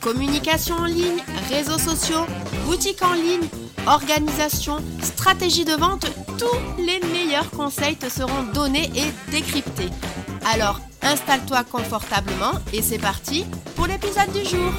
Communication 0.00 0.76
en 0.76 0.86
ligne, 0.86 1.22
réseaux 1.50 1.78
sociaux, 1.78 2.24
boutique 2.64 3.02
en 3.02 3.12
ligne, 3.12 3.46
organisation, 3.86 4.78
stratégie 5.02 5.66
de 5.66 5.74
vente, 5.74 6.06
tous 6.38 6.82
les 6.82 7.00
meilleurs 7.12 7.50
conseils 7.50 7.96
te 7.96 8.08
seront 8.08 8.44
donnés 8.54 8.90
et 8.96 9.30
décryptés. 9.30 9.90
Alors, 10.46 10.80
installe-toi 11.02 11.64
confortablement 11.64 12.52
et 12.72 12.80
c'est 12.80 12.98
parti 12.98 13.44
pour 13.76 13.86
l'épisode 13.86 14.32
du 14.32 14.42
jour. 14.48 14.72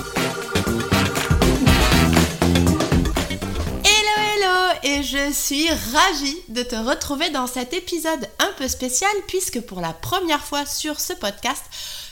Hello 3.83 4.15
hello 4.33 4.79
et 4.81 5.03
je 5.03 5.31
suis 5.31 5.69
ravie 5.69 6.37
de 6.49 6.63
te 6.63 6.75
retrouver 6.75 7.29
dans 7.29 7.45
cet 7.45 7.73
épisode 7.73 8.27
un 8.39 8.51
peu 8.57 8.67
spécial 8.67 9.11
puisque 9.27 9.61
pour 9.61 9.81
la 9.81 9.93
première 9.93 10.43
fois 10.43 10.65
sur 10.65 10.99
ce 10.99 11.13
podcast, 11.13 11.63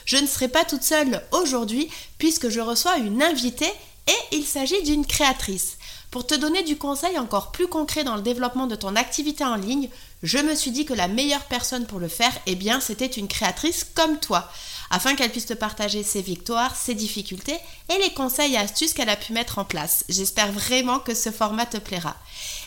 je 0.09 0.18
ne 0.18 0.26
serai 0.26 0.48
pas 0.48 0.66
toute 0.66 0.81
seule 0.81 1.22
aujourd'hui 1.31 1.88
puisque 2.17 2.50
je 2.50 2.59
reçois 2.59 2.98
une 2.98 3.22
invitée 3.22 3.72
et 4.08 4.36
il 4.36 4.44
s'agit 4.44 4.81
d'une 4.81 5.05
créatrice. 5.05 5.77
Pour 6.09 6.26
te 6.26 6.34
donner 6.34 6.63
du 6.63 6.77
conseil 6.77 7.20
encore 7.20 7.52
plus 7.52 7.67
concret 7.67 8.03
dans 8.03 8.16
le 8.16 8.23
développement 8.23 8.66
de 8.66 8.73
ton 8.73 8.95
activité 8.95 9.44
en 9.44 9.53
ligne, 9.53 9.88
je 10.23 10.39
me 10.39 10.56
suis 10.56 10.72
dit 10.72 10.86
que 10.86 10.95
la 10.95 11.08
meilleure 11.08 11.45
personne 11.45 11.86
pour 11.86 12.00
le 12.00 12.08
faire, 12.08 12.36
eh 12.48 12.56
bien, 12.56 12.80
c'était 12.80 13.06
une 13.06 13.28
créatrice 13.28 13.86
comme 13.94 14.20
toi 14.20 14.50
afin 14.89 15.14
qu'elle 15.14 15.30
puisse 15.30 15.45
te 15.45 15.53
partager 15.53 16.02
ses 16.02 16.23
victoires, 16.23 16.76
ses 16.76 16.95
difficultés 16.95 17.59
et 17.89 18.02
les 18.02 18.14
conseils 18.16 18.55
et 18.55 18.58
astuces 18.58 18.94
qu'elle 18.94 19.09
a 19.09 19.16
pu 19.16 19.33
mettre 19.33 19.59
en 19.59 19.66
place. 19.66 20.03
J'espère 20.09 20.52
vraiment 20.52 20.98
que 20.98 21.14
ce 21.14 21.30
format 21.30 21.67
te 21.67 21.78
plaira. 21.78 22.16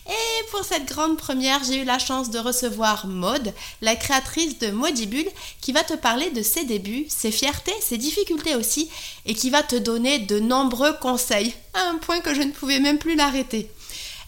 Et 0.09 0.45
pour 0.51 0.65
cette 0.65 0.87
grande 0.87 1.17
première, 1.17 1.63
j'ai 1.65 1.83
eu 1.83 1.85
la 1.85 1.99
chance 1.99 2.31
de 2.31 2.39
recevoir 2.39 3.07
Maude, 3.07 3.53
la 3.81 3.95
créatrice 3.95 4.59
de 4.59 4.71
Modibule, 4.71 5.29
qui 5.61 5.73
va 5.73 5.85
te 5.85 5.95
parler 5.95 6.31
de 6.31 6.43
ses 6.43 6.65
débuts, 6.65 7.07
ses 7.09 7.31
fiertés, 7.31 7.75
ses 7.81 7.99
difficultés 7.99 8.57
aussi, 8.57 8.91
et 9.27 9.35
qui 9.35 9.51
va 9.51 9.63
te 9.63 9.77
donner 9.77 10.19
de 10.19 10.41
nombreux 10.41 10.93
conseils, 10.95 11.55
à 11.75 11.89
un 11.89 11.97
point 11.97 12.21
que 12.21 12.35
je 12.35 12.43
ne 12.43 12.53
pouvais 12.53 12.81
même 12.81 12.99
plus 12.99 13.15
l'arrêter. 13.15 13.71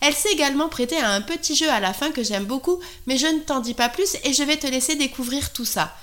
Elle 0.01 0.15
s'est 0.15 0.33
également 0.33 0.69
prêtée 0.69 0.99
à 0.99 1.11
un 1.11 1.23
petit 1.23 1.57
jeu 1.57 1.69
à 1.71 1.81
la 1.81 1.95
fin 1.95 2.11
que 2.11 2.23
j'aime 2.23 2.45
beaucoup, 2.45 2.79
mais 3.07 3.17
je 3.17 3.27
ne 3.27 3.41
t'en 3.41 3.61
dis 3.61 3.75
pas 3.75 3.89
plus 3.89 4.17
et 4.23 4.33
je 4.33 4.43
vais 4.43 4.59
te 4.59 4.67
laisser 4.67 4.97
découvrir 4.97 5.53
tout 5.53 5.65
ça. 5.65 5.95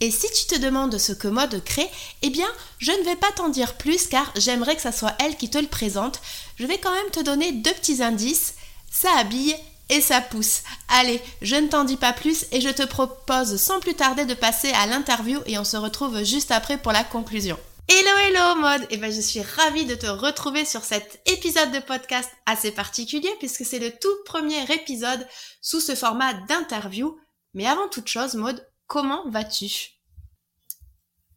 Et 0.00 0.12
si 0.12 0.28
tu 0.30 0.46
te 0.46 0.60
demandes 0.60 0.96
ce 0.96 1.12
que 1.12 1.26
Mode 1.26 1.62
crée, 1.64 1.88
eh 2.22 2.30
bien, 2.30 2.48
je 2.78 2.92
ne 2.92 3.02
vais 3.02 3.16
pas 3.16 3.32
t'en 3.32 3.48
dire 3.48 3.74
plus 3.74 4.06
car 4.06 4.32
j'aimerais 4.36 4.76
que 4.76 4.82
ça 4.82 4.92
soit 4.92 5.16
elle 5.18 5.36
qui 5.36 5.50
te 5.50 5.58
le 5.58 5.66
présente. 5.66 6.20
Je 6.56 6.66
vais 6.66 6.78
quand 6.78 6.92
même 6.92 7.10
te 7.10 7.20
donner 7.20 7.50
deux 7.50 7.72
petits 7.72 8.00
indices. 8.00 8.54
Ça 8.90 9.10
habille 9.16 9.54
et 9.88 10.00
ça 10.00 10.20
pousse. 10.20 10.62
Allez, 10.88 11.20
je 11.40 11.56
ne 11.56 11.68
t'en 11.68 11.84
dis 11.84 11.96
pas 11.96 12.12
plus 12.12 12.46
et 12.52 12.60
je 12.60 12.68
te 12.68 12.84
propose 12.84 13.56
sans 13.56 13.80
plus 13.80 13.94
tarder 13.94 14.24
de 14.24 14.34
passer 14.34 14.70
à 14.72 14.86
l'interview 14.86 15.40
et 15.46 15.58
on 15.58 15.64
se 15.64 15.76
retrouve 15.76 16.22
juste 16.24 16.50
après 16.50 16.78
pour 16.78 16.92
la 16.92 17.04
conclusion. 17.04 17.58
Hello 17.88 18.18
hello 18.18 18.60
mode 18.60 18.86
Et 18.90 18.98
ben 18.98 19.10
je 19.10 19.20
suis 19.20 19.40
ravie 19.40 19.86
de 19.86 19.94
te 19.94 20.06
retrouver 20.06 20.66
sur 20.66 20.84
cet 20.84 21.22
épisode 21.24 21.72
de 21.72 21.78
podcast 21.78 22.30
assez 22.44 22.70
particulier 22.70 23.30
puisque 23.38 23.64
c'est 23.64 23.78
le 23.78 23.90
tout 23.90 24.14
premier 24.26 24.62
épisode 24.70 25.26
sous 25.62 25.80
ce 25.80 25.94
format 25.94 26.34
d'interview. 26.34 27.18
Mais 27.54 27.66
avant 27.66 27.88
toute 27.88 28.08
chose, 28.08 28.34
mode, 28.34 28.66
comment 28.86 29.22
vas-tu? 29.30 29.97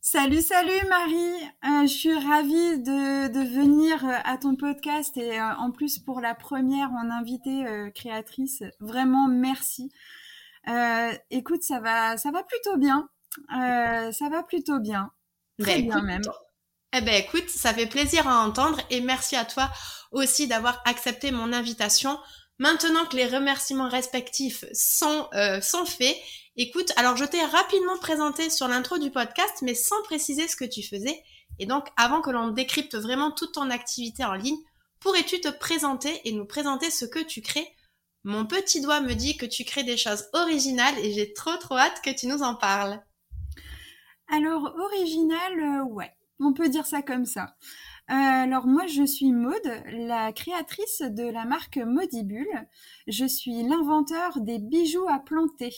Salut, 0.04 0.42
salut 0.42 0.84
Marie. 0.90 1.44
Euh, 1.64 1.84
je 1.84 1.94
suis 1.94 2.18
ravie 2.18 2.80
de, 2.80 3.28
de, 3.28 3.40
venir 3.40 4.04
euh, 4.04 4.18
à 4.24 4.36
ton 4.36 4.56
podcast 4.56 5.16
et 5.16 5.40
euh, 5.40 5.54
en 5.58 5.70
plus 5.70 6.00
pour 6.00 6.22
la 6.22 6.34
première 6.34 6.90
en 6.94 7.12
invitée 7.12 7.68
euh, 7.68 7.92
créatrice. 7.92 8.64
Vraiment 8.80 9.28
merci. 9.28 9.92
Euh, 10.68 11.14
écoute, 11.30 11.62
ça 11.62 11.80
va, 11.80 12.18
ça 12.18 12.32
va 12.32 12.42
plutôt 12.42 12.78
bien. 12.78 13.10
ça 13.52 14.30
va 14.32 14.42
plutôt 14.42 14.80
bien. 14.80 15.12
Très 15.60 15.76
ben, 15.76 15.82
bien 15.84 15.98
écoute, 15.98 16.08
même. 16.08 16.22
Eh 16.94 17.02
ben 17.02 17.14
écoute, 17.14 17.50
ça 17.50 17.72
fait 17.72 17.86
plaisir 17.86 18.28
à 18.28 18.44
entendre 18.44 18.82
et 18.90 19.02
merci 19.02 19.36
à 19.36 19.46
toi 19.46 19.70
aussi 20.12 20.48
d'avoir 20.48 20.82
accepté 20.86 21.30
mon 21.30 21.54
invitation. 21.54 22.18
Maintenant 22.58 23.06
que 23.06 23.18
les 23.18 23.28
remerciements 23.28 23.88
respectifs 23.88 24.66
sont, 24.74 25.30
sont 25.62 25.86
faits, 25.86 26.18
Écoute, 26.58 26.92
alors 26.98 27.16
je 27.16 27.24
t'ai 27.24 27.42
rapidement 27.42 27.98
présenté 27.98 28.50
sur 28.50 28.68
l'intro 28.68 28.98
du 28.98 29.10
podcast, 29.10 29.60
mais 29.62 29.74
sans 29.74 30.02
préciser 30.04 30.50
ce 30.50 30.58
que 30.58 30.66
tu 30.66 30.84
faisais. 30.84 31.24
Et 31.60 31.66
donc, 31.66 31.88
avant 31.96 32.22
que 32.22 32.30
l'on 32.30 32.50
décrypte 32.50 32.96
vraiment 32.96 33.32
toute 33.32 33.54
ton 33.54 33.70
activité 33.70 34.26
en 34.26 34.34
ligne, 34.34 34.58
pourrais-tu 35.00 35.40
te 35.40 35.48
présenter 35.48 36.20
et 36.26 36.34
nous 36.34 36.46
présenter 36.46 36.92
ce 36.92 37.06
que 37.06 37.24
tu 37.24 37.42
crées? 37.42 37.74
Mon 38.26 38.46
petit 38.46 38.82
doigt 38.82 39.00
me 39.00 39.14
dit 39.14 39.38
que 39.38 39.46
tu 39.46 39.64
crées 39.64 39.84
des 39.84 39.96
choses 39.96 40.26
originales 40.34 41.00
et 41.00 41.14
j'ai 41.14 41.32
trop 41.32 41.56
trop 41.56 41.78
hâte 41.78 42.02
que 42.04 42.14
tu 42.14 42.28
nous 42.28 42.44
en 42.44 42.56
parles. 42.56 43.02
Alors, 44.28 44.76
original, 44.78 45.58
euh, 45.58 45.84
ouais, 45.86 46.12
on 46.42 46.52
peut 46.52 46.68
dire 46.68 46.86
ça 46.86 47.02
comme 47.02 47.26
ça. 47.26 47.56
Euh, 48.10 48.14
alors 48.14 48.68
moi, 48.68 48.88
je 48.88 49.04
suis 49.04 49.32
Maude, 49.32 49.84
la 49.86 50.34
créatrice 50.34 51.02
de 51.02 51.24
la 51.24 51.46
marque 51.46 51.78
Modibule. 51.78 52.68
Je 53.08 53.26
suis 53.26 53.64
l'inventeur 53.64 54.42
des 54.42 54.60
bijoux 54.60 55.08
à 55.08 55.20
planter. 55.20 55.74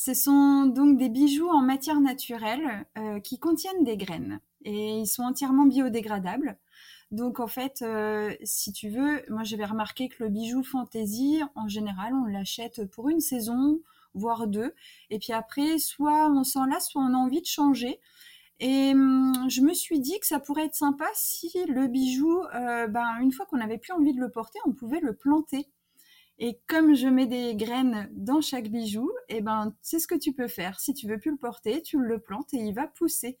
Ce 0.00 0.14
sont 0.14 0.66
donc 0.66 0.96
des 0.96 1.08
bijoux 1.08 1.48
en 1.48 1.60
matière 1.60 2.00
naturelle 2.00 2.86
euh, 2.96 3.18
qui 3.18 3.40
contiennent 3.40 3.82
des 3.82 3.96
graines 3.96 4.38
et 4.64 5.00
ils 5.00 5.08
sont 5.08 5.24
entièrement 5.24 5.66
biodégradables. 5.66 6.56
Donc 7.10 7.40
en 7.40 7.48
fait, 7.48 7.82
euh, 7.82 8.32
si 8.44 8.72
tu 8.72 8.90
veux, 8.90 9.24
moi 9.28 9.42
j'avais 9.42 9.64
remarqué 9.64 10.08
que 10.08 10.22
le 10.22 10.28
bijou 10.28 10.62
fantaisie, 10.62 11.40
en 11.56 11.66
général, 11.66 12.14
on 12.14 12.26
l'achète 12.26 12.88
pour 12.92 13.08
une 13.08 13.18
saison, 13.18 13.80
voire 14.14 14.46
deux. 14.46 14.72
Et 15.10 15.18
puis 15.18 15.32
après, 15.32 15.78
soit 15.78 16.30
on 16.30 16.44
s'en 16.44 16.66
lasse, 16.66 16.90
soit 16.90 17.02
on 17.02 17.12
a 17.12 17.18
envie 17.18 17.40
de 17.40 17.46
changer. 17.46 17.98
Et 18.60 18.92
hum, 18.92 19.50
je 19.50 19.62
me 19.62 19.74
suis 19.74 19.98
dit 19.98 20.20
que 20.20 20.28
ça 20.28 20.38
pourrait 20.38 20.66
être 20.66 20.76
sympa 20.76 21.06
si 21.14 21.50
le 21.66 21.88
bijou, 21.88 22.40
euh, 22.54 22.86
ben, 22.86 23.16
une 23.20 23.32
fois 23.32 23.46
qu'on 23.46 23.56
n'avait 23.56 23.78
plus 23.78 23.92
envie 23.92 24.14
de 24.14 24.20
le 24.20 24.30
porter, 24.30 24.60
on 24.64 24.70
pouvait 24.70 25.00
le 25.00 25.16
planter. 25.16 25.66
Et 26.38 26.60
comme 26.68 26.94
je 26.94 27.08
mets 27.08 27.26
des 27.26 27.56
graines 27.56 28.08
dans 28.12 28.40
chaque 28.40 28.68
bijou, 28.68 29.10
eh 29.28 29.40
ben, 29.40 29.74
c'est 29.82 29.98
ce 29.98 30.06
que 30.06 30.14
tu 30.14 30.32
peux 30.32 30.48
faire. 30.48 30.78
Si 30.78 30.94
tu 30.94 31.08
veux 31.08 31.18
plus 31.18 31.32
le 31.32 31.36
porter, 31.36 31.82
tu 31.82 31.98
le 31.98 32.20
plantes 32.20 32.54
et 32.54 32.58
il 32.58 32.74
va 32.74 32.86
pousser. 32.86 33.38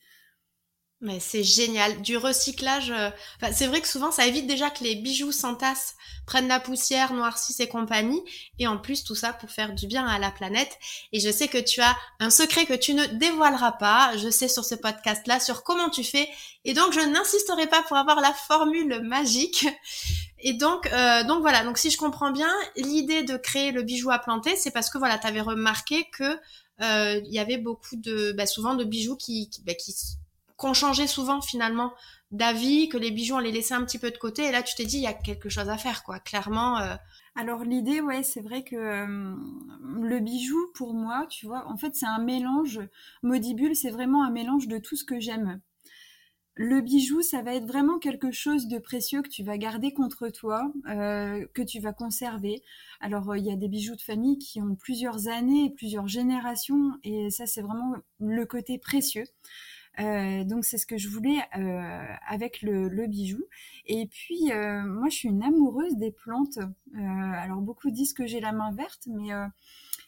Mais 1.00 1.20
c'est 1.20 1.44
génial. 1.44 2.02
Du 2.02 2.16
recyclage, 2.16 2.90
euh... 2.90 3.10
c'est 3.52 3.68
vrai 3.68 3.80
que 3.80 3.86
souvent 3.86 4.10
ça 4.10 4.26
évite 4.26 4.48
déjà 4.48 4.68
que 4.68 4.82
les 4.82 4.96
bijoux 4.96 5.30
s'entassent, 5.30 5.94
prennent 6.26 6.48
la 6.48 6.58
poussière, 6.58 7.12
noircissent 7.12 7.60
et 7.60 7.68
compagnie. 7.68 8.20
Et 8.58 8.66
en 8.66 8.78
plus, 8.78 9.04
tout 9.04 9.14
ça 9.14 9.32
pour 9.32 9.48
faire 9.50 9.74
du 9.74 9.86
bien 9.86 10.04
à 10.04 10.18
la 10.18 10.32
planète. 10.32 10.76
Et 11.12 11.20
je 11.20 11.30
sais 11.30 11.46
que 11.46 11.58
tu 11.58 11.80
as 11.80 11.96
un 12.18 12.30
secret 12.30 12.66
que 12.66 12.74
tu 12.74 12.94
ne 12.94 13.06
dévoileras 13.06 13.72
pas. 13.72 14.16
Je 14.16 14.28
sais 14.28 14.48
sur 14.48 14.64
ce 14.64 14.74
podcast-là 14.74 15.38
sur 15.38 15.62
comment 15.62 15.88
tu 15.88 16.02
fais. 16.02 16.28
Et 16.64 16.74
donc, 16.74 16.92
je 16.92 17.00
n'insisterai 17.00 17.68
pas 17.68 17.84
pour 17.84 17.96
avoir 17.96 18.20
la 18.20 18.32
formule 18.32 19.00
magique. 19.02 19.68
Et 20.40 20.52
donc, 20.52 20.86
euh, 20.92 21.24
donc 21.24 21.40
voilà. 21.40 21.64
Donc, 21.64 21.78
si 21.78 21.90
je 21.90 21.98
comprends 21.98 22.30
bien, 22.30 22.52
l'idée 22.76 23.22
de 23.22 23.36
créer 23.36 23.72
le 23.72 23.82
bijou 23.82 24.10
à 24.10 24.18
planter, 24.18 24.56
c'est 24.56 24.70
parce 24.70 24.90
que 24.90 24.98
voilà, 24.98 25.18
tu 25.18 25.40
remarqué 25.40 26.06
que 26.12 26.38
euh, 26.80 27.20
il 27.24 27.32
y 27.32 27.38
avait 27.38 27.58
beaucoup 27.58 27.96
de, 27.96 28.32
bah, 28.32 28.46
souvent 28.46 28.74
de 28.74 28.84
bijoux 28.84 29.16
qui, 29.16 29.50
qui, 29.50 29.62
bah, 29.62 29.72
qu'on 30.56 30.74
changeait 30.74 31.06
souvent 31.06 31.40
finalement 31.40 31.92
d'avis, 32.30 32.88
que 32.88 32.98
les 32.98 33.10
bijoux 33.10 33.36
on 33.36 33.38
les 33.38 33.52
laissait 33.52 33.74
un 33.74 33.84
petit 33.84 33.98
peu 33.98 34.10
de 34.10 34.18
côté 34.18 34.44
et 34.44 34.52
là 34.52 34.62
tu 34.62 34.74
t'es 34.74 34.84
dit 34.84 34.98
il 34.98 35.02
y 35.02 35.06
a 35.06 35.14
quelque 35.14 35.48
chose 35.48 35.68
à 35.68 35.78
faire 35.78 36.02
quoi, 36.02 36.18
clairement. 36.18 36.78
Euh... 36.78 36.94
Alors 37.34 37.64
l'idée 37.64 38.00
ouais 38.00 38.22
c'est 38.22 38.40
vrai 38.40 38.64
que 38.64 38.76
le 38.76 40.18
bijou 40.18 40.58
pour 40.74 40.92
moi 40.92 41.26
tu 41.30 41.46
vois 41.46 41.64
en 41.68 41.76
fait 41.76 41.94
c'est 41.94 42.06
un 42.06 42.18
mélange, 42.18 42.80
Modibule 43.22 43.74
c'est 43.76 43.90
vraiment 43.90 44.24
un 44.24 44.30
mélange 44.30 44.68
de 44.68 44.78
tout 44.78 44.96
ce 44.96 45.04
que 45.04 45.20
j'aime. 45.20 45.60
Le 46.60 46.80
bijou, 46.80 47.22
ça 47.22 47.40
va 47.40 47.54
être 47.54 47.66
vraiment 47.66 48.00
quelque 48.00 48.32
chose 48.32 48.66
de 48.66 48.78
précieux 48.78 49.22
que 49.22 49.28
tu 49.28 49.44
vas 49.44 49.56
garder 49.58 49.92
contre 49.92 50.28
toi, 50.28 50.72
euh, 50.88 51.46
que 51.54 51.62
tu 51.62 51.78
vas 51.78 51.92
conserver. 51.92 52.64
Alors, 53.00 53.36
il 53.36 53.44
y 53.44 53.52
a 53.52 53.56
des 53.56 53.68
bijoux 53.68 53.94
de 53.94 54.02
famille 54.02 54.38
qui 54.38 54.60
ont 54.60 54.74
plusieurs 54.74 55.28
années, 55.28 55.72
plusieurs 55.76 56.08
générations, 56.08 56.98
et 57.04 57.30
ça, 57.30 57.46
c'est 57.46 57.62
vraiment 57.62 57.94
le 58.18 58.44
côté 58.44 58.76
précieux. 58.76 59.22
Euh, 60.00 60.44
donc 60.44 60.64
c'est 60.64 60.78
ce 60.78 60.86
que 60.86 60.96
je 60.96 61.08
voulais 61.08 61.38
euh, 61.56 62.06
avec 62.28 62.62
le, 62.62 63.06
bijou. 63.06 63.44
Et 63.86 64.06
puis 64.06 64.52
euh, 64.52 64.82
moi 64.82 65.08
je 65.08 65.16
suis 65.16 65.28
une 65.28 65.42
amoureuse 65.42 65.96
des 65.96 66.12
plantes. 66.12 66.58
alors 66.94 67.60
beaucoup 67.60 67.90
disent 67.90 68.12
que 68.12 68.26
j'ai 68.26 68.40
la 68.40 68.52
main 68.52 68.72
verte, 68.72 69.08
mais 69.08 69.30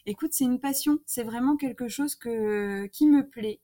écoute 0.06 0.32
c'est 0.32 0.44
une 0.44 0.60
passion. 0.60 0.98
C'est 1.06 1.22
vraiment 1.22 1.56
quelque 1.56 1.88
chose 1.88 2.14
qui 2.16 3.06
me 3.06 3.22
plaît. 3.22 3.60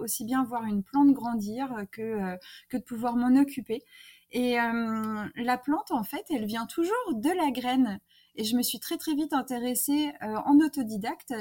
aussi 0.00 0.24
bien 0.24 0.44
voir 0.44 0.64
une 0.64 0.82
plante 0.82 1.12
grandir 1.12 1.72
que 1.92 2.36
que 2.68 2.76
de 2.76 2.82
pouvoir 2.82 3.16
m'en 3.16 3.40
occuper. 3.40 3.82
Et 4.32 4.56
la 4.56 5.58
plante, 5.58 5.90
en 5.90 6.04
fait, 6.04 6.24
elle 6.30 6.46
vient 6.46 6.66
toujours 6.66 7.14
de 7.14 7.30
la 7.30 7.50
graine. 7.50 8.00
Et 8.38 8.44
je 8.44 8.54
me 8.56 8.62
suis 8.62 8.80
très 8.80 8.98
très 8.98 9.14
vite 9.14 9.32
intéressée 9.32 10.12
en 10.20 10.58
autodidacte 10.60 11.32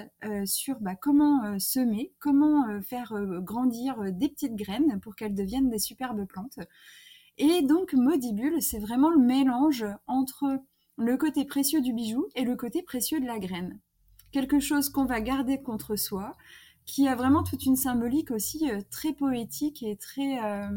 sur 0.46 0.80
bah, 0.80 0.96
comment 0.96 1.60
semer, 1.60 2.14
comment 2.20 2.82
faire 2.82 3.14
grandir 3.42 3.98
des 4.14 4.30
petites 4.30 4.56
graines 4.56 5.00
pour 5.02 5.16
qu'elles 5.16 5.36
deviennent 5.36 5.70
des 5.70 5.80
superbes 5.80 6.26
plantes. 6.26 6.60
Et 7.38 7.62
donc 7.64 7.94
Modibule, 7.94 8.62
c'est 8.62 8.80
vraiment 8.80 9.10
le 9.10 9.20
mélange 9.20 9.86
entre 10.08 10.62
le 10.98 11.18
côté 11.18 11.44
précieux 11.44 11.82
du 11.82 11.92
bijou 11.92 12.28
et 12.36 12.46
le 12.46 12.56
côté 12.56 12.82
précieux 12.82 13.20
de 13.20 13.26
la 13.26 13.40
graine. 13.40 13.80
Quelque 14.32 14.60
chose 14.60 14.90
qu'on 14.90 15.06
va 15.06 15.22
garder 15.22 15.62
contre 15.62 15.96
soi, 15.96 16.36
qui 16.86 17.08
a 17.08 17.16
vraiment 17.16 17.44
toute 17.44 17.66
une 17.66 17.76
symbolique 17.76 18.32
aussi 18.32 18.70
euh, 18.70 18.82
très 18.92 19.14
poétique 19.14 19.84
et 19.84 19.96
très 19.96 20.44
euh, 20.44 20.70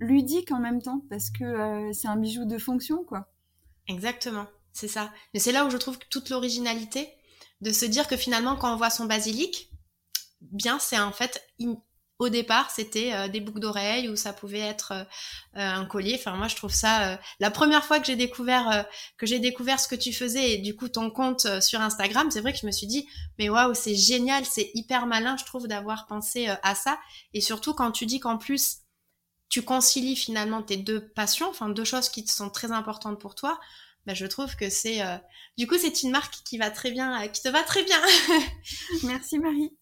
ludique 0.00 0.52
en 0.52 0.58
même 0.58 0.82
temps, 0.82 1.02
parce 1.08 1.30
que 1.30 1.44
euh, 1.44 1.92
c'est 1.92 2.08
un 2.08 2.16
bijou 2.16 2.44
de 2.44 2.58
fonction, 2.58 3.04
quoi. 3.04 3.32
Exactement, 3.88 4.46
c'est 4.72 4.88
ça. 4.88 5.12
Mais 5.32 5.40
c'est 5.40 5.52
là 5.52 5.64
où 5.66 5.70
je 5.70 5.76
trouve 5.76 5.98
toute 6.10 6.30
l'originalité 6.30 7.08
de 7.60 7.70
se 7.70 7.86
dire 7.86 8.08
que 8.08 8.16
finalement, 8.16 8.56
quand 8.56 8.72
on 8.72 8.76
voit 8.76 8.90
son 8.90 9.06
basilic, 9.06 9.70
bien, 10.40 10.78
c'est 10.78 10.98
en 10.98 11.12
fait 11.12 11.42
au 12.20 12.28
départ, 12.28 12.70
c'était 12.70 13.12
euh, 13.12 13.28
des 13.28 13.40
boucles 13.40 13.60
d'oreilles 13.60 14.08
ou 14.08 14.16
ça 14.16 14.32
pouvait 14.32 14.60
être 14.60 14.92
euh, 14.92 15.04
euh, 15.56 15.74
un 15.74 15.84
collier. 15.84 16.16
Enfin, 16.18 16.36
moi, 16.36 16.46
je 16.46 16.54
trouve 16.54 16.72
ça 16.72 17.18
la 17.40 17.50
première 17.50 17.84
fois 17.84 17.98
que 17.98 18.06
j'ai 18.06 18.16
découvert 18.16 18.86
que 19.18 19.26
j'ai 19.26 19.38
découvert 19.38 19.80
ce 19.80 19.88
que 19.88 19.94
tu 19.94 20.12
faisais 20.12 20.52
et 20.52 20.58
du 20.58 20.76
coup 20.76 20.88
ton 20.88 21.10
compte 21.10 21.46
sur 21.60 21.80
Instagram, 21.80 22.30
c'est 22.30 22.40
vrai 22.40 22.52
que 22.52 22.58
je 22.58 22.66
me 22.66 22.72
suis 22.72 22.86
dit 22.86 23.06
mais 23.38 23.48
waouh, 23.48 23.74
c'est 23.74 23.94
génial, 23.94 24.44
c'est 24.44 24.70
hyper 24.74 25.06
malin, 25.06 25.36
je 25.36 25.44
trouve 25.44 25.66
d'avoir 25.66 26.06
pensé 26.06 26.48
à 26.62 26.74
ça 26.74 26.98
et 27.32 27.40
surtout 27.40 27.74
quand 27.74 27.90
tu 27.92 28.06
dis 28.06 28.20
qu'en 28.20 28.38
plus 28.38 28.78
tu 29.48 29.62
concilies 29.62 30.16
finalement 30.16 30.62
tes 30.62 30.76
deux 30.76 31.08
passions, 31.08 31.48
enfin 31.48 31.68
deux 31.68 31.84
choses 31.84 32.08
qui 32.08 32.26
sont 32.26 32.50
très 32.50 32.72
importantes 32.72 33.20
pour 33.20 33.34
toi. 33.34 33.58
Ben, 34.06 34.14
je 34.14 34.26
trouve 34.26 34.54
que 34.56 34.70
c'est 34.70 35.00
du 35.56 35.66
coup 35.66 35.76
c'est 35.78 36.02
une 36.02 36.10
marque 36.10 36.34
qui 36.44 36.58
va 36.58 36.70
très 36.70 36.90
bien, 36.90 37.26
qui 37.28 37.42
te 37.42 37.48
va 37.48 37.62
très 37.62 37.82
bien. 37.82 38.00
Merci 39.02 39.38
Marie. 39.38 39.72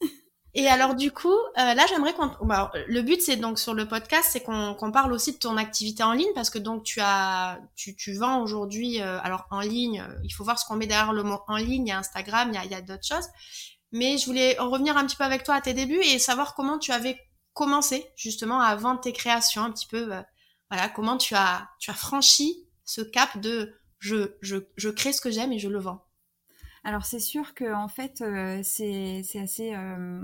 Et 0.55 0.69
alors 0.69 0.95
du 0.95 1.11
coup, 1.13 1.33
euh, 1.33 1.75
là 1.75 1.87
j'aimerais 1.89 2.13
qu'on... 2.13 2.31
Bah, 2.43 2.71
le 2.87 3.01
but 3.01 3.23
c'est 3.23 3.37
donc 3.37 3.59
sur 3.59 3.73
le 3.73 3.89
podcast, 3.89 4.29
c'est 4.33 4.43
qu'on 4.43 4.93
parle 4.93 5.13
aussi 5.15 5.33
de 5.33 5.39
ton 5.39 5.57
activité 5.57 6.03
en 6.03 6.13
ligne 6.13 6.33
parce 6.35 6.51
que 6.51 6.59
donc 6.59 6.83
tu 6.83 7.01
as, 7.01 7.59
tu, 7.75 7.97
tu 7.97 8.15
vends 8.15 8.43
aujourd'hui, 8.43 9.01
euh, 9.01 9.19
alors 9.23 9.47
en 9.51 9.61
ligne, 9.61 10.01
euh, 10.07 10.15
il 10.25 10.31
faut 10.31 10.45
voir 10.45 10.59
ce 10.59 10.67
qu'on 10.67 10.77
met 10.77 10.87
derrière 10.87 11.15
le 11.15 11.23
mot 11.23 11.41
en 11.49 11.57
ligne, 11.57 11.87
il 11.87 11.89
y 11.89 11.93
a 11.93 11.99
Instagram, 11.99 12.51
il 12.53 12.71
y 12.71 12.75
a, 12.75 12.77
a 12.77 12.81
d'autres 12.83 13.07
choses. 13.07 13.29
Mais 13.93 14.19
je 14.19 14.27
voulais 14.27 14.59
en 14.59 14.69
revenir 14.69 14.97
un 14.99 15.07
petit 15.07 15.17
peu 15.17 15.25
avec 15.25 15.43
toi 15.43 15.55
à 15.55 15.61
tes 15.63 15.73
débuts 15.73 16.03
et 16.03 16.19
savoir 16.19 16.55
comment 16.55 16.79
tu 16.79 16.93
avais 16.93 17.19
commencé 17.55 18.07
justement 18.17 18.61
à 18.61 18.75
vendre 18.77 19.01
tes 19.01 19.13
créations, 19.13 19.63
un 19.63 19.71
petit 19.71 19.87
peu, 19.87 20.11
voilà, 20.71 20.89
comment 20.89 21.17
tu 21.17 21.35
as, 21.35 21.69
tu 21.79 21.91
as 21.91 21.95
franchi 21.95 22.67
ce 22.85 23.01
cap 23.01 23.39
de 23.39 23.75
je, 23.99 24.35
je, 24.41 24.57
je 24.77 24.89
crée 24.89 25.13
ce 25.13 25.21
que 25.21 25.31
j'aime 25.31 25.53
et 25.53 25.59
je 25.59 25.69
le 25.69 25.79
vends. 25.79 26.05
Alors 26.85 27.05
c'est 27.05 27.21
sûr 27.21 27.55
que 27.55 27.73
en 27.73 27.89
fait 27.89 28.21
euh, 28.23 28.61
c'est 28.63 29.23
assez 29.41 29.75
euh, 29.75 30.21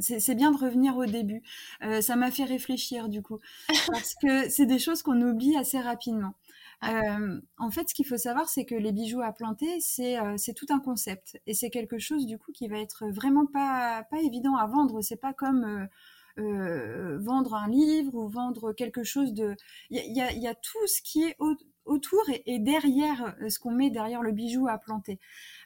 c'est 0.00 0.34
bien 0.34 0.50
de 0.50 0.56
revenir 0.58 0.96
au 0.96 1.06
début. 1.06 1.42
Euh, 1.82 2.00
ça 2.00 2.16
m'a 2.16 2.32
fait 2.32 2.44
réfléchir 2.44 3.08
du 3.08 3.22
coup 3.22 3.38
parce 3.86 4.14
que 4.20 4.48
c'est 4.48 4.66
des 4.66 4.80
choses 4.80 5.02
qu'on 5.02 5.20
oublie 5.20 5.56
assez 5.56 5.78
rapidement. 5.78 6.34
Ah. 6.80 7.16
en 7.56 7.70
fait, 7.70 7.88
ce 7.88 7.94
qu'il 7.94 8.04
faut 8.04 8.18
savoir, 8.18 8.48
c'est 8.50 8.66
que 8.66 8.74
les 8.74 8.92
bijoux 8.92 9.22
à 9.22 9.32
planter, 9.32 9.80
c'est 9.80 10.18
tout 10.54 10.66
un 10.68 10.80
concept 10.80 11.40
et 11.46 11.54
c'est 11.54 11.70
quelque 11.70 11.98
chose 11.98 12.26
du 12.26 12.36
coup 12.36 12.52
qui 12.52 12.68
va 12.68 12.78
être 12.78 13.06
vraiment 13.08 13.46
pas 13.46 14.04
pas 14.10 14.20
évident 14.20 14.56
à 14.56 14.66
vendre. 14.66 15.00
C'est 15.00 15.16
pas 15.16 15.32
comme 15.32 15.88
vendre 16.36 17.54
un 17.54 17.68
livre 17.68 18.14
ou 18.14 18.28
vendre 18.28 18.72
quelque 18.72 19.04
chose 19.04 19.32
de. 19.32 19.56
Il 19.90 20.14
y 20.14 20.20
a, 20.20 20.32
y 20.32 20.48
a, 20.48 20.54
tout 20.54 20.86
ce 20.86 21.00
qui 21.00 21.22
est 21.22 21.36
autour 21.84 22.22
et, 22.46 22.58
derrière 22.58 23.34
euh, 23.40 23.48
ce 23.48 23.58
qu'on 23.58 23.72
met 23.72 23.90
derrière 23.90 24.22
le 24.22 24.32
bijou 24.32 24.68
à 24.68 24.78
planter. 24.78 25.18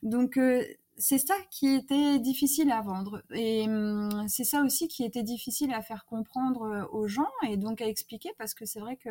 Donc 0.03 0.37
euh, 0.37 0.62
c'est 0.97 1.19
ça 1.19 1.35
qui 1.50 1.75
était 1.75 2.19
difficile 2.19 2.70
à 2.73 2.81
vendre 2.81 3.23
et 3.31 3.65
hum, 3.69 4.26
c'est 4.29 4.44
ça 4.44 4.62
aussi 4.62 4.88
qui 4.88 5.05
était 5.05 5.23
difficile 5.23 5.73
à 5.73 5.82
faire 5.82 6.05
comprendre 6.06 6.62
euh, 6.62 6.85
aux 6.93 7.06
gens 7.06 7.31
et 7.49 7.56
donc 7.56 7.81
à 7.81 7.87
expliquer 7.87 8.31
parce 8.38 8.55
que 8.55 8.65
c'est 8.65 8.81
vrai 8.81 8.97
que 8.97 9.11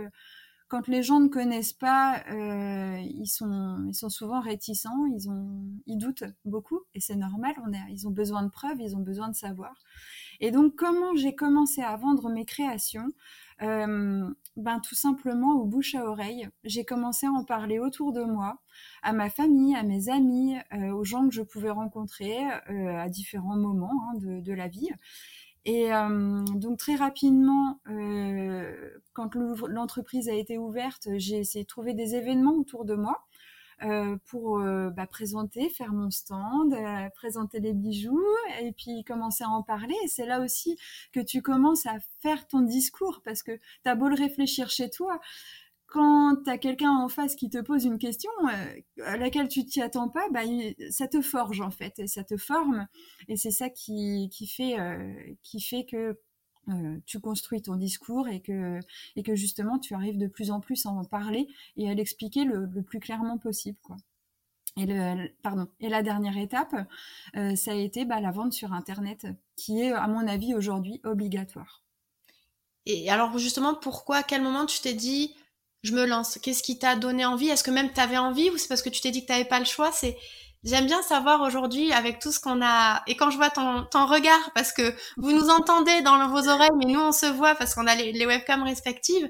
quand 0.70 0.90
les 0.90 1.02
gens 1.02 1.22
ne 1.22 1.30
connaissent 1.30 1.72
pas, 1.72 2.26
ils 2.30 3.28
sont 3.28 3.86
ils 3.88 3.96
sont 3.96 4.10
souvent 4.10 4.42
réticents, 4.42 5.06
ils 5.16 5.30
ont 5.30 5.62
ils 5.86 5.98
doutent 5.98 6.26
beaucoup 6.44 6.82
et 6.94 7.00
c'est 7.00 7.16
normal. 7.16 7.54
On 7.66 7.72
a, 7.72 7.90
ils 7.90 8.06
ont 8.06 8.12
besoin 8.12 8.44
de 8.44 8.50
preuves, 8.50 8.82
ils 8.82 8.94
ont 8.94 9.00
besoin 9.00 9.30
de 9.30 9.36
savoir. 9.36 9.74
Et 10.42 10.52
donc 10.52 10.76
comment 10.76 11.16
j'ai 11.16 11.36
commencé 11.36 11.82
à 11.82 11.96
vendre 11.96 12.30
mes 12.30 12.44
créations 12.44 13.08
ben 14.58 14.80
tout 14.80 14.96
simplement 14.96 15.54
au 15.54 15.66
bouche 15.66 15.96
à 15.96 16.06
oreille. 16.06 16.50
J'ai 16.64 16.84
commencé 16.84 17.26
à 17.28 17.32
en 17.32 17.44
parler 17.44 17.80
autour 17.80 18.12
de 18.12 18.24
moi, 18.24 18.60
à 19.04 19.14
ma 19.14 19.30
famille, 19.30 19.76
à 19.76 19.84
mes 19.84 20.10
amis, 20.10 20.56
euh, 20.74 20.92
aux 20.92 21.04
gens 21.04 21.28
que 21.28 21.34
je 21.34 21.44
pouvais 21.44 21.70
rencontrer 21.70 22.36
euh, 22.70 22.98
à 22.98 23.08
différents 23.08 23.58
moments 23.58 23.94
hein, 24.10 24.18
de, 24.18 24.54
la 24.54 24.68
vie. 24.68 24.90
Et 25.66 25.90
donc 26.56 26.80
très 26.80 26.96
rapidement, 26.96 27.82
quand 29.12 29.36
l'entreprise 29.36 30.30
a 30.30 30.34
été 30.34 30.58
ouverte, 30.58 31.10
j'ai 31.18 31.40
essayé 31.40 31.66
de 31.66 31.68
trouver 31.68 31.94
des 31.94 32.16
événements 32.16 32.54
autour 32.54 32.86
de 32.86 32.96
moi 32.96 33.28
euh, 33.28 33.37
pour 34.26 34.60
euh, 34.60 34.90
bah, 34.90 35.06
présenter, 35.06 35.70
faire 35.70 35.94
mon 35.94 36.10
stand, 36.10 36.74
euh, 36.74 37.10
présenter 37.16 37.60
les 37.60 37.74
bijoux 37.74 38.26
et 38.62 38.72
puis 38.72 39.04
commencer 39.04 39.44
à 39.44 39.50
en 39.50 39.62
parler. 39.62 39.96
C'est 40.08 40.26
là 40.26 40.42
aussi 40.42 40.78
que 41.14 41.20
tu 41.20 41.42
commences 41.42 41.86
à 41.86 41.98
faire 42.22 42.48
ton 42.48 42.62
discours 42.62 43.22
parce 43.24 43.44
que 43.44 43.52
tu 43.84 43.90
as 43.90 43.96
beau 43.96 44.08
le 44.08 44.16
réfléchir 44.16 44.70
chez 44.70 44.90
toi. 44.90 45.20
Quand 45.86 46.36
tu 46.44 46.50
as 46.50 46.58
quelqu'un 46.58 46.92
en 46.92 47.08
face 47.08 47.36
qui 47.36 47.50
te 47.50 47.60
pose 47.60 47.86
une 47.86 47.98
question 47.98 48.32
à 49.06 49.16
laquelle 49.16 49.48
tu 49.48 49.64
t'y 49.64 49.82
attends 49.82 50.10
pas, 50.10 50.28
bah, 50.32 50.42
ça 50.90 51.08
te 51.08 51.22
forge 51.22 51.62
en 51.62 51.72
fait, 51.72 51.98
et 52.00 52.08
ça 52.08 52.26
te 52.26 52.36
forme. 52.36 52.88
Et 53.30 53.38
c'est 53.38 53.52
ça 53.52 53.70
qui, 53.70 54.30
qui, 54.34 54.48
fait, 54.48 54.76
qui 55.44 55.62
fait 55.62 55.86
que 55.86 56.20
euh, 56.70 56.98
tu 57.06 57.20
construis 57.20 57.62
ton 57.62 57.76
discours 57.76 58.28
et 58.28 58.42
que, 58.42 58.80
et 59.16 59.24
que 59.24 59.36
justement 59.36 59.80
tu 59.80 59.94
arrives 59.94 60.18
de 60.18 60.28
plus 60.28 60.52
en 60.52 60.60
plus 60.60 60.86
à 60.86 60.90
en 60.90 61.06
parler 61.06 61.48
et 61.78 61.90
à 61.90 61.94
l'expliquer 61.94 62.44
le, 62.44 62.68
plus 62.82 63.00
clairement 63.00 63.38
possible. 63.38 63.78
Quoi. 63.82 63.96
Et, 64.76 64.86
le, 64.86 65.30
pardon. 65.42 65.68
et 65.80 65.90
la 65.90 66.04
dernière 66.04 66.38
étape, 66.38 66.76
euh, 67.36 67.56
ça 67.56 67.72
a 67.72 67.76
été 67.76 68.06
bah, 68.06 68.20
la 68.20 68.32
vente 68.32 68.54
sur 68.54 68.74
Internet, 68.74 69.28
qui 69.56 69.82
est, 69.82 69.92
à 69.92 70.08
mon 70.08 70.28
avis, 70.28 70.54
aujourd'hui 70.54 71.00
obligatoire. 71.04 71.84
Et 72.86 73.10
alors 73.10 73.38
justement, 73.38 73.76
pourquoi, 73.76 74.18
à 74.18 74.24
quel 74.24 74.42
moment 74.42 74.66
tu 74.66 74.80
t'es 74.80 74.94
dit, 74.94 75.36
je 75.84 75.94
me 75.94 76.06
lance? 76.06 76.40
Qu'est-ce 76.42 76.64
qui 76.64 76.80
t'a 76.80 76.96
donné 76.96 77.26
envie? 77.26 77.50
Est-ce 77.50 77.64
que 77.64 77.72
même 77.72 77.92
tu 77.92 78.00
avais 78.00 78.18
envie 78.18 78.50
ou 78.50 78.58
c'est 78.58 78.68
parce 78.68 78.82
que 78.82 78.90
tu 78.90 79.02
t'es 79.02 79.12
dit 79.12 79.22
que 79.22 79.28
tu 79.28 79.34
n'avais 79.34 79.46
pas 79.46 79.60
le 79.60 79.66
choix? 79.66 79.92
C'est 79.92 80.18
J'aime 80.68 80.86
bien 80.86 81.02
savoir 81.02 81.40
aujourd'hui 81.44 81.94
avec 81.94 82.20
tout 82.20 82.34
ce 82.34 82.42
qu'on 82.42 82.62
a 82.62 83.02
et 83.08 83.16
quand 83.16 83.30
je 83.30 83.38
vois 83.38 83.50
ton, 83.50 83.86
ton 83.86 84.06
regard 84.06 84.52
parce 84.54 84.74
que 84.74 84.94
vous 85.16 85.32
nous 85.32 85.50
entendez 85.50 86.02
dans 86.02 86.28
vos 86.28 86.50
oreilles 86.50 86.76
mais 86.78 86.92
nous 86.92 87.00
on 87.00 87.14
se 87.14 87.26
voit 87.26 87.56
parce 87.56 87.74
qu'on 87.74 87.88
a 87.88 87.96
les, 87.96 88.12
les, 88.12 88.26
webcams 88.26 88.64
respectives. 88.64 89.30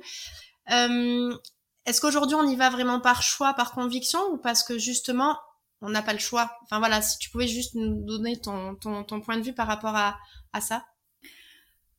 Euh, 0.71 1.37
Est-ce 1.85 2.01
qu'aujourd'hui 2.01 2.35
on 2.35 2.47
y 2.47 2.55
va 2.55 2.71
vraiment 2.71 2.99
par 2.99 3.21
choix, 3.21 3.53
par 3.53 3.73
conviction 3.73 4.19
ou 4.31 4.37
parce 4.37 4.63
que 4.63 4.79
justement 4.79 5.37
on 5.81 5.91
n'a 5.91 6.01
pas 6.01 6.13
le 6.13 6.17
choix? 6.17 6.57
Enfin 6.63 6.79
voilà, 6.79 7.03
si 7.03 7.19
tu 7.19 7.29
pouvais 7.29 7.47
juste 7.47 7.75
nous 7.75 8.03
donner 8.03 8.41
ton, 8.41 8.73
ton, 8.73 9.03
ton 9.03 9.21
point 9.21 9.37
de 9.37 9.43
vue 9.43 9.53
par 9.53 9.67
rapport 9.67 9.95
à, 9.95 10.17
à 10.53 10.61
ça. 10.61 10.85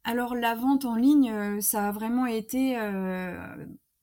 Alors 0.02 0.34
la 0.34 0.56
vente 0.56 0.84
en 0.84 0.96
ligne, 0.96 1.30
euh, 1.30 1.60
ça 1.60 1.86
a 1.86 1.92
vraiment 1.92 2.26
été 2.26 2.76
euh, 2.76 3.38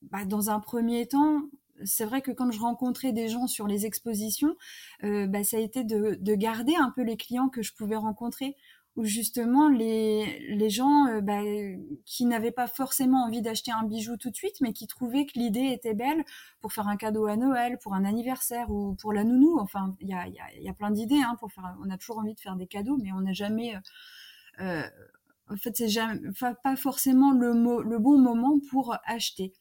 bah, 0.00 0.24
dans 0.24 0.48
un 0.48 0.60
premier 0.60 1.06
temps 1.06 1.42
c'est 1.84 2.04
vrai 2.04 2.22
que 2.22 2.30
quand 2.30 2.50
je 2.50 2.60
rencontrais 2.60 3.12
des 3.12 3.28
gens 3.28 3.46
sur 3.46 3.66
les 3.66 3.86
expositions, 3.86 4.56
euh, 5.04 5.26
bah, 5.26 5.44
ça 5.44 5.56
a 5.56 5.60
été 5.60 5.84
de, 5.84 6.34
garder 6.34 6.74
un 6.76 6.90
peu 6.90 7.02
les 7.02 7.16
clients 7.16 7.48
que 7.48 7.62
je 7.62 7.72
pouvais 7.74 7.96
rencontrer, 7.96 8.56
où 8.96 9.04
justement 9.04 9.68
les, 9.68 10.38
les 10.48 10.70
gens 10.70 11.06
euh, 11.06 11.20
bah, 11.20 11.40
qui 12.06 12.24
n'avaient 12.24 12.50
pas 12.50 12.66
forcément 12.66 13.24
envie 13.24 13.42
d'acheter 13.42 13.70
un 13.70 13.84
bijou 13.84 14.16
tout 14.16 14.30
de 14.30 14.36
suite, 14.36 14.60
mais 14.60 14.72
qui 14.72 14.86
trouvaient 14.86 15.26
que 15.26 15.38
l'idée 15.38 15.72
était 15.72 15.94
belle 15.94 16.24
pour 16.60 16.72
faire 16.72 16.88
un 16.88 16.96
cadeau 16.96 17.26
à 17.26 17.36
Noël, 17.36 17.78
pour 17.78 17.94
un 17.94 18.04
anniversaire 18.04 18.70
ou 18.70 18.94
pour 18.94 19.12
la 19.12 19.24
nounou. 19.24 19.58
Enfin, 19.58 19.94
il 20.00 20.08
y 20.08 20.68
a, 20.68 20.74
plein 20.74 20.90
d'idées 20.90 21.20
hein, 21.22 21.36
pour 21.38 21.52
faire. 21.52 21.76
On 21.84 21.90
a 21.90 21.98
toujours 21.98 22.18
envie 22.18 22.34
de 22.34 22.40
faire 22.40 22.56
des 22.56 22.66
cadeaux, 22.66 22.96
mais 23.02 23.12
on 23.12 23.20
n'a 23.20 23.32
jamais 23.32 23.74
euh, 24.60 24.82
en 25.48 25.56
fait, 25.56 25.76
c'est 25.76 25.88
jamais, 25.88 26.20
pas 26.62 26.76
forcément 26.76 27.32
le 27.32 27.98
bon 27.98 28.18
moment 28.18 28.58
pour 28.70 28.96
acheter. 29.04 29.52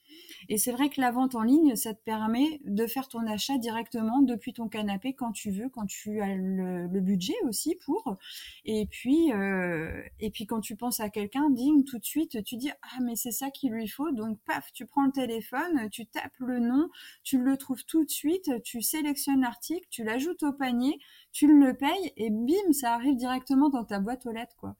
Et 0.49 0.57
c'est 0.57 0.71
vrai 0.71 0.89
que 0.89 1.01
la 1.01 1.11
vente 1.11 1.35
en 1.35 1.43
ligne, 1.43 1.75
ça 1.75 1.93
te 1.93 2.01
permet 2.03 2.59
de 2.65 2.87
faire 2.87 3.07
ton 3.07 3.25
achat 3.27 3.57
directement 3.57 4.21
depuis 4.21 4.53
ton 4.53 4.67
canapé 4.67 5.13
quand 5.13 5.31
tu 5.31 5.51
veux, 5.51 5.69
quand 5.69 5.85
tu 5.85 6.21
as 6.21 6.35
le, 6.35 6.87
budget 6.99 7.35
aussi 7.43 7.75
pour. 7.75 8.17
Et 8.65 8.87
puis, 8.87 9.31
euh, 9.33 10.01
et 10.19 10.31
puis 10.31 10.45
quand 10.45 10.61
tu 10.61 10.75
penses 10.75 10.99
à 10.99 11.09
quelqu'un, 11.09 11.49
ding, 11.49 11.83
tout 11.83 11.99
de 11.99 12.05
suite, 12.05 12.43
tu 12.43 12.57
dis 12.57 12.71
ah 12.81 12.99
mais 13.03 13.15
c'est 13.15 13.31
ça 13.31 13.51
qu'il 13.51 13.71
lui 13.71 13.87
faut. 13.87 14.11
Donc 14.11 14.39
paf, 14.45 14.71
tu 14.73 14.85
prends 14.85 15.05
le 15.05 15.11
téléphone, 15.11 15.89
tu 15.91 16.05
tapes 16.05 16.37
le 16.39 16.59
nom, 16.59 16.89
tu 17.23 17.37
le 17.37 17.57
trouves 17.57 17.85
tout 17.85 18.03
de 18.03 18.09
suite, 18.09 18.51
tu 18.63 18.81
sélectionnes 18.81 19.41
l'article, 19.41 19.85
tu 19.89 20.03
l'ajoutes 20.03 20.43
au 20.43 20.53
panier, 20.53 20.99
tu 21.31 21.47
le 21.47 21.73
payes 21.75 22.13
et 22.17 22.29
bim, 22.29 22.71
ça 22.71 22.93
arrive 22.93 23.15
directement 23.15 23.69
dans 23.69 23.83
ta 23.83 23.99
boîte 23.99 24.25
aux 24.25 24.31
lettres 24.31 24.55
quoi. 24.55 24.75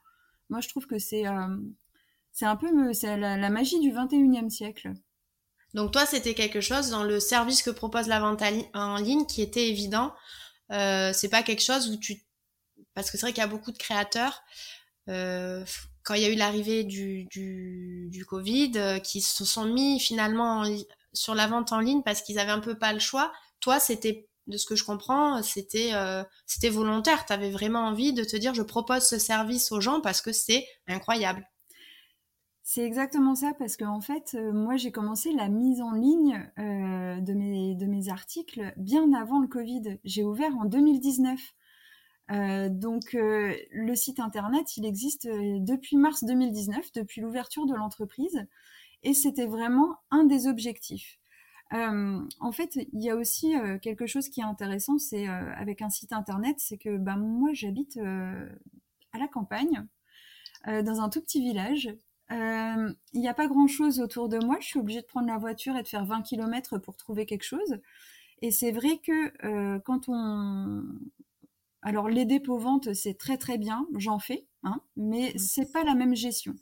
Moi, 0.50 0.62
je 0.62 0.70
trouve 0.70 0.88
que 0.88 1.00
c'est 1.00 1.28
euh, 1.28 1.58
c'est 2.32 2.46
un 2.46 2.56
peu 2.56 2.94
c'est 2.94 3.18
la, 3.18 3.50
magie 3.50 3.80
du 3.80 3.92
21e 3.92 4.50
siècle. 4.50 4.94
Donc 5.76 5.92
toi, 5.92 6.06
c'était 6.06 6.34
quelque 6.34 6.62
chose 6.62 6.90
dans 6.90 7.04
le 7.04 7.20
service 7.20 7.62
que 7.62 7.70
propose 7.70 8.08
la 8.08 8.22
vente 8.22 8.42
en 8.74 8.96
ligne 8.96 9.26
qui 9.26 9.42
était 9.42 9.68
évident. 9.68 10.16
Euh, 10.72 11.12
c'est 11.14 11.30
pas 11.30 11.44
quelque 11.44 11.62
chose 11.62 11.90
où 11.90 11.98
tu... 11.98 12.24
Parce 12.94 13.12
que 13.12 13.18
c'est 13.18 13.26
vrai 13.26 13.34
qu'il 13.34 13.42
y 13.42 13.44
a 13.44 13.48
beaucoup 13.48 13.74
de 13.74 13.78
créateurs. 13.78 14.42
Euh, 15.10 15.66
quand 16.04 16.14
il 16.14 16.22
y 16.22 16.26
a 16.26 16.30
eu 16.30 16.36
l'arrivée 16.36 16.86
du, 16.86 17.26
du, 17.26 18.26
Covid, 18.26 18.72
euh, 18.78 19.00
qui 19.00 19.20
se 19.20 19.44
sont 19.44 19.66
mis 19.66 20.00
finalement 20.00 20.64
sur 21.12 21.36
la 21.36 21.46
vente 21.46 21.74
en 21.74 21.82
ligne 21.82 22.04
parce 22.04 22.22
qu'ils 22.22 22.40
avaient 22.40 22.52
un 22.52 22.60
peu 22.60 22.78
pas 22.78 22.94
le 22.94 23.00
choix. 23.00 23.34
Toi, 23.60 23.80
c'était 23.82 24.30
de 24.48 24.58
ce 24.58 24.66
que 24.66 24.76
je 24.76 24.86
comprends, 24.86 25.42
c'était 25.44 25.92
euh, 25.94 26.24
c'était 26.46 26.70
volontaire. 26.70 27.26
Tu 27.26 27.34
avais 27.34 27.50
vraiment 27.50 27.86
envie 27.88 28.14
de 28.14 28.24
te 28.24 28.38
dire 28.38 28.54
je 28.54 28.62
propose 28.62 29.04
ce 29.04 29.18
service 29.20 29.72
aux 29.74 29.82
gens 29.82 30.00
parce 30.00 30.22
que 30.22 30.32
c'est 30.32 30.66
incroyable. 30.88 31.46
C'est 32.68 32.84
exactement 32.84 33.36
ça 33.36 33.54
parce 33.54 33.78
qu'en 33.78 33.98
en 33.98 34.02
fait, 34.02 34.34
euh, 34.34 34.52
moi 34.52 34.76
j'ai 34.76 34.92
commencé 34.92 35.32
la 35.32 35.50
mise 35.50 35.82
en 35.84 35.92
ligne 35.92 36.52
euh, 36.58 37.22
de, 37.22 37.34
mes, 37.34 37.76
de 37.76 37.86
mes 37.86 38.10
articles 38.10 38.74
bien 38.76 39.14
avant 39.14 39.40
le 39.40 39.48
Covid. 39.48 40.00
J'ai 40.04 40.24
ouvert 40.24 40.52
en 40.58 40.66
2019. 40.66 41.40
Euh, 42.32 42.70
donc 42.70 43.14
le 43.14 43.96
site 43.96 44.20
internet, 44.20 44.78
il 44.78 44.86
existe 44.86 45.28
depuis 45.28 45.96
mars 45.96 46.24
2019, 46.24 46.92
depuis 46.94 47.22
l'ouverture 47.22 47.68
de 47.68 47.76
l'entreprise, 47.76 48.48
et 49.04 49.14
c'était 49.14 49.46
vraiment 49.46 49.98
un 50.10 50.24
des 50.24 50.48
objectifs. 50.48 51.20
en 51.72 52.52
fait, 52.52 52.76
il 52.76 53.04
y 53.04 53.12
a 53.12 53.16
aussi 53.16 53.54
quelque 53.84 54.08
chose 54.08 54.30
qui 54.30 54.40
est 54.40 54.44
intéressant, 54.44 54.98
c'est 54.98 55.28
avec 55.28 55.84
un 55.84 55.92
site 55.92 56.14
internet, 56.14 56.56
c'est 56.58 56.80
que 56.80 56.98
ben, 56.98 57.18
moi 57.18 57.52
j'habite 57.54 57.98
à 57.98 59.20
la 59.20 59.28
campagne, 59.28 59.86
dans 60.66 61.02
un 61.02 61.10
tout 61.10 61.22
petit 61.22 61.42
village, 61.42 61.96
il 62.30 62.96
n'y 63.14 63.28
a 63.28 63.34
pas 63.34 63.48
grand-chose 63.48 64.00
autour 64.00 64.30
de 64.30 64.38
moi. 64.44 64.58
Je 64.60 64.68
suis 64.68 64.80
obligée 64.80 65.02
de 65.02 65.06
prendre 65.06 65.28
la 65.28 65.38
voiture 65.38 65.76
et 65.78 65.84
de 65.84 65.88
faire 65.88 66.06
20 66.06 66.22
km 66.24 66.78
pour 66.78 66.96
trouver 66.96 67.26
quelque 67.26 67.44
chose. 67.44 67.80
Et 68.42 68.52
c'est 68.52 68.72
vrai 68.72 69.00
que 69.04 69.78
quand 69.80 70.06
on... 70.08 70.84
Alors 71.82 72.10
les 72.10 72.26
dépôts 72.26 72.58
ventes, 72.58 72.94
c'est 72.94 73.16
très 73.16 73.38
très 73.38 73.60
bien, 73.60 73.86
j'en 73.96 74.18
fais, 74.18 74.48
hein, 74.64 74.82
mais 74.98 75.34
mmh. 75.36 75.38
c'est 75.38 75.72
pas 75.72 75.84
la 75.84 75.94
même 75.94 76.16
gestion. 76.16 76.56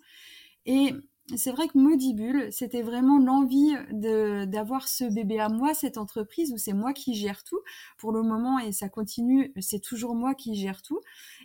Et 0.66 0.94
c'est 1.38 1.52
vrai 1.52 1.70
que 1.70 1.78
Modibule, 1.78 2.52
c'était 2.52 2.82
vraiment 2.82 3.18
l'envie 3.18 3.74
d'avoir 3.92 4.90
ce 4.90 5.06
bébé 5.06 5.40
à 5.40 5.48
moi, 5.48 5.74
cette 5.74 5.98
entreprise 5.98 6.52
où 6.52 6.58
c'est 6.58 6.74
moi 6.74 6.92
qui 6.92 7.16
gère 7.16 7.46
tout 7.46 7.62
pour 7.98 8.12
le 8.12 8.24
moment 8.24 8.60
et 8.60 8.74
ça 8.74 8.90
continue, 8.90 9.54
c'est 9.60 9.80
toujours 9.80 10.16
moi 10.16 10.36
qui 10.36 10.54
gère 10.56 10.82
tout. 10.82 11.00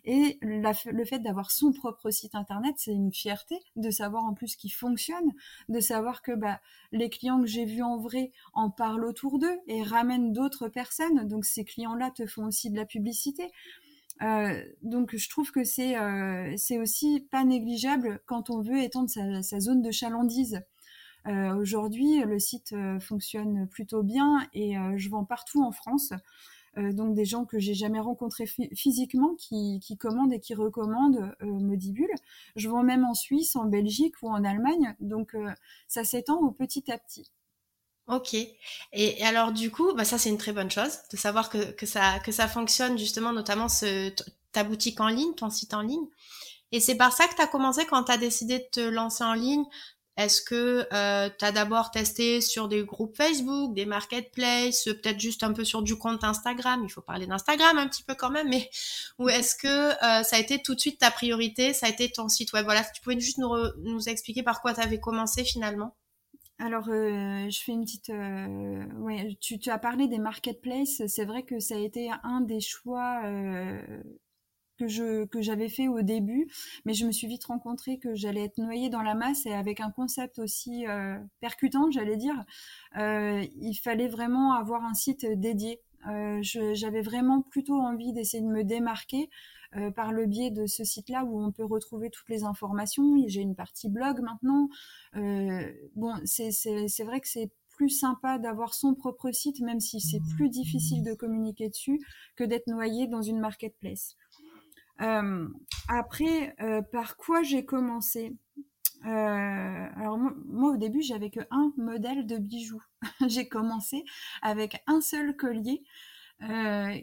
Et 0.04 0.38
le 0.42 1.04
fait 1.04 1.20
d'avoir 1.20 1.52
son 1.52 1.72
propre 1.72 2.10
site 2.10 2.34
internet, 2.34 2.74
c'est 2.78 2.92
une 2.92 3.12
fierté 3.12 3.56
de 3.76 3.90
savoir 3.90 4.24
en 4.24 4.34
plus 4.34 4.56
qu'il 4.56 4.72
fonctionne, 4.72 5.32
de 5.68 5.78
savoir 5.78 6.22
que 6.22 6.32
bah, 6.32 6.60
les 6.90 7.08
clients 7.08 7.40
que 7.40 7.46
j'ai 7.46 7.64
vus 7.64 7.82
en 7.82 7.98
vrai 7.98 8.32
en 8.54 8.70
parlent 8.70 9.04
autour 9.04 9.38
d'eux 9.38 9.60
et 9.68 9.84
ramènent 9.84 10.32
d'autres 10.32 10.68
personnes. 10.68 11.28
Donc 11.28 11.44
ces 11.44 11.64
clients-là 11.64 12.10
te 12.10 12.26
font 12.26 12.46
aussi 12.46 12.70
de 12.70 12.76
la 12.76 12.84
publicité. 12.84 13.48
Euh, 14.22 14.64
donc 14.82 15.14
je 15.16 15.28
trouve 15.28 15.52
que 15.52 15.64
c'est 15.64 15.96
euh, 15.96 16.56
aussi 16.80 17.26
pas 17.30 17.44
négligeable 17.44 18.20
quand 18.26 18.50
on 18.50 18.60
veut 18.60 18.82
étendre 18.82 19.08
sa, 19.08 19.42
sa 19.42 19.60
zone 19.60 19.82
de 19.82 19.90
chalandise. 19.90 20.60
Euh, 21.26 21.54
Aujourd'hui, 21.56 22.20
le 22.20 22.38
site 22.38 22.72
euh, 22.72 22.98
fonctionne 23.00 23.68
plutôt 23.68 24.02
bien 24.02 24.46
et 24.54 24.78
euh, 24.78 24.94
je 24.96 25.08
vends 25.10 25.24
partout 25.24 25.62
en 25.62 25.72
France. 25.72 26.12
donc 26.76 27.14
des 27.14 27.24
gens 27.24 27.44
que 27.44 27.58
j'ai 27.58 27.74
jamais 27.74 27.98
rencontrés 27.98 28.46
physiquement 28.74 29.34
qui, 29.34 29.80
qui, 29.80 29.96
commandent 29.96 30.32
et 30.32 30.38
qui 30.38 30.54
recommandent 30.54 31.34
Modibule. 31.40 32.10
Je 32.54 32.68
vends 32.68 32.84
même 32.84 33.04
en 33.04 33.14
Suisse, 33.14 33.56
en 33.56 33.64
Belgique 33.64 34.14
ou 34.22 34.28
en 34.28 34.44
Allemagne. 34.44 34.94
Donc 35.00 35.36
ça 35.88 36.04
s'étend 36.04 36.38
au 36.40 36.52
petit 36.52 36.92
à 36.92 36.98
petit. 36.98 37.32
Ok. 38.08 38.34
Et, 38.92 39.22
alors 39.24 39.52
du 39.52 39.70
coup, 39.70 39.92
bah 39.94 40.04
ça 40.04 40.16
c'est 40.18 40.30
une 40.30 40.38
très 40.38 40.52
bonne 40.52 40.70
chose 40.70 40.98
de 41.12 41.16
savoir 41.16 41.50
que, 41.50 41.72
que 41.72 41.84
ça 41.84 42.18
que 42.20 42.32
ça 42.32 42.48
fonctionne 42.48 42.98
justement, 42.98 43.32
notamment 43.32 43.68
ce, 43.68 44.10
ta 44.52 44.64
boutique 44.64 45.00
en 45.00 45.08
ligne, 45.08 45.34
ton 45.34 45.50
site 45.50 45.74
en 45.74 45.82
ligne. 45.82 46.06
Et 46.72 46.80
c'est 46.80 46.96
par 46.96 47.12
ça 47.12 47.26
que 47.28 47.34
tu 47.34 47.42
as 47.42 47.46
commencé 47.46 47.84
quand 47.86 48.04
tu 48.04 48.12
as 48.12 48.16
décidé 48.16 48.58
de 48.58 48.66
te 48.72 48.80
lancer 48.80 49.24
en 49.24 49.34
ligne? 49.34 49.64
Est-ce 50.16 50.42
que 50.42 50.86
euh, 50.92 51.30
tu 51.38 51.44
as 51.44 51.52
d'abord 51.52 51.92
testé 51.92 52.40
sur 52.40 52.66
des 52.66 52.82
groupes 52.82 53.16
Facebook, 53.16 53.72
des 53.74 53.86
marketplaces, 53.86 54.84
peut-être 54.84 55.20
juste 55.20 55.44
un 55.44 55.52
peu 55.52 55.64
sur 55.64 55.82
du 55.82 55.96
compte 55.96 56.24
Instagram? 56.24 56.82
Il 56.84 56.90
faut 56.90 57.02
parler 57.02 57.26
d'Instagram 57.26 57.78
un 57.78 57.86
petit 57.88 58.02
peu 58.02 58.14
quand 58.16 58.30
même, 58.30 58.48
mais 58.48 58.68
ou 59.18 59.28
est-ce 59.28 59.54
que 59.54 59.68
euh, 59.68 60.22
ça 60.24 60.36
a 60.36 60.38
été 60.40 60.60
tout 60.60 60.74
de 60.74 60.80
suite 60.80 60.98
ta 60.98 61.10
priorité 61.10 61.72
Ça 61.72 61.86
a 61.86 61.88
été 61.90 62.10
ton 62.10 62.28
site 62.28 62.52
web? 62.52 62.64
Voilà, 62.64 62.82
si 62.82 62.92
tu 62.94 63.02
pouvais 63.02 63.20
juste 63.20 63.38
nous, 63.38 63.54
nous 63.78 64.08
expliquer 64.08 64.42
par 64.42 64.60
quoi 64.60 64.74
tu 64.74 64.80
avais 64.80 64.98
commencé 64.98 65.44
finalement 65.44 65.94
alors, 66.60 66.88
euh, 66.88 67.48
je 67.50 67.62
fais 67.62 67.72
une 67.72 67.84
petite. 67.84 68.10
Euh, 68.10 68.84
ouais, 68.96 69.36
tu, 69.40 69.58
tu, 69.58 69.70
as 69.70 69.78
parlé 69.78 70.08
des 70.08 70.18
marketplaces. 70.18 71.02
C'est 71.06 71.24
vrai 71.24 71.44
que 71.44 71.60
ça 71.60 71.76
a 71.76 71.78
été 71.78 72.10
un 72.24 72.40
des 72.40 72.60
choix 72.60 73.20
euh, 73.24 73.80
que 74.76 74.88
je 74.88 75.24
que 75.26 75.40
j'avais 75.40 75.68
fait 75.68 75.86
au 75.86 76.02
début, 76.02 76.48
mais 76.84 76.94
je 76.94 77.06
me 77.06 77.12
suis 77.12 77.28
vite 77.28 77.44
rencontrée 77.44 77.98
que 77.98 78.14
j'allais 78.16 78.44
être 78.44 78.58
noyée 78.58 78.90
dans 78.90 79.02
la 79.02 79.14
masse 79.14 79.46
et 79.46 79.54
avec 79.54 79.80
un 79.80 79.90
concept 79.92 80.40
aussi 80.40 80.84
percutant, 81.40 81.90
j'allais 81.90 82.16
dire. 82.16 82.44
il 82.96 83.74
fallait 83.82 84.08
vraiment 84.08 84.52
avoir 84.54 84.84
un 84.84 84.94
site 84.94 85.26
dédié. 85.26 85.80
j'avais 86.42 87.02
vraiment 87.02 87.42
plutôt 87.42 87.80
envie 87.80 88.12
d'essayer 88.12 88.42
de 88.42 88.48
me 88.48 88.64
démarquer 88.64 89.30
euh, 89.76 89.90
par 89.90 90.12
le 90.12 90.24
biais 90.24 90.50
de 90.50 90.64
ce 90.64 90.82
site-là 90.82 91.24
où 91.24 91.44
on 91.44 91.52
peut 91.52 91.64
retrouver 91.64 92.08
toutes 92.08 92.30
les 92.30 92.42
informations. 92.44 93.22
J'ai 93.26 93.42
une 93.42 93.54
partie 93.54 93.90
blog 93.90 94.20
maintenant. 94.22 94.70
Euh, 95.14 95.70
bon, 95.94 96.14
c'est 96.24 97.04
vrai 97.04 97.20
que 97.20 97.28
c'est 97.28 97.50
plus 97.76 97.90
sympa 97.90 98.38
d'avoir 98.38 98.72
son 98.72 98.94
propre 98.94 99.30
site, 99.30 99.60
même 99.60 99.78
si 99.78 100.00
c'est 100.00 100.22
plus 100.36 100.48
difficile 100.48 101.04
de 101.04 101.12
communiquer 101.12 101.68
dessus, 101.68 102.00
que 102.34 102.44
d'être 102.44 102.66
noyé 102.66 103.08
dans 103.08 103.20
une 103.20 103.40
marketplace. 103.40 104.16
Euh, 105.02 105.46
après, 105.86 106.56
par 106.90 107.18
quoi 107.18 107.42
j'ai 107.42 107.66
commencé? 107.66 108.34
Alors 109.02 110.16
moi, 110.16 110.32
moi, 110.46 110.72
au 110.72 110.76
début 110.78 111.02
j'avais 111.02 111.28
que 111.30 111.40
un 111.50 111.74
modèle 111.76 112.26
de 112.26 112.38
bijoux. 112.38 112.82
j'ai 113.28 113.48
commencé 113.48 114.02
avec 114.40 114.82
un 114.86 115.02
seul 115.02 115.36
collier 115.36 115.84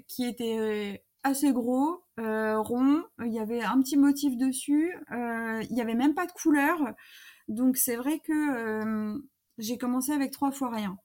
qui 0.08 0.26
était 0.26 1.05
assez 1.26 1.52
gros, 1.52 2.04
euh, 2.20 2.60
rond, 2.60 3.04
il 3.26 3.34
y 3.34 3.40
avait 3.40 3.62
un 3.62 3.82
petit 3.82 3.98
motif 3.98 4.38
dessus, 4.38 4.94
euh, 5.12 5.64
il 5.68 5.74
n'y 5.74 5.82
avait 5.82 5.96
même 5.96 6.14
pas 6.14 6.28
de 6.28 6.32
couleur. 6.32 6.94
Donc 7.48 7.78
c'est 7.78 7.96
vrai 7.96 8.20
que 8.20 8.32
euh, 8.32 9.18
j'ai 9.58 9.80
commencé 9.80 10.12
avec 10.12 10.32
trois 10.32 10.52
fois 10.52 10.70
rien. 10.70 10.98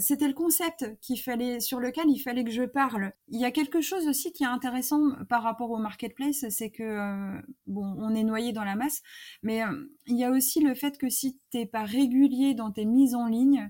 c'était 0.00 0.28
le 0.28 0.34
concept 0.34 0.96
qu'il 1.00 1.20
fallait, 1.20 1.58
sur 1.58 1.80
lequel 1.80 2.04
il 2.08 2.20
fallait 2.20 2.44
que 2.44 2.52
je 2.52 2.62
parle. 2.62 3.12
Il 3.26 3.40
y 3.40 3.44
a 3.44 3.50
quelque 3.50 3.80
chose 3.80 4.06
aussi 4.06 4.32
qui 4.32 4.44
est 4.44 4.46
intéressant 4.46 5.00
par 5.28 5.42
rapport 5.42 5.72
au 5.72 5.78
marketplace, 5.78 6.44
c'est 6.50 6.70
que 6.70 7.40
bon, 7.66 7.96
on 7.98 8.14
est 8.14 8.22
noyé 8.22 8.52
dans 8.52 8.64
la 8.64 8.76
masse, 8.76 9.02
mais 9.42 9.62
il 10.06 10.16
y 10.16 10.24
a 10.24 10.30
aussi 10.30 10.60
le 10.60 10.74
fait 10.74 10.96
que 10.96 11.08
si 11.08 11.40
t'es 11.50 11.66
pas 11.66 11.84
régulier 11.84 12.54
dans 12.54 12.70
tes 12.70 12.84
mises 12.84 13.16
en 13.16 13.26
ligne, 13.26 13.68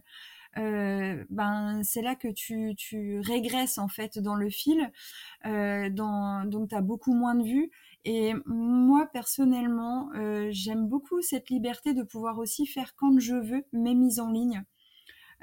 euh, 0.58 1.24
ben 1.30 1.82
c'est 1.84 2.02
là 2.02 2.14
que 2.14 2.28
tu, 2.28 2.74
tu 2.76 3.20
régresses 3.20 3.78
en 3.78 3.88
fait 3.88 4.18
dans 4.18 4.34
le 4.34 4.50
fil, 4.50 4.90
euh, 5.46 5.88
dans, 5.90 6.44
donc 6.44 6.70
tu 6.70 6.74
as 6.74 6.80
beaucoup 6.80 7.14
moins 7.14 7.34
de 7.34 7.44
vues. 7.44 7.70
Et 8.04 8.34
moi 8.46 9.08
personnellement, 9.12 10.10
euh, 10.14 10.48
j'aime 10.50 10.86
beaucoup 10.88 11.20
cette 11.22 11.50
liberté 11.50 11.94
de 11.94 12.02
pouvoir 12.02 12.38
aussi 12.38 12.66
faire 12.66 12.94
quand 12.96 13.18
je 13.18 13.34
veux 13.34 13.64
mes 13.72 13.94
mises 13.94 14.20
en 14.20 14.30
ligne. 14.30 14.64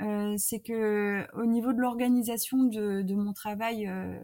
Euh, 0.02 0.36
c'est 0.38 0.60
que 0.60 1.26
au 1.34 1.46
niveau 1.46 1.72
de 1.72 1.80
l'organisation 1.80 2.64
de, 2.64 3.02
de, 3.02 3.16
mon 3.16 3.32
travail 3.32 3.88
euh, 3.88 4.20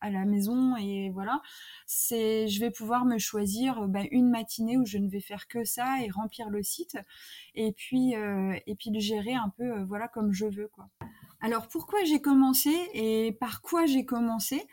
à 0.00 0.10
la 0.10 0.24
maison 0.24 0.76
et 0.76 1.10
voilà, 1.10 1.40
c'est 1.86 2.48
je 2.48 2.60
vais 2.60 2.70
pouvoir 2.70 3.04
me 3.04 3.18
choisir 3.18 3.88
bah, 3.88 4.02
une 4.10 4.30
matinée 4.30 4.76
où 4.76 4.86
je 4.86 4.98
ne 4.98 5.08
vais 5.08 5.20
faire 5.20 5.48
que 5.48 5.64
ça 5.64 6.02
et 6.02 6.10
remplir 6.10 6.50
le 6.50 6.62
site 6.62 6.98
et 7.54 7.72
puis 7.72 8.14
euh, 8.16 8.58
et 8.66 8.74
puis 8.74 8.90
le 8.90 9.00
gérer 9.00 9.34
un 9.34 9.52
peu 9.56 9.64
euh, 9.64 9.84
voilà 9.84 10.08
comme 10.08 10.32
je 10.32 10.46
veux 10.46 10.68
quoi. 10.68 10.88
Alors 11.40 11.68
pourquoi 11.68 12.04
j'ai 12.04 12.20
commencé 12.20 12.70
et 12.92 13.32
par 13.40 13.62
quoi 13.62 13.86
j'ai 13.86 14.04
commencé? 14.04 14.66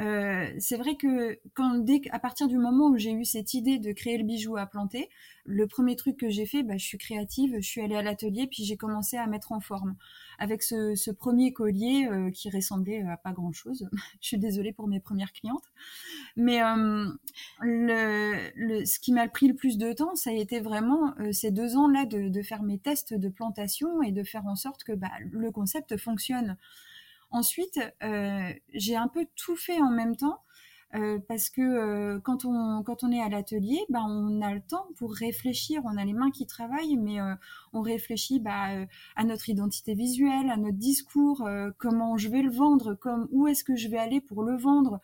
Euh, 0.00 0.48
C'est 0.58 0.76
vrai 0.76 0.96
que 0.96 1.38
quand 1.54 1.78
dès 1.78 2.02
à 2.10 2.18
partir 2.18 2.48
du 2.48 2.58
moment 2.58 2.88
où 2.88 2.98
j'ai 2.98 3.12
eu 3.12 3.24
cette 3.24 3.54
idée 3.54 3.78
de 3.78 3.92
créer 3.92 4.18
le 4.18 4.24
bijou 4.24 4.56
à 4.56 4.66
planter, 4.66 5.08
le 5.44 5.66
premier 5.66 5.96
truc 5.96 6.16
que 6.16 6.30
j'ai 6.30 6.46
fait, 6.46 6.62
bah, 6.62 6.76
je 6.76 6.84
suis 6.84 6.98
créative, 6.98 7.56
je 7.56 7.66
suis 7.66 7.80
allée 7.80 7.96
à 7.96 8.02
l'atelier 8.02 8.46
puis 8.46 8.64
j'ai 8.64 8.76
commencé 8.76 9.16
à 9.16 9.26
mettre 9.26 9.52
en 9.52 9.60
forme 9.60 9.96
avec 10.38 10.62
ce, 10.62 10.94
ce 10.94 11.10
premier 11.10 11.52
collier 11.52 12.08
euh, 12.10 12.30
qui 12.30 12.50
ressemblait 12.50 13.02
à 13.02 13.16
pas 13.16 13.32
grand 13.32 13.52
chose. 13.52 13.88
je 14.20 14.28
suis 14.28 14.38
désolée 14.38 14.72
pour 14.72 14.88
mes 14.88 15.00
premières 15.00 15.32
clientes, 15.32 15.64
mais 16.36 16.62
euh, 16.62 17.08
le, 17.60 18.50
le, 18.56 18.84
ce 18.84 18.98
qui 18.98 19.12
m'a 19.12 19.28
pris 19.28 19.48
le 19.48 19.54
plus 19.54 19.78
de 19.78 19.92
temps, 19.92 20.14
ça 20.14 20.30
a 20.30 20.34
été 20.34 20.60
vraiment 20.60 21.14
euh, 21.20 21.32
ces 21.32 21.50
deux 21.50 21.76
ans 21.76 21.88
là 21.88 22.06
de, 22.06 22.28
de, 22.28 22.42
faire 22.42 22.62
mes 22.62 22.78
tests 22.78 23.14
de 23.14 23.28
plantation 23.28 24.02
et 24.02 24.12
de 24.12 24.22
faire 24.22 24.46
en 24.46 24.56
sorte 24.56 24.84
que 24.84 24.92
bah, 24.92 25.10
le 25.30 25.50
concept 25.50 25.96
fonctionne. 25.96 26.56
Ensuite, 27.32 27.80
euh, 28.02 28.52
j'ai 28.74 28.94
un 28.94 29.08
peu 29.08 29.26
tout 29.36 29.56
fait 29.56 29.80
en 29.80 29.90
même 29.90 30.16
temps. 30.16 30.40
Euh, 30.94 31.18
parce 31.26 31.48
que 31.48 31.62
euh, 31.62 32.20
quand 32.20 32.44
on 32.44 32.82
quand 32.82 33.02
on 33.02 33.10
est 33.10 33.22
à 33.22 33.30
l'atelier, 33.30 33.80
bah, 33.88 34.04
on 34.06 34.42
a 34.42 34.52
le 34.52 34.60
temps 34.60 34.86
pour 34.98 35.14
réfléchir, 35.14 35.80
on 35.86 35.96
a 35.96 36.04
les 36.04 36.12
mains 36.12 36.30
qui 36.30 36.46
travaillent, 36.46 36.98
mais 36.98 37.16
on 37.72 37.80
réfléchit 37.80 38.40
bah, 38.40 38.68
à 39.16 39.24
notre 39.24 39.48
identité 39.48 39.94
visuelle, 39.94 40.50
à 40.50 40.58
notre 40.58 40.76
discours, 40.76 41.48
comment 41.78 42.18
je 42.18 42.28
vais 42.28 42.42
le 42.42 42.50
vendre, 42.50 42.98
où 43.30 43.46
est-ce 43.46 43.64
que 43.64 43.74
je 43.74 43.88
vais 43.88 43.96
aller 43.96 44.20
pour 44.20 44.42
le 44.42 44.54
vendre, 44.54 45.00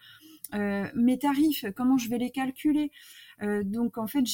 mes 0.52 1.18
tarifs, 1.18 1.64
comment 1.75 1.97
je 1.97 2.11
vais 2.11 2.18
les 2.18 2.30
calculer. 2.30 2.90
donc 3.40 3.97
en 3.97 4.06
fait, 4.06 4.25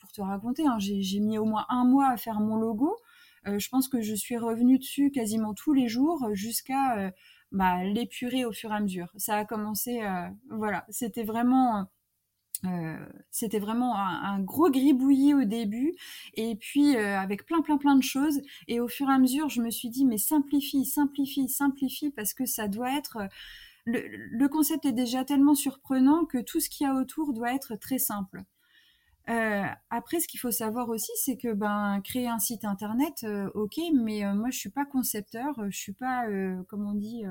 pour 0.00 0.10
te 0.10 0.22
raconter, 0.22 0.66
hein, 0.66 0.78
j'ai 0.78 1.20
mis 1.20 1.36
au 1.36 1.44
moins 1.44 1.66
un 1.68 1.84
mois 1.84 2.08
à 2.08 2.16
faire 2.16 2.40
mon 2.40 2.56
logo. 2.56 2.96
je 3.44 3.68
pense 3.68 3.88
que 3.88 4.00
je 4.00 4.14
suis 4.14 4.38
revenue 4.38 4.78
dessus 4.78 5.10
quasiment 5.10 5.52
tous 5.52 5.74
les 5.74 5.88
jours 5.88 6.30
jusqu'à 6.32 7.12
bah, 7.54 7.84
l'épurer 7.84 8.44
au 8.44 8.52
fur 8.52 8.72
et 8.72 8.74
à 8.74 8.80
mesure. 8.80 9.12
Ça 9.16 9.36
a 9.38 9.44
commencé, 9.44 10.02
euh, 10.02 10.28
voilà, 10.50 10.84
c'était 10.90 11.22
vraiment, 11.22 11.86
euh, 12.64 12.98
c'était 13.30 13.60
vraiment 13.60 13.96
un, 13.96 14.40
gros 14.40 14.70
gribouillis 14.70 15.34
au 15.34 15.44
début, 15.44 15.94
et 16.34 16.56
puis 16.56 16.96
euh, 16.96 17.18
avec 17.18 17.46
plein, 17.46 17.62
plein, 17.62 17.78
plein 17.78 17.96
de 17.96 18.02
choses. 18.02 18.40
Et 18.68 18.80
au 18.80 18.88
fur 18.88 19.08
et 19.08 19.12
à 19.12 19.18
mesure, 19.18 19.48
je 19.50 19.62
me 19.62 19.70
suis 19.70 19.88
dit, 19.88 20.04
mais 20.04 20.18
simplifie, 20.18 20.84
simplifie, 20.84 21.48
simplifie, 21.48 22.10
parce 22.10 22.34
que 22.34 22.44
ça 22.46 22.68
doit 22.68 22.96
être. 22.96 23.18
Le, 23.86 24.00
le 24.08 24.48
concept 24.48 24.86
est 24.86 24.92
déjà 24.92 25.24
tellement 25.24 25.54
surprenant 25.54 26.24
que 26.24 26.38
tout 26.38 26.60
ce 26.60 26.68
qu'il 26.70 26.86
y 26.86 26.90
a 26.90 26.94
autour 26.94 27.34
doit 27.34 27.54
être 27.54 27.76
très 27.76 27.98
simple. 27.98 28.42
Euh, 29.30 29.64
après, 29.90 30.20
ce 30.20 30.28
qu'il 30.28 30.38
faut 30.40 30.50
savoir 30.50 30.90
aussi, 30.90 31.12
c'est 31.16 31.36
que 31.36 31.52
ben 31.52 32.00
créer 32.04 32.28
un 32.28 32.38
site 32.38 32.64
internet, 32.64 33.24
euh, 33.24 33.50
ok, 33.54 33.78
mais 33.94 34.24
euh, 34.24 34.34
moi 34.34 34.50
je 34.50 34.58
suis 34.58 34.68
pas 34.70 34.84
concepteur, 34.84 35.54
je 35.70 35.76
suis 35.78 35.94
pas, 35.94 36.26
comment 36.68 36.90
on 36.90 36.94
dit, 36.94 37.24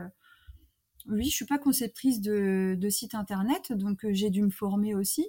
oui, 1.07 1.25
je 1.25 1.35
suis 1.35 1.45
pas 1.45 1.59
conceptrice 1.59 2.21
de, 2.21 2.75
de 2.79 2.89
site 2.89 3.13
internet, 3.13 3.73
donc 3.73 4.05
j'ai 4.11 4.29
dû 4.29 4.41
me 4.41 4.49
former 4.49 4.95
aussi. 4.95 5.27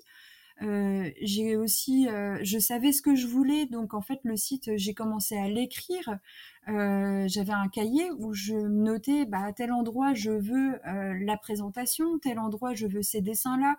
J'ai 0.61 1.57
aussi, 1.57 2.07
je 2.43 2.59
savais 2.59 2.93
ce 2.93 3.03
que 3.03 3.15
je 3.15 3.27
voulais, 3.27 3.67
donc 3.67 3.95
en 3.95 4.01
fait 4.01 4.21
le 4.25 4.37
site, 4.37 4.77
j'ai 4.77 4.95
commencé 4.95 5.37
à 5.37 5.49
l'écrire. 5.49 6.19
J'avais 6.67 7.53
un 7.53 7.69
cahier 7.69 8.11
où 8.19 8.33
je 8.33 8.55
notais, 8.55 9.27
bah, 9.27 9.45
à 9.45 9.53
tel 9.53 9.73
endroit 9.73 10.15
je 10.15 10.31
veux 10.31 10.81
la 10.85 11.37
présentation, 11.37 12.19
tel 12.19 12.39
endroit 12.39 12.75
je 12.75 12.87
veux 12.87 13.03
ces 13.03 13.21
dessins-là. 13.21 13.77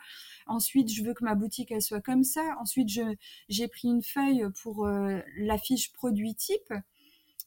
Ensuite, 0.48 0.92
je 0.92 1.04
veux 1.04 1.14
que 1.14 1.24
ma 1.24 1.36
boutique 1.36 1.72
elle 1.72 1.82
soit 1.82 2.02
comme 2.02 2.24
ça. 2.24 2.42
Ensuite, 2.60 2.90
j'ai 3.50 3.68
pris 3.68 3.88
une 3.88 4.04
feuille 4.04 4.46
pour 4.62 4.86
euh, 4.86 5.20
la 5.38 5.58
fiche 5.58 5.92
produit 5.94 6.36
type. 6.36 6.74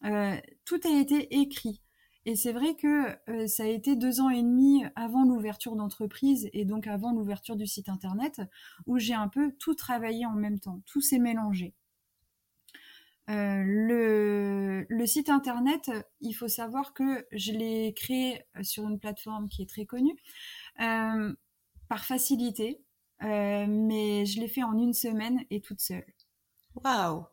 Euh, 0.04 0.36
tout 0.64 0.80
a 0.84 1.00
été 1.00 1.40
écrit. 1.40 1.80
Et 2.28 2.36
c'est 2.36 2.52
vrai 2.52 2.74
que 2.74 3.16
euh, 3.30 3.46
ça 3.46 3.62
a 3.62 3.66
été 3.68 3.96
deux 3.96 4.20
ans 4.20 4.28
et 4.28 4.42
demi 4.42 4.84
avant 4.96 5.24
l'ouverture 5.24 5.76
d'entreprise 5.76 6.50
et 6.52 6.66
donc 6.66 6.86
avant 6.86 7.10
l'ouverture 7.10 7.56
du 7.56 7.66
site 7.66 7.88
internet 7.88 8.42
où 8.86 8.98
j'ai 8.98 9.14
un 9.14 9.28
peu 9.28 9.52
tout 9.58 9.74
travaillé 9.74 10.26
en 10.26 10.34
même 10.34 10.60
temps. 10.60 10.82
Tout 10.84 11.00
s'est 11.00 11.18
mélangé. 11.18 11.72
le, 13.28 14.84
le, 14.90 15.06
site 15.06 15.30
internet, 15.30 15.90
il 16.20 16.34
faut 16.34 16.48
savoir 16.48 16.92
que 16.92 17.26
je 17.32 17.52
l'ai 17.52 17.94
créé 17.94 18.44
sur 18.60 18.86
une 18.86 18.98
plateforme 18.98 19.48
qui 19.48 19.62
est 19.62 19.68
très 19.70 19.86
connue 19.86 20.18
par 20.76 22.04
facilité. 22.04 22.82
Euh, 23.22 23.64
mais 23.66 24.26
je 24.26 24.38
l'ai 24.38 24.48
fait 24.48 24.62
en 24.62 24.76
une 24.76 24.92
semaine 24.92 25.40
et 25.48 25.62
toute 25.62 25.80
seule. 25.80 26.04
Waouh 26.74 27.24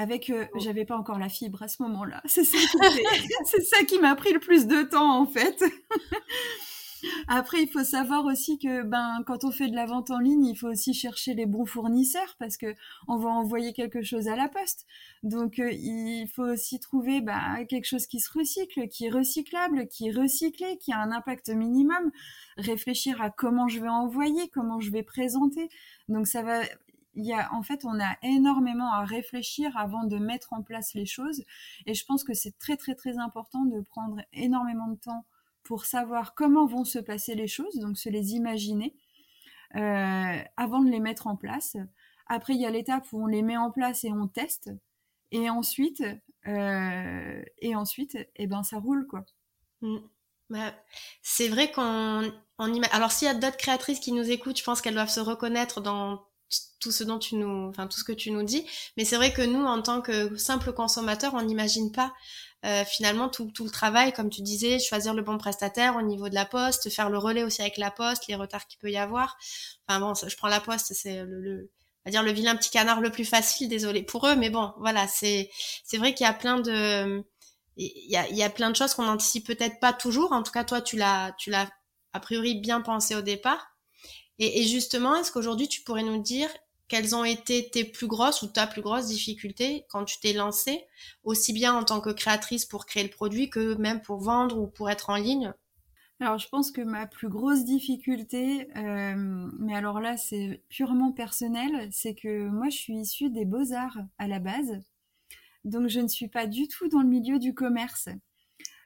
Avec, 0.00 0.30
euh, 0.30 0.46
j'avais 0.56 0.86
pas 0.86 0.96
encore 0.96 1.18
la 1.18 1.28
fibre 1.28 1.62
à 1.62 1.68
ce 1.68 1.82
moment-là. 1.82 2.22
C'est 2.24 2.44
ça, 2.44 2.56
ça 3.70 3.84
qui 3.84 3.98
m'a 3.98 4.14
pris 4.14 4.32
le 4.32 4.40
plus 4.40 4.66
de 4.66 4.82
temps 4.82 5.20
en 5.20 5.26
fait. 5.26 5.62
Après, 7.28 7.62
il 7.62 7.68
faut 7.68 7.84
savoir 7.84 8.24
aussi 8.24 8.58
que 8.58 8.82
ben 8.82 9.22
quand 9.26 9.44
on 9.44 9.50
fait 9.50 9.68
de 9.68 9.76
la 9.76 9.84
vente 9.84 10.10
en 10.10 10.18
ligne, 10.18 10.46
il 10.46 10.56
faut 10.56 10.68
aussi 10.68 10.94
chercher 10.94 11.34
les 11.34 11.44
bons 11.44 11.66
fournisseurs 11.66 12.36
parce 12.38 12.56
que 12.56 12.74
on 13.08 13.18
va 13.18 13.28
envoyer 13.28 13.74
quelque 13.74 14.00
chose 14.02 14.26
à 14.26 14.36
la 14.36 14.48
poste. 14.48 14.86
Donc 15.22 15.58
euh, 15.58 15.70
il 15.70 16.26
faut 16.34 16.44
aussi 16.44 16.80
trouver 16.80 17.20
ben, 17.20 17.66
quelque 17.68 17.86
chose 17.86 18.06
qui 18.06 18.20
se 18.20 18.30
recycle, 18.32 18.88
qui 18.88 19.04
est 19.04 19.10
recyclable, 19.10 19.86
qui 19.86 20.08
est 20.08 20.12
recyclé, 20.12 20.78
qui 20.78 20.92
a 20.92 20.98
un 20.98 21.12
impact 21.12 21.50
minimum. 21.50 22.10
Réfléchir 22.56 23.20
à 23.20 23.28
comment 23.28 23.68
je 23.68 23.80
vais 23.80 23.88
envoyer, 23.88 24.48
comment 24.48 24.80
je 24.80 24.90
vais 24.90 25.02
présenter. 25.02 25.68
Donc 26.08 26.26
ça 26.26 26.42
va 26.42 26.62
il 27.20 27.26
y 27.26 27.34
a, 27.34 27.52
en 27.52 27.62
fait, 27.62 27.84
on 27.84 28.00
a 28.00 28.16
énormément 28.22 28.92
à 28.92 29.04
réfléchir 29.04 29.76
avant 29.76 30.04
de 30.04 30.16
mettre 30.16 30.54
en 30.54 30.62
place 30.62 30.94
les 30.94 31.04
choses. 31.04 31.44
Et 31.86 31.92
je 31.92 32.04
pense 32.06 32.24
que 32.24 32.32
c'est 32.32 32.58
très, 32.58 32.76
très, 32.76 32.94
très 32.94 33.18
important 33.18 33.64
de 33.66 33.80
prendre 33.82 34.22
énormément 34.32 34.88
de 34.88 34.96
temps 34.96 35.26
pour 35.62 35.84
savoir 35.84 36.34
comment 36.34 36.66
vont 36.66 36.84
se 36.84 36.98
passer 36.98 37.34
les 37.34 37.46
choses, 37.46 37.78
donc 37.78 37.98
se 37.98 38.08
les 38.08 38.32
imaginer 38.32 38.94
euh, 39.76 40.42
avant 40.56 40.80
de 40.80 40.90
les 40.90 41.00
mettre 41.00 41.26
en 41.26 41.36
place. 41.36 41.76
Après, 42.26 42.54
il 42.54 42.60
y 42.60 42.66
a 42.66 42.70
l'étape 42.70 43.06
où 43.12 43.22
on 43.22 43.26
les 43.26 43.42
met 43.42 43.58
en 43.58 43.70
place 43.70 44.04
et 44.04 44.12
on 44.12 44.26
teste. 44.26 44.70
Et 45.30 45.50
ensuite, 45.50 46.02
euh, 46.46 47.42
et 47.58 47.74
ensuite, 47.76 48.16
eh 48.36 48.46
ben, 48.46 48.62
ça 48.62 48.78
roule, 48.78 49.06
quoi. 49.06 49.26
Mm. 49.82 49.98
Bah, 50.48 50.74
c'est 51.22 51.48
vrai 51.48 51.70
qu'on 51.70 52.32
on 52.58 52.82
Alors, 52.92 53.12
s'il 53.12 53.28
y 53.28 53.30
a 53.30 53.34
d'autres 53.34 53.58
créatrices 53.58 54.00
qui 54.00 54.12
nous 54.12 54.30
écoutent, 54.30 54.58
je 54.58 54.64
pense 54.64 54.80
qu'elles 54.80 54.94
doivent 54.94 55.10
se 55.10 55.20
reconnaître 55.20 55.80
dans 55.80 56.24
tout 56.80 56.92
ce 56.92 57.04
dont 57.04 57.18
tu 57.18 57.36
nous, 57.36 57.68
enfin 57.68 57.86
tout 57.86 57.98
ce 57.98 58.04
que 58.04 58.12
tu 58.12 58.30
nous 58.30 58.42
dis. 58.42 58.66
Mais 58.96 59.04
c'est 59.04 59.16
vrai 59.16 59.32
que 59.32 59.42
nous, 59.42 59.64
en 59.64 59.82
tant 59.82 60.00
que 60.00 60.36
simple 60.36 60.72
consommateur, 60.72 61.34
on 61.34 61.42
n'imagine 61.42 61.92
pas 61.92 62.12
euh, 62.64 62.84
finalement 62.84 63.28
tout, 63.28 63.50
tout, 63.54 63.64
le 63.64 63.70
travail, 63.70 64.12
comme 64.12 64.30
tu 64.30 64.42
disais, 64.42 64.78
choisir 64.78 65.14
le 65.14 65.22
bon 65.22 65.38
prestataire 65.38 65.96
au 65.96 66.02
niveau 66.02 66.28
de 66.28 66.34
la 66.34 66.44
poste, 66.44 66.90
faire 66.90 67.10
le 67.10 67.18
relais 67.18 67.42
aussi 67.42 67.62
avec 67.62 67.78
la 67.78 67.90
poste, 67.90 68.26
les 68.28 68.34
retards 68.34 68.66
qu'il 68.66 68.78
peut 68.78 68.90
y 68.90 68.98
avoir. 68.98 69.36
Enfin 69.88 70.00
bon, 70.00 70.14
je 70.14 70.36
prends 70.36 70.48
la 70.48 70.60
poste, 70.60 70.92
c'est 70.94 71.24
le, 71.24 71.40
le 71.40 71.70
on 72.06 72.10
dire 72.10 72.22
le 72.22 72.32
vilain 72.32 72.56
petit 72.56 72.70
canard 72.70 73.00
le 73.00 73.10
plus 73.10 73.24
facile, 73.24 73.68
désolé 73.68 74.02
pour 74.02 74.26
eux, 74.26 74.36
mais 74.36 74.50
bon, 74.50 74.72
voilà, 74.78 75.06
c'est 75.06 75.50
c'est 75.84 75.98
vrai 75.98 76.14
qu'il 76.14 76.24
y 76.24 76.28
a 76.28 76.32
plein 76.32 76.58
de 76.60 77.22
il 77.76 78.10
y 78.10 78.16
a, 78.16 78.28
il 78.28 78.36
y 78.36 78.42
a 78.42 78.50
plein 78.50 78.70
de 78.70 78.76
choses 78.76 78.94
qu'on 78.94 79.08
anticipe 79.08 79.46
peut-être 79.46 79.80
pas 79.80 79.92
toujours. 79.92 80.32
En 80.32 80.42
tout 80.42 80.52
cas, 80.52 80.64
toi, 80.64 80.80
tu 80.80 80.96
l'as 80.96 81.32
tu 81.38 81.50
l'as 81.50 81.68
a 82.12 82.20
priori 82.20 82.56
bien 82.56 82.80
pensé 82.80 83.14
au 83.14 83.22
départ. 83.22 83.76
Et, 84.42 84.62
justement, 84.62 85.16
est-ce 85.16 85.30
qu'aujourd'hui 85.30 85.68
tu 85.68 85.82
pourrais 85.82 86.02
nous 86.02 86.22
dire 86.22 86.48
quelles 86.88 87.14
ont 87.14 87.24
été 87.24 87.68
tes 87.68 87.84
plus 87.84 88.06
grosses 88.06 88.40
ou 88.40 88.46
ta 88.46 88.66
plus 88.66 88.80
grosse 88.80 89.06
difficulté 89.06 89.84
quand 89.90 90.04
tu 90.04 90.18
t'es 90.18 90.32
lancée, 90.32 90.86
aussi 91.24 91.52
bien 91.52 91.74
en 91.74 91.84
tant 91.84 92.00
que 92.00 92.10
créatrice 92.10 92.64
pour 92.64 92.86
créer 92.86 93.02
le 93.04 93.10
produit 93.10 93.50
que 93.50 93.74
même 93.74 94.00
pour 94.00 94.18
vendre 94.18 94.58
ou 94.58 94.66
pour 94.66 94.90
être 94.90 95.10
en 95.10 95.16
ligne? 95.16 95.52
Alors 96.20 96.38
je 96.38 96.48
pense 96.48 96.70
que 96.70 96.80
ma 96.80 97.06
plus 97.06 97.28
grosse 97.28 97.64
difficulté, 97.64 98.68
euh, 98.76 99.14
mais 99.58 99.74
alors 99.74 100.00
là 100.00 100.16
c'est 100.16 100.62
purement 100.68 101.12
personnel, 101.12 101.88
c'est 101.92 102.14
que 102.14 102.48
moi 102.48 102.70
je 102.70 102.76
suis 102.76 102.96
issue 102.96 103.30
des 103.30 103.44
beaux-arts 103.44 103.98
à 104.18 104.26
la 104.26 104.38
base, 104.38 104.80
donc 105.64 105.88
je 105.88 106.00
ne 106.00 106.08
suis 106.08 106.28
pas 106.28 106.46
du 106.46 106.66
tout 106.66 106.88
dans 106.88 107.00
le 107.00 107.08
milieu 107.08 107.38
du 107.38 107.54
commerce. 107.54 108.08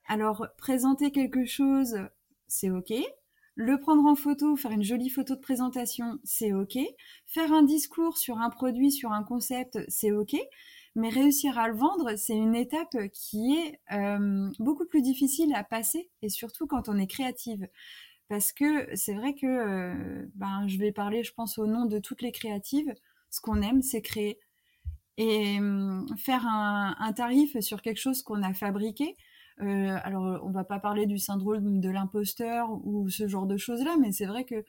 Alors 0.07 0.47
présenter 0.59 1.11
quelque 1.11 1.45
chose, 1.45 1.97
c'est 2.47 2.71
ok, 2.71 2.93
le 3.57 3.79
prendre 3.79 4.05
en 4.05 4.17
photo, 4.17 4.57
faire 4.57 4.73
une 4.73 4.83
jolie 4.83 5.11
photo 5.11 5.35
de 5.37 5.41
présentation, 5.41 6.19
c'est 6.25 6.53
ok. 6.53 6.79
Faire 7.27 7.53
un 7.53 7.63
discours 7.63 8.19
sur 8.19 8.39
un 8.39 8.51
produit, 8.51 8.91
sur 8.91 9.13
un 9.13 9.23
concept, 9.23 9.79
c'est 9.89 10.13
ok. 10.13 10.37
Mais 10.97 11.09
réussir 11.09 11.59
à 11.59 11.69
le 11.69 11.75
vendre, 11.75 12.17
c'est 12.17 12.37
une 12.37 12.55
étape 12.55 12.97
qui 13.13 13.57
est 13.57 13.81
euh, 13.93 14.51
beaucoup 14.59 14.87
plus 14.87 15.03
difficile 15.03 15.53
à 15.55 15.65
passer, 15.65 16.11
et 16.23 16.29
surtout 16.29 16.67
quand 16.67 16.89
on 16.89 16.99
est 16.99 17.07
créative. 17.07 17.67
Parce 18.29 18.53
que 18.53 18.95
c'est 18.97 19.15
vrai 19.15 19.35
que, 19.35 19.47
euh, 19.47 20.27
ben, 20.35 20.67
je 20.67 20.79
vais 20.79 20.93
parler, 20.93 21.23
je 21.25 21.33
pense, 21.33 21.59
au 21.59 21.67
nom 21.67 21.85
de 21.87 21.99
toutes 21.99 22.23
les 22.23 22.33
créatives. 22.33 22.95
Ce 23.31 23.41
qu'on 23.41 23.61
aime, 23.63 23.83
c'est 23.83 24.03
créer. 24.03 24.39
Et 25.17 25.61
euh, 25.61 26.01
faire 26.17 26.45
un, 26.47 27.13
tarif 27.13 27.59
sur 27.61 27.83
quelque 27.83 28.01
chose 28.01 28.23
qu'on 28.23 28.43
a 28.43 28.55
fabriqué, 28.55 29.17
euh, 29.61 29.99
alors, 30.03 30.41
on 30.45 30.51
va 30.51 30.65
pas 30.65 30.81
parler 30.81 31.07
du 31.07 31.19
syndrome 31.19 31.81
de 31.81 31.89
l'imposteur 31.89 32.69
ou 32.85 33.09
ce 33.09 33.29
genre 33.29 33.47
de 33.47 33.57
choses-là, 33.57 33.97
mais 34.01 34.13
c'est 34.13 34.27
vrai 34.27 34.45
que 34.45 34.65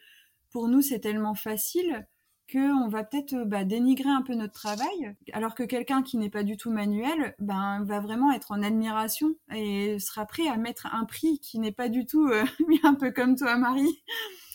pour 0.52 0.67
nous, 0.67 0.82
c'est 0.82 1.00
tellement 1.00 1.36
facile 1.36 2.08
qu'on 2.52 2.88
va 2.88 3.04
peut-être 3.04 3.34
euh, 3.34 3.45
bah, 3.45 3.63
dénigrer 3.63 4.10
un 4.10 4.21
peu 4.21 4.36
notre 4.36 4.54
travail, 4.54 5.15
alors 5.34 5.56
que 5.56 5.63
quelqu'un 5.63 6.04
qui 6.04 6.17
n'est 6.17 6.30
pas 6.30 6.43
du 6.43 6.58
tout 6.58 6.69
manuel, 6.71 7.36
ben, 7.39 7.84
va 7.86 8.00
vraiment 8.00 8.32
être 8.32 8.52
en 8.52 8.62
admiration 8.62 9.36
et 9.52 9.98
sera 9.98 10.28
prêt 10.28 10.48
à 10.48 10.58
mettre 10.58 10.88
un 10.93 11.06
prix 11.06 11.39
qui 11.39 11.58
n'est 11.58 11.71
pas 11.71 11.89
du 11.89 12.06
tout, 12.06 12.28
euh, 12.28 12.45
un 12.84 12.93
peu 12.93 13.12
comme 13.12 13.36
toi 13.36 13.58
Marie, 13.58 14.04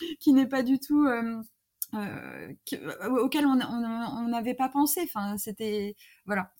qui 0.20 0.32
n'est 0.32 0.46
pas 0.46 0.62
du 0.62 0.78
tout 0.78 1.04
auquel 1.92 3.46
on 3.46 4.28
n'avait 4.28 4.54
pas 4.54 4.68
pensé. 4.68 5.00
Enfin, 5.02 5.36
c'était 5.36 5.96
voilà. 6.26 6.52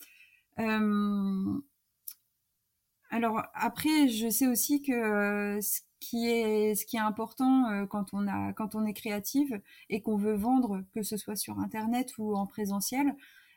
Alors 3.11 3.43
après, 3.53 4.07
je 4.07 4.29
sais 4.29 4.47
aussi 4.47 4.81
que 4.81 4.93
euh, 4.93 5.61
ce 5.61 5.81
qui 5.99 6.29
est 6.29 6.75
ce 6.75 6.85
qui 6.85 6.95
est 6.95 6.99
important 6.99 7.69
euh, 7.69 7.85
quand 7.85 8.13
on 8.13 8.25
a 8.27 8.53
quand 8.53 8.73
on 8.73 8.85
est 8.85 8.93
créative 8.93 9.61
et 9.89 10.01
qu'on 10.01 10.15
veut 10.15 10.33
vendre, 10.35 10.83
que 10.95 11.03
ce 11.03 11.17
soit 11.17 11.35
sur 11.35 11.59
internet 11.59 12.13
ou 12.17 12.35
en 12.35 12.47
présentiel, 12.47 13.13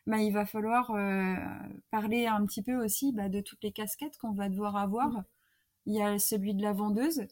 bah, 0.06 0.18
il 0.18 0.32
va 0.32 0.44
falloir 0.44 0.90
euh, 0.90 1.36
parler 1.90 2.26
un 2.26 2.44
petit 2.46 2.62
peu 2.62 2.74
aussi 2.84 3.12
bah, 3.12 3.28
de 3.28 3.40
toutes 3.40 3.62
les 3.62 3.72
casquettes 3.72 4.18
qu'on 4.18 4.32
va 4.32 4.48
devoir 4.48 4.76
avoir. 4.76 5.22
Il 5.86 5.94
y 5.94 6.02
a 6.02 6.18
celui 6.18 6.54
de 6.54 6.62
la 6.62 6.72
vendeuse, 6.72 7.26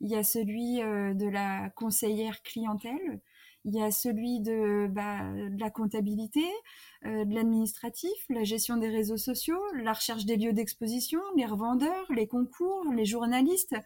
il 0.00 0.10
y 0.10 0.16
a 0.16 0.24
celui 0.24 0.78
de 0.78 1.28
la 1.28 1.70
conseillère 1.70 2.42
clientèle, 2.42 3.20
il 3.68 3.74
y 3.74 3.82
a 3.82 3.90
celui 3.90 4.40
de, 4.40 4.88
bah, 4.88 5.20
la 5.58 5.70
comptabilité, 5.70 6.44
de 7.04 7.34
l'administratif, 7.34 8.12
la 8.28 8.44
gestion 8.44 8.76
des 8.76 8.88
réseaux 8.88 9.16
sociaux, 9.16 9.60
la 9.82 9.92
recherche 9.92 10.24
des 10.24 10.36
lieux 10.36 10.52
d'exposition, 10.52 11.20
les 11.36 11.46
revendeurs, 11.46 12.06
les 12.10 12.26
concours, 12.26 12.84
les 12.94 13.04
journalistes. 13.04 13.76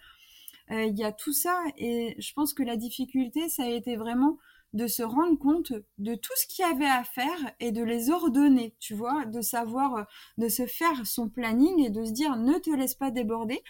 il 0.70 0.98
y 0.98 1.04
a 1.04 1.12
tout 1.12 1.32
ça 1.32 1.58
et 1.76 2.14
je 2.18 2.32
pense 2.32 2.54
que 2.54 2.62
la 2.62 2.76
difficulté, 2.76 3.48
ça 3.48 3.64
a 3.64 3.68
été 3.68 3.96
vraiment 3.96 4.38
de 4.72 4.86
se 4.86 5.02
rendre 5.02 5.38
compte 5.38 5.72
de 5.98 6.14
tout 6.14 6.32
ce 6.36 6.46
qu'il 6.46 6.64
y 6.64 6.68
avait 6.68 6.86
à 6.86 7.04
faire 7.04 7.52
et 7.60 7.72
de 7.72 7.82
les 7.82 8.10
ordonner, 8.10 8.74
tu 8.80 8.94
vois, 8.94 9.26
de 9.26 9.42
savoir, 9.42 9.96
euh, 9.96 10.02
de 10.38 10.48
se 10.48 10.66
faire 10.66 11.06
son 11.06 11.28
planning 11.28 11.84
et 11.84 11.90
de 11.90 12.04
se 12.04 12.12
dire 12.12 12.36
ne 12.36 12.58
te 12.58 12.70
laisse 12.70 12.94
pas 12.94 13.10
déborder. 13.10 13.62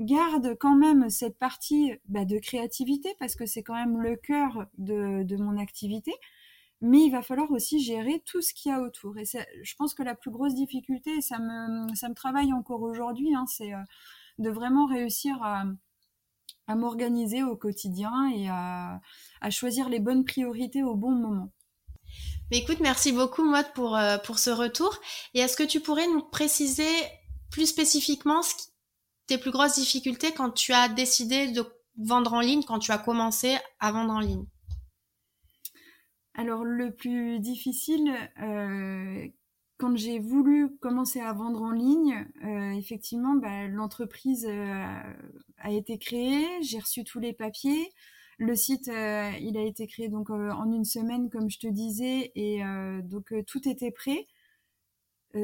Garde 0.00 0.56
quand 0.58 0.76
même 0.76 1.10
cette 1.10 1.38
partie 1.38 1.92
bah, 2.08 2.24
de 2.24 2.38
créativité 2.38 3.14
parce 3.18 3.36
que 3.36 3.44
c'est 3.44 3.62
quand 3.62 3.74
même 3.74 4.00
le 4.00 4.16
cœur 4.16 4.66
de, 4.78 5.22
de, 5.24 5.36
mon 5.36 5.58
activité. 5.58 6.12
Mais 6.80 7.00
il 7.00 7.10
va 7.10 7.20
falloir 7.20 7.50
aussi 7.50 7.82
gérer 7.82 8.22
tout 8.24 8.40
ce 8.40 8.54
qu'il 8.54 8.72
y 8.72 8.74
a 8.74 8.80
autour. 8.80 9.18
Et 9.18 9.24
je 9.24 9.74
pense 9.76 9.92
que 9.92 10.02
la 10.02 10.14
plus 10.14 10.30
grosse 10.30 10.54
difficulté, 10.54 11.18
et 11.18 11.20
ça 11.20 11.38
me, 11.38 11.94
ça 11.94 12.08
me 12.08 12.14
travaille 12.14 12.54
encore 12.54 12.80
aujourd'hui, 12.80 13.34
hein, 13.34 13.44
c'est 13.46 13.74
euh, 13.74 13.82
de 14.38 14.48
vraiment 14.48 14.86
réussir 14.86 15.36
à, 15.42 15.64
à 16.66 16.76
m'organiser 16.76 17.42
au 17.42 17.56
quotidien 17.56 18.30
et 18.34 18.48
à, 18.48 19.00
choisir 19.50 19.88
les 19.88 20.00
bonnes 20.00 20.24
priorités 20.24 20.82
au 20.82 20.94
bon 20.94 21.10
moment. 21.10 21.52
Mais 22.50 22.58
écoute, 22.58 22.80
merci 22.80 23.12
beaucoup 23.12 23.44
Maud 23.44 23.66
pour, 23.74 23.96
euh, 23.96 24.18
pour 24.18 24.38
ce 24.38 24.50
retour. 24.50 24.98
Et 25.34 25.40
est-ce 25.40 25.56
que 25.56 25.62
tu 25.62 25.80
pourrais 25.80 26.06
nous 26.06 26.22
préciser 26.22 26.88
plus 27.50 27.66
spécifiquement 27.66 28.42
ce 28.42 28.54
tes 29.30 29.38
plus 29.38 29.52
grosses 29.52 29.76
difficultés 29.76 30.32
quand 30.32 30.50
tu 30.50 30.72
as 30.72 30.88
décidé 30.88 31.52
de 31.52 31.64
vendre 31.96 32.32
en 32.34 32.40
ligne, 32.40 32.64
quand 32.64 32.80
tu 32.80 32.90
as 32.90 32.98
commencé 32.98 33.56
à 33.78 33.92
vendre 33.92 34.12
en 34.12 34.18
ligne? 34.18 34.44
Alors 36.34 36.64
le 36.64 36.92
plus 36.92 37.38
difficile, 37.38 38.12
euh, 38.42 39.24
quand 39.78 39.96
j'ai 39.96 40.18
voulu 40.18 40.76
commencer 40.78 41.20
à 41.20 41.32
vendre 41.32 41.62
en 41.62 41.70
ligne, 41.70 42.26
euh, 42.44 42.72
effectivement, 42.72 43.34
bah, 43.36 43.68
l'entreprise 43.68 44.46
euh, 44.48 45.00
a 45.58 45.70
été 45.70 45.96
créée, 45.98 46.46
j'ai 46.62 46.80
reçu 46.80 47.04
tous 47.04 47.20
les 47.20 47.32
papiers. 47.32 47.92
Le 48.38 48.56
site, 48.56 48.86
il 48.86 49.58
a 49.58 49.62
été 49.62 49.86
créé 49.86 50.08
donc 50.08 50.30
en 50.30 50.72
une 50.72 50.86
semaine, 50.86 51.28
comme 51.28 51.50
je 51.50 51.58
te 51.58 51.66
disais, 51.66 52.32
et 52.34 52.62
donc 53.04 53.34
tout 53.46 53.68
était 53.68 53.90
prêt. 53.90 54.28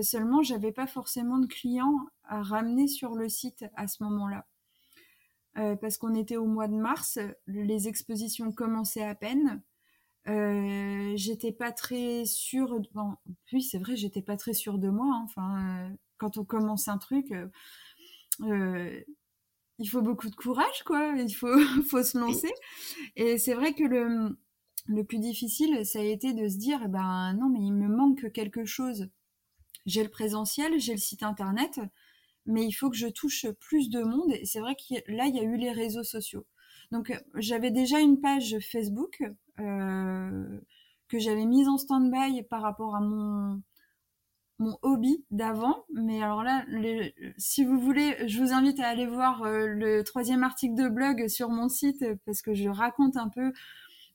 Seulement, 0.02 0.42
j'avais 0.42 0.72
pas 0.72 0.86
forcément 0.86 1.38
de 1.38 1.46
clients 1.46 2.06
à 2.24 2.42
ramener 2.42 2.88
sur 2.88 3.14
le 3.14 3.28
site 3.28 3.64
à 3.74 3.86
ce 3.86 4.02
moment-là. 4.02 4.46
parce 5.54 5.96
qu'on 5.98 6.14
était 6.14 6.36
au 6.36 6.46
mois 6.46 6.68
de 6.68 6.76
mars, 6.76 7.18
les 7.46 7.88
expositions 7.88 8.52
commençaient 8.52 9.04
à 9.04 9.14
peine. 9.14 9.62
Euh, 10.28 11.12
j'étais 11.16 11.52
pas 11.52 11.72
très 11.72 12.24
sûre. 12.24 12.80
Bon, 12.94 13.14
puis 13.46 13.62
c'est 13.62 13.78
vrai, 13.78 13.96
j'étais 13.96 14.22
pas 14.22 14.36
très 14.36 14.54
sûre 14.54 14.78
de 14.78 14.88
moi. 14.88 15.06
Hein. 15.14 15.22
Enfin, 15.24 15.88
euh, 15.90 15.96
quand 16.18 16.38
on 16.38 16.44
commence 16.44 16.88
un 16.88 16.98
truc, 16.98 17.32
euh, 18.42 19.00
il 19.78 19.88
faut 19.88 20.02
beaucoup 20.02 20.28
de 20.28 20.34
courage, 20.34 20.82
quoi. 20.84 21.14
Il 21.16 21.34
faut, 21.34 21.56
faut 21.90 22.02
se 22.02 22.18
lancer. 22.18 22.52
Et 23.16 23.38
c'est 23.38 23.54
vrai 23.54 23.74
que 23.74 23.84
le, 23.84 24.36
le 24.86 25.04
plus 25.04 25.18
difficile, 25.18 25.86
ça 25.86 26.00
a 26.00 26.02
été 26.02 26.32
de 26.32 26.48
se 26.48 26.56
dire, 26.56 26.80
eh 26.84 26.88
ben 26.88 27.34
non, 27.34 27.48
mais 27.48 27.60
il 27.60 27.72
me 27.72 27.88
manque 27.88 28.32
quelque 28.32 28.64
chose. 28.64 29.08
J'ai 29.86 30.02
le 30.02 30.10
présentiel, 30.10 30.78
j'ai 30.78 30.92
le 30.92 30.98
site 30.98 31.22
internet, 31.22 31.80
mais 32.44 32.64
il 32.66 32.72
faut 32.72 32.90
que 32.90 32.96
je 32.96 33.08
touche 33.08 33.46
plus 33.60 33.88
de 33.90 34.02
monde. 34.02 34.32
Et 34.32 34.44
c'est 34.44 34.60
vrai 34.60 34.74
que 34.76 34.94
là, 35.10 35.26
il 35.26 35.34
y 35.34 35.40
a 35.40 35.44
eu 35.44 35.56
les 35.56 35.72
réseaux 35.72 36.04
sociaux. 36.04 36.46
Donc 36.92 37.12
j'avais 37.34 37.70
déjà 37.70 38.00
une 38.00 38.20
page 38.20 38.58
Facebook 38.60 39.22
euh, 39.60 40.60
que 41.08 41.18
j'avais 41.18 41.44
mise 41.44 41.68
en 41.68 41.78
stand-by 41.78 42.42
par 42.44 42.62
rapport 42.62 42.94
à 42.94 43.00
mon 43.00 43.62
mon 44.58 44.78
hobby 44.82 45.24
d'avant. 45.30 45.84
Mais 45.92 46.22
alors 46.22 46.42
là, 46.42 46.64
si 47.36 47.64
vous 47.64 47.78
voulez, 47.78 48.16
je 48.26 48.40
vous 48.40 48.52
invite 48.52 48.80
à 48.80 48.88
aller 48.88 49.06
voir 49.06 49.42
euh, 49.42 49.66
le 49.66 50.02
troisième 50.02 50.42
article 50.42 50.74
de 50.74 50.88
blog 50.88 51.28
sur 51.28 51.50
mon 51.50 51.68
site 51.68 52.04
parce 52.24 52.42
que 52.42 52.54
je 52.54 52.68
raconte 52.68 53.16
un 53.16 53.28
peu 53.28 53.52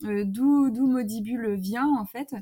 euh, 0.04 0.24
d'où 0.26 0.72
d'où 0.72 0.88
Modibule 0.88 1.54
vient 1.56 1.88
en 1.88 2.06
fait. 2.06 2.34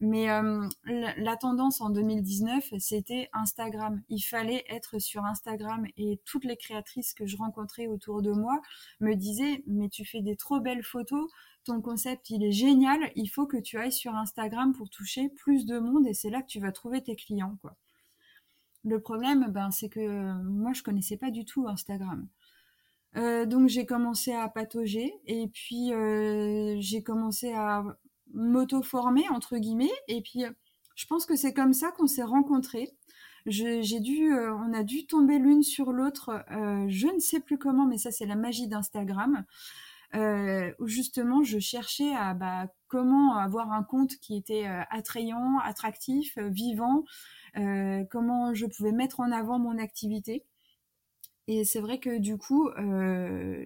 Mais 0.00 0.30
euh, 0.30 0.68
la, 0.84 1.36
tendance 1.36 1.80
en 1.80 1.90
2019, 1.90 2.74
c'était 2.78 3.28
Instagram. 3.32 4.02
Il 4.08 4.20
fallait 4.20 4.64
être 4.68 4.98
sur 4.98 5.24
Instagram 5.24 5.86
et 5.96 6.20
toutes 6.24 6.44
les 6.44 6.56
créatrices 6.56 7.14
que 7.14 7.26
je 7.26 7.36
rencontrais 7.36 7.86
autour 7.86 8.22
de 8.22 8.32
moi 8.32 8.60
me 9.00 9.14
disaient 9.14 9.62
mais 9.66 9.88
tu 9.88 10.04
fais 10.04 10.20
des 10.20 10.36
trop 10.36 10.60
belles 10.60 10.82
photos, 10.82 11.30
ton 11.64 11.80
concept 11.80 12.30
il 12.30 12.44
est 12.44 12.52
génial, 12.52 13.10
il 13.16 13.26
faut 13.28 13.46
que 13.46 13.56
tu 13.56 13.78
ailles 13.78 13.92
sur 13.92 14.14
Instagram 14.14 14.72
pour 14.72 14.90
toucher 14.90 15.28
plus 15.30 15.66
de 15.66 15.78
monde 15.78 16.06
et 16.06 16.14
c'est 16.14 16.30
là 16.30 16.42
que 16.42 16.48
tu 16.48 16.60
vas 16.60 16.72
trouver 16.72 17.02
tes 17.02 17.16
clients 17.16 17.56
quoi. 17.62 17.76
Le 18.84 19.00
problème, 19.00 19.46
ben, 19.48 19.70
c'est 19.70 19.88
que 19.88 20.32
moi 20.42 20.72
je 20.74 20.82
connaissais 20.82 21.16
pas 21.16 21.30
du 21.30 21.44
tout 21.46 21.66
Instagram. 21.68 22.28
Euh, 23.16 23.46
donc 23.46 23.68
j'ai 23.68 23.86
commencé 23.86 24.32
à 24.32 24.48
patauger 24.48 25.14
et 25.26 25.46
puis 25.48 25.92
euh, 25.92 26.76
j'ai 26.80 27.02
commencé 27.02 27.52
à 27.52 27.84
m'auto-former 28.34 29.28
entre 29.30 29.56
guillemets 29.58 29.92
et 30.08 30.20
puis 30.20 30.44
je 30.94 31.06
pense 31.06 31.26
que 31.26 31.36
c'est 31.36 31.52
comme 31.52 31.72
ça 31.72 31.90
qu'on 31.90 32.06
s'est 32.06 32.22
rencontrés. 32.22 32.90
J'ai 33.46 34.00
dû, 34.00 34.32
euh, 34.32 34.54
on 34.54 34.72
a 34.72 34.82
dû 34.82 35.06
tomber 35.06 35.38
l'une 35.38 35.62
sur 35.62 35.92
l'autre, 35.92 36.44
je 36.50 37.14
ne 37.14 37.18
sais 37.18 37.40
plus 37.40 37.58
comment, 37.58 37.86
mais 37.86 37.98
ça 37.98 38.10
c'est 38.10 38.26
la 38.26 38.36
magie 38.36 38.68
d'Instagram. 38.68 39.44
Euh, 40.14 40.72
où 40.78 40.86
justement 40.86 41.42
je 41.42 41.58
cherchais 41.58 42.14
à 42.14 42.34
bah, 42.34 42.68
comment 42.86 43.36
avoir 43.36 43.72
un 43.72 43.82
compte 43.82 44.16
qui 44.20 44.36
était 44.36 44.64
euh, 44.68 44.82
attrayant, 44.90 45.58
attractif, 45.58 46.38
euh, 46.38 46.48
vivant, 46.48 47.04
comment 48.10 48.52
je 48.52 48.66
pouvais 48.66 48.92
mettre 48.92 49.20
en 49.20 49.30
avant 49.30 49.58
mon 49.60 49.78
activité. 49.78 50.44
Et 51.46 51.64
c'est 51.64 51.80
vrai 51.80 51.98
que 51.98 52.18
du 52.18 52.38
coup, 52.38 52.70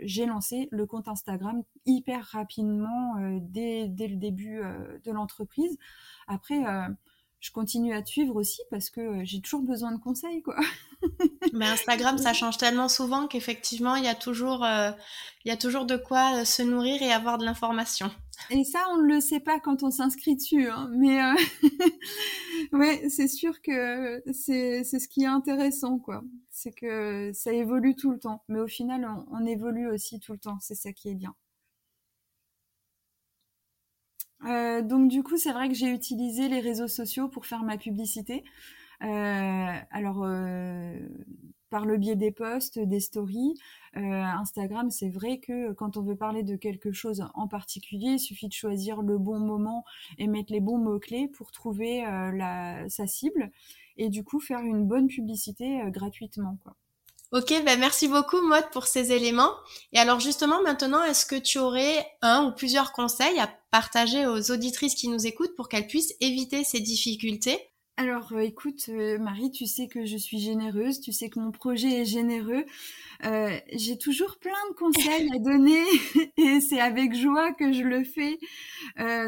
j'ai 0.02 0.26
lancé 0.26 0.68
le 0.72 0.86
compte 0.86 1.08
Instagram 1.08 1.62
hyper 1.86 2.24
rapidement 2.24 3.14
dès, 3.40 3.88
dès, 3.88 4.08
le 4.08 4.16
début 4.16 4.60
de 5.04 5.12
l'entreprise. 5.12 5.78
Après, 6.26 6.58
je 7.40 7.52
continue 7.52 7.94
à 7.94 8.02
te 8.02 8.08
suivre 8.08 8.34
aussi 8.36 8.62
parce 8.70 8.90
que 8.90 9.00
euh, 9.00 9.20
j'ai 9.24 9.40
toujours 9.40 9.62
besoin 9.62 9.92
de 9.92 10.00
conseils, 10.00 10.42
quoi. 10.42 10.56
Mais 11.52 11.66
Instagram, 11.66 12.18
ça 12.18 12.32
change 12.34 12.58
tellement 12.58 12.88
souvent 12.88 13.28
qu'effectivement, 13.28 13.94
il 13.94 14.04
y 14.04 14.08
a 14.08 14.14
toujours, 14.14 14.64
euh, 14.64 14.90
il 15.44 15.48
y 15.48 15.52
a 15.52 15.56
toujours 15.56 15.84
de 15.84 15.96
quoi 15.96 16.40
euh, 16.40 16.44
se 16.44 16.62
nourrir 16.62 17.00
et 17.00 17.12
avoir 17.12 17.38
de 17.38 17.44
l'information. 17.44 18.10
Et 18.50 18.64
ça, 18.64 18.80
on 18.92 18.98
ne 18.98 19.14
le 19.14 19.20
sait 19.20 19.40
pas 19.40 19.60
quand 19.60 19.82
on 19.82 19.90
s'inscrit 19.90 20.36
dessus, 20.36 20.68
hein. 20.68 20.90
mais 20.96 21.20
ouais, 22.72 23.08
c'est 23.08 23.28
sûr 23.28 23.60
que 23.62 24.22
c'est 24.32 24.84
c'est 24.84 25.00
ce 25.00 25.08
qui 25.08 25.22
est 25.22 25.26
intéressant, 25.26 25.98
quoi. 25.98 26.22
C'est 26.50 26.72
que 26.72 27.32
ça 27.34 27.52
évolue 27.52 27.96
tout 27.96 28.12
le 28.12 28.18
temps, 28.18 28.44
mais 28.48 28.60
au 28.60 28.68
final, 28.68 29.08
on 29.32 29.44
évolue 29.44 29.88
aussi 29.88 30.20
tout 30.20 30.32
le 30.32 30.38
temps. 30.38 30.58
C'est 30.60 30.76
ça 30.76 30.92
qui 30.92 31.08
est 31.08 31.14
bien. 31.14 31.34
Euh, 34.46 34.82
donc 34.82 35.08
du 35.08 35.22
coup, 35.22 35.36
c'est 35.36 35.52
vrai 35.52 35.68
que 35.68 35.74
j'ai 35.74 35.88
utilisé 35.88 36.48
les 36.48 36.60
réseaux 36.60 36.88
sociaux 36.88 37.28
pour 37.28 37.46
faire 37.46 37.62
ma 37.64 37.76
publicité. 37.76 38.44
Euh, 39.02 39.76
alors 39.90 40.24
euh, 40.24 40.98
par 41.70 41.84
le 41.86 41.96
biais 41.98 42.16
des 42.16 42.32
posts, 42.32 42.78
des 42.78 43.00
stories, 43.00 43.54
Instagram, 43.94 44.90
c'est 44.90 45.08
vrai 45.08 45.38
que 45.38 45.72
quand 45.72 45.96
on 45.96 46.02
veut 46.02 46.16
parler 46.16 46.42
de 46.42 46.56
quelque 46.56 46.92
chose 46.92 47.24
en 47.34 47.48
particulier, 47.48 48.12
il 48.12 48.18
suffit 48.20 48.48
de 48.48 48.52
choisir 48.52 49.02
le 49.02 49.18
bon 49.18 49.40
moment 49.40 49.84
et 50.18 50.28
mettre 50.28 50.52
les 50.52 50.60
bons 50.60 50.78
mots 50.78 51.00
clés 51.00 51.28
pour 51.28 51.50
trouver 51.52 52.04
sa 52.88 53.06
cible 53.06 53.50
et 53.96 54.08
du 54.08 54.24
coup 54.24 54.40
faire 54.40 54.60
une 54.60 54.86
bonne 54.86 55.08
publicité 55.08 55.82
gratuitement, 55.90 56.58
quoi. 56.62 56.76
Ok, 57.30 57.52
ben 57.64 57.78
merci 57.78 58.08
beaucoup 58.08 58.40
Maud 58.40 58.70
pour 58.72 58.86
ces 58.86 59.12
éléments. 59.12 59.52
Et 59.92 59.98
alors 59.98 60.18
justement 60.18 60.62
maintenant, 60.62 61.04
est-ce 61.04 61.26
que 61.26 61.36
tu 61.36 61.58
aurais 61.58 62.06
un 62.22 62.44
ou 62.44 62.52
plusieurs 62.52 62.92
conseils 62.92 63.38
à 63.38 63.50
partager 63.70 64.26
aux 64.26 64.50
auditrices 64.50 64.94
qui 64.94 65.08
nous 65.08 65.26
écoutent 65.26 65.54
pour 65.54 65.68
qu'elles 65.68 65.86
puissent 65.86 66.14
éviter 66.20 66.64
ces 66.64 66.80
difficultés? 66.80 67.67
Alors 67.98 68.32
euh, 68.32 68.42
écoute 68.42 68.88
euh, 68.90 69.18
Marie, 69.18 69.50
tu 69.50 69.66
sais 69.66 69.88
que 69.88 70.06
je 70.06 70.16
suis 70.16 70.38
généreuse, 70.38 71.00
tu 71.00 71.12
sais 71.12 71.28
que 71.28 71.40
mon 71.40 71.50
projet 71.50 72.02
est 72.02 72.04
généreux. 72.04 72.64
Euh, 73.24 73.58
j'ai 73.72 73.98
toujours 73.98 74.38
plein 74.38 74.52
de 74.70 74.74
conseils 74.76 75.28
à 75.34 75.40
donner 75.40 75.82
et 76.36 76.60
c'est 76.60 76.78
avec 76.78 77.12
joie 77.16 77.52
que 77.54 77.72
je 77.72 77.82
le 77.82 78.04
fais. 78.04 78.38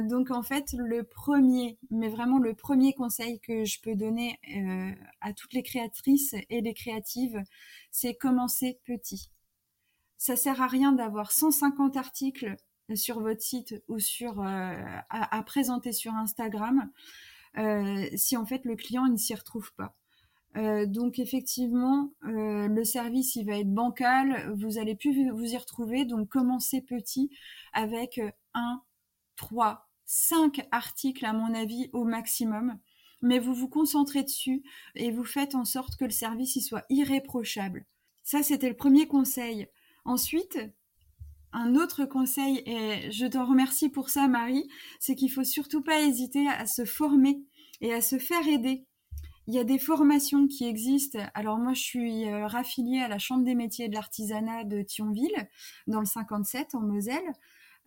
donc 0.09 0.31
en 0.31 0.45
fait, 0.45 0.73
le 0.79 1.03
premier, 1.03 1.79
mais 1.91 2.09
vraiment 2.09 2.39
le 2.39 2.55
premier 2.55 2.95
conseil 2.95 3.41
que 3.41 3.65
je 3.65 3.81
peux 3.81 3.97
donner 3.97 4.39
à 5.21 5.33
toutes 5.33 5.53
les 5.53 5.65
créatrices 5.65 6.37
et 6.49 6.61
les 6.61 6.75
créatives, 6.75 7.43
c'est 7.91 8.15
commencer 8.15 8.79
petit. 8.85 9.31
Ça 10.17 10.37
sert 10.37 10.63
à 10.63 10.69
rien 10.69 10.93
d'avoir 10.93 11.33
150 11.33 11.97
articles 11.97 12.55
sur 12.95 13.21
votre 13.21 13.43
site 13.43 13.83
ou 13.89 13.99
sur 13.99 14.41
à, 14.41 15.43
présenter 15.43 15.91
sur 15.93 16.15
Instagram. 16.15 16.89
Euh, 17.59 18.09
si 18.15 18.37
en 18.37 18.47
fait 18.47 18.65
le 18.65 18.77
client 18.77 19.07
ne 19.07 19.17
s'y 19.17 19.35
retrouve 19.35 19.73
pas. 19.75 19.97
donc 20.87 21.19
effectivement, 21.19 22.13
le 22.23 22.85
service 22.85 23.37
il 23.37 23.47
va 23.47 23.59
être 23.59 23.73
bancal, 23.73 24.53
vous 24.57 24.79
allez 24.79 24.95
plus 24.97 25.31
vous 25.31 25.53
y 25.53 25.57
retrouver. 25.57 26.05
Donc 26.05 26.29
commencez 26.29 26.81
petit 26.81 27.31
avec 27.73 28.21
un, 28.55 28.83
trois, 29.37 29.89
cinq 30.07 30.67
articles 30.73 31.25
à 31.25 31.33
mon 31.33 31.55
avis 31.55 31.91
au 31.93 32.05
maximum 32.05 32.79
mais 33.23 33.39
vous 33.39 33.55
vous 33.55 33.69
concentrez 33.69 34.23
dessus 34.23 34.63
et 34.95 35.11
vous 35.11 35.25
faites 35.25 35.55
en 35.55 35.65
sorte 35.65 35.97
que 35.97 36.05
le 36.05 36.11
service 36.11 36.57
y 36.57 36.63
soit 36.63 36.85
irréprochable. 36.89 37.87
Ça, 38.23 38.43
c'était 38.43 38.69
le 38.69 38.77
premier 38.77 39.07
conseil. 39.07 39.69
Ensuite, 40.05 40.59
un 41.53 41.75
autre 41.75 42.05
conseil, 42.05 42.63
et 42.67 43.11
je 43.11 43.27
te 43.27 43.39
remercie 43.39 43.89
pour 43.89 44.09
ça, 44.09 44.29
Marie, 44.29 44.69
c'est 44.99 45.15
qu'il 45.15 45.31
faut 45.31 45.45
surtout 45.45 45.83
pas 45.83 46.01
hésiter 46.01 46.47
à 46.49 46.67
se 46.67 46.85
former 46.85 47.43
et 47.81 47.93
à 47.93 48.01
se 48.01 48.19
faire 48.19 48.47
aider. 48.47 48.87
Il 49.47 49.55
y 49.55 49.59
a 49.59 49.65
des 49.65 49.79
formations 49.79 50.47
qui 50.47 50.65
existent. 50.69 51.19
Alors 51.35 51.59
moi, 51.59 51.73
je 51.75 51.81
suis 51.81 52.29
euh, 52.29 52.47
raffiliée 52.47 53.01
à 53.01 53.09
la 53.09 53.19
Chambre 53.19 53.45
des 53.45 53.57
métiers 53.57 53.89
de 53.89 53.95
l'artisanat 53.95 54.65
de 54.65 54.83
Thionville, 54.83 55.49
dans 55.89 56.01
le 56.01 56.07
57, 56.07 56.75
en 56.75 56.81
Moselle. 56.81 57.33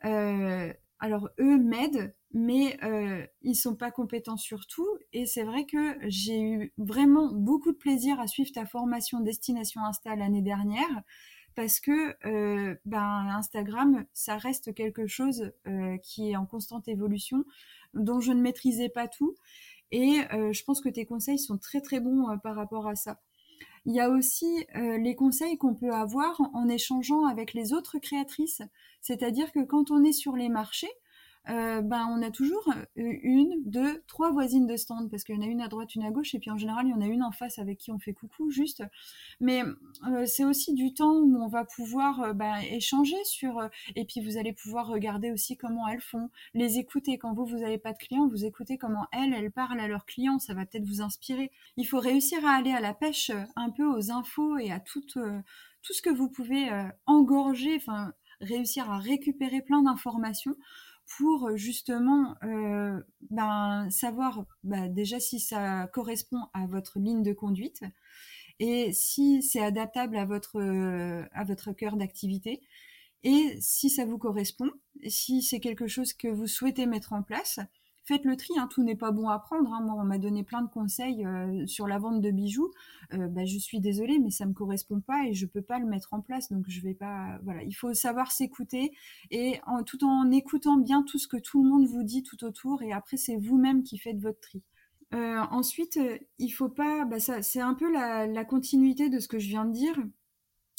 Euh, 0.03 0.73
alors 0.99 1.29
eux 1.39 1.57
m'aident, 1.57 2.15
mais 2.33 2.77
euh, 2.83 3.25
ils 3.41 3.55
sont 3.55 3.75
pas 3.75 3.91
compétents 3.91 4.37
sur 4.37 4.67
tout. 4.67 4.87
Et 5.11 5.25
c'est 5.25 5.43
vrai 5.43 5.65
que 5.65 5.97
j'ai 6.03 6.41
eu 6.41 6.73
vraiment 6.77 7.31
beaucoup 7.33 7.71
de 7.71 7.77
plaisir 7.77 8.19
à 8.19 8.27
suivre 8.27 8.51
ta 8.53 8.65
formation 8.65 9.19
Destination 9.19 9.85
Insta 9.85 10.15
l'année 10.15 10.41
dernière, 10.41 11.03
parce 11.55 11.79
que 11.79 12.15
euh, 12.27 12.75
ben, 12.85 13.27
Instagram, 13.29 14.05
ça 14.13 14.37
reste 14.37 14.73
quelque 14.73 15.07
chose 15.07 15.51
euh, 15.67 15.97
qui 15.97 16.31
est 16.31 16.35
en 16.35 16.45
constante 16.45 16.87
évolution, 16.87 17.45
dont 17.93 18.19
je 18.19 18.31
ne 18.31 18.41
maîtrisais 18.41 18.89
pas 18.89 19.07
tout. 19.07 19.35
Et 19.91 20.21
euh, 20.33 20.51
je 20.53 20.63
pense 20.63 20.81
que 20.81 20.89
tes 20.89 21.05
conseils 21.05 21.39
sont 21.39 21.57
très 21.57 21.81
très 21.81 21.99
bons 21.99 22.37
par 22.39 22.55
rapport 22.55 22.87
à 22.87 22.95
ça. 22.95 23.19
Il 23.85 23.93
y 23.93 23.99
a 23.99 24.09
aussi 24.09 24.65
les 24.75 25.13
conseils 25.13 25.57
qu'on 25.57 25.75
peut 25.75 25.93
avoir 25.93 26.39
en 26.53 26.69
échangeant 26.69 27.25
avec 27.25 27.53
les 27.53 27.73
autres 27.73 27.99
créatrices. 27.99 28.61
C'est-à-dire 29.01 29.51
que 29.51 29.59
quand 29.59 29.91
on 29.91 30.05
est 30.05 30.13
sur 30.13 30.37
les 30.37 30.47
marchés, 30.47 30.91
euh, 31.49 31.81
ben 31.81 32.07
on 32.09 32.21
a 32.21 32.31
toujours 32.31 32.65
euh, 32.69 32.83
une, 32.95 33.63
deux, 33.65 34.01
trois 34.07 34.31
voisines 34.31 34.65
de 34.65 34.77
stand 34.77 35.09
parce 35.09 35.25
qu'il 35.25 35.35
y 35.35 35.37
en 35.37 35.41
a 35.41 35.45
une 35.45 35.59
à 35.59 35.67
droite, 35.67 35.93
une 35.93 36.03
à 36.03 36.09
gauche 36.09 36.33
et 36.35 36.39
puis 36.39 36.49
en 36.49 36.57
général 36.57 36.87
il 36.87 36.91
y 36.91 36.93
en 36.93 37.01
a 37.01 37.05
une 37.05 37.21
en 37.21 37.31
face 37.31 37.59
avec 37.59 37.79
qui 37.79 37.91
on 37.91 37.99
fait 37.99 38.13
coucou 38.13 38.49
juste. 38.49 38.81
Mais 39.41 39.61
euh, 40.07 40.25
c'est 40.25 40.45
aussi 40.45 40.73
du 40.73 40.93
temps 40.93 41.15
où 41.15 41.43
on 41.43 41.49
va 41.49 41.65
pouvoir 41.65 42.33
ben, 42.33 42.59
échanger 42.71 43.21
sur 43.25 43.69
et 43.95 44.05
puis 44.05 44.21
vous 44.21 44.37
allez 44.37 44.53
pouvoir 44.53 44.87
regarder 44.87 45.31
aussi 45.31 45.57
comment 45.57 45.85
elles 45.87 46.01
font, 46.01 46.29
les 46.53 46.77
écouter 46.77 47.17
quand 47.17 47.33
vous 47.33 47.45
vous 47.45 47.59
n'avez 47.59 47.77
pas 47.77 47.91
de 47.91 47.97
clients, 47.97 48.27
vous 48.27 48.45
écoutez 48.45 48.77
comment 48.77 49.05
elles 49.11 49.33
elles 49.33 49.51
parlent 49.51 49.81
à 49.81 49.87
leurs 49.89 50.05
clients, 50.05 50.39
ça 50.39 50.53
va 50.53 50.65
peut-être 50.65 50.85
vous 50.85 51.01
inspirer. 51.01 51.51
Il 51.75 51.85
faut 51.85 51.99
réussir 51.99 52.45
à 52.45 52.51
aller 52.51 52.71
à 52.71 52.79
la 52.79 52.93
pêche 52.93 53.31
un 53.57 53.69
peu 53.69 53.85
aux 53.85 54.11
infos 54.11 54.57
et 54.57 54.71
à 54.71 54.79
tout 54.79 55.03
tout 55.81 55.91
ce 55.93 56.01
que 56.01 56.09
vous 56.09 56.29
pouvez 56.29 56.69
engorger, 57.05 57.75
enfin 57.75 58.13
réussir 58.39 58.89
à 58.89 58.99
récupérer 58.99 59.61
plein 59.61 59.81
d'informations 59.81 60.55
pour 61.17 61.47
euh, 61.47 61.57
justement 61.57 62.35
euh, 62.43 62.99
ben, 63.29 63.89
savoir 63.89 64.45
ben, 64.63 64.93
déjà 64.93 65.19
si 65.19 65.39
ça 65.39 65.87
correspond 65.93 66.41
à 66.53 66.65
votre 66.65 66.99
ligne 66.99 67.23
de 67.23 67.33
conduite 67.33 67.83
et 68.59 68.91
si 68.93 69.41
c'est 69.41 69.63
adaptable 69.63 70.17
à 70.17 70.25
votre, 70.25 70.59
euh, 70.59 71.25
à 71.33 71.43
votre 71.43 71.73
cœur 71.73 71.97
d'activité 71.97 72.61
et 73.23 73.57
si 73.61 73.89
ça 73.89 74.05
vous 74.05 74.17
correspond, 74.17 74.69
si 75.07 75.41
c'est 75.41 75.59
quelque 75.59 75.87
chose 75.87 76.13
que 76.13 76.27
vous 76.27 76.47
souhaitez 76.47 76.85
mettre 76.85 77.13
en 77.13 77.23
place 77.23 77.59
faites 78.05 78.25
le 78.25 78.35
tri, 78.35 78.53
hein, 78.57 78.67
tout 78.69 78.83
n'est 78.83 78.95
pas 78.95 79.11
bon 79.11 79.29
à 79.29 79.39
prendre. 79.39 79.73
Hein. 79.73 79.81
Moi, 79.81 79.95
on 79.97 80.03
m'a 80.03 80.17
donné 80.17 80.43
plein 80.43 80.61
de 80.61 80.69
conseils 80.69 81.25
euh, 81.25 81.65
sur 81.67 81.87
la 81.87 81.99
vente 81.99 82.21
de 82.21 82.31
bijoux. 82.31 82.71
Euh, 83.13 83.27
bah, 83.27 83.45
je 83.45 83.57
suis 83.57 83.79
désolée, 83.79 84.19
mais 84.19 84.29
ça 84.29 84.45
me 84.45 84.53
correspond 84.53 84.99
pas 84.99 85.25
et 85.25 85.33
je 85.33 85.45
peux 85.45 85.61
pas 85.61 85.79
le 85.79 85.85
mettre 85.85 86.13
en 86.13 86.21
place. 86.21 86.51
Donc, 86.51 86.65
je 86.67 86.81
vais 86.81 86.93
pas. 86.93 87.39
Voilà, 87.43 87.63
il 87.63 87.73
faut 87.73 87.93
savoir 87.93 88.31
s'écouter 88.31 88.91
et 89.31 89.59
tout 89.85 90.03
en 90.03 90.31
écoutant 90.31 90.77
bien 90.77 91.03
tout 91.03 91.17
ce 91.17 91.27
que 91.27 91.37
tout 91.37 91.63
le 91.63 91.69
monde 91.69 91.87
vous 91.87 92.03
dit 92.03 92.23
tout 92.23 92.43
autour. 92.43 92.81
Et 92.83 92.91
après, 92.91 93.17
c'est 93.17 93.37
vous-même 93.37 93.83
qui 93.83 93.97
faites 93.97 94.19
votre 94.19 94.39
tri. 94.39 94.63
Euh, 95.13 95.39
ensuite, 95.51 95.99
il 96.39 96.49
faut 96.49 96.69
pas. 96.69 97.05
Bah, 97.05 97.19
c'est 97.19 97.59
un 97.61 97.73
peu 97.73 97.91
la, 97.91 98.45
continuité 98.45 99.09
de 99.09 99.19
ce 99.19 99.27
que 99.27 99.39
je 99.39 99.47
viens 99.47 99.65
de 99.65 99.71
dire. 99.73 99.95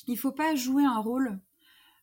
Il 0.07 0.19
faut 0.19 0.33
pas 0.33 0.55
jouer 0.55 0.85
un 0.85 0.99
rôle 0.99 1.39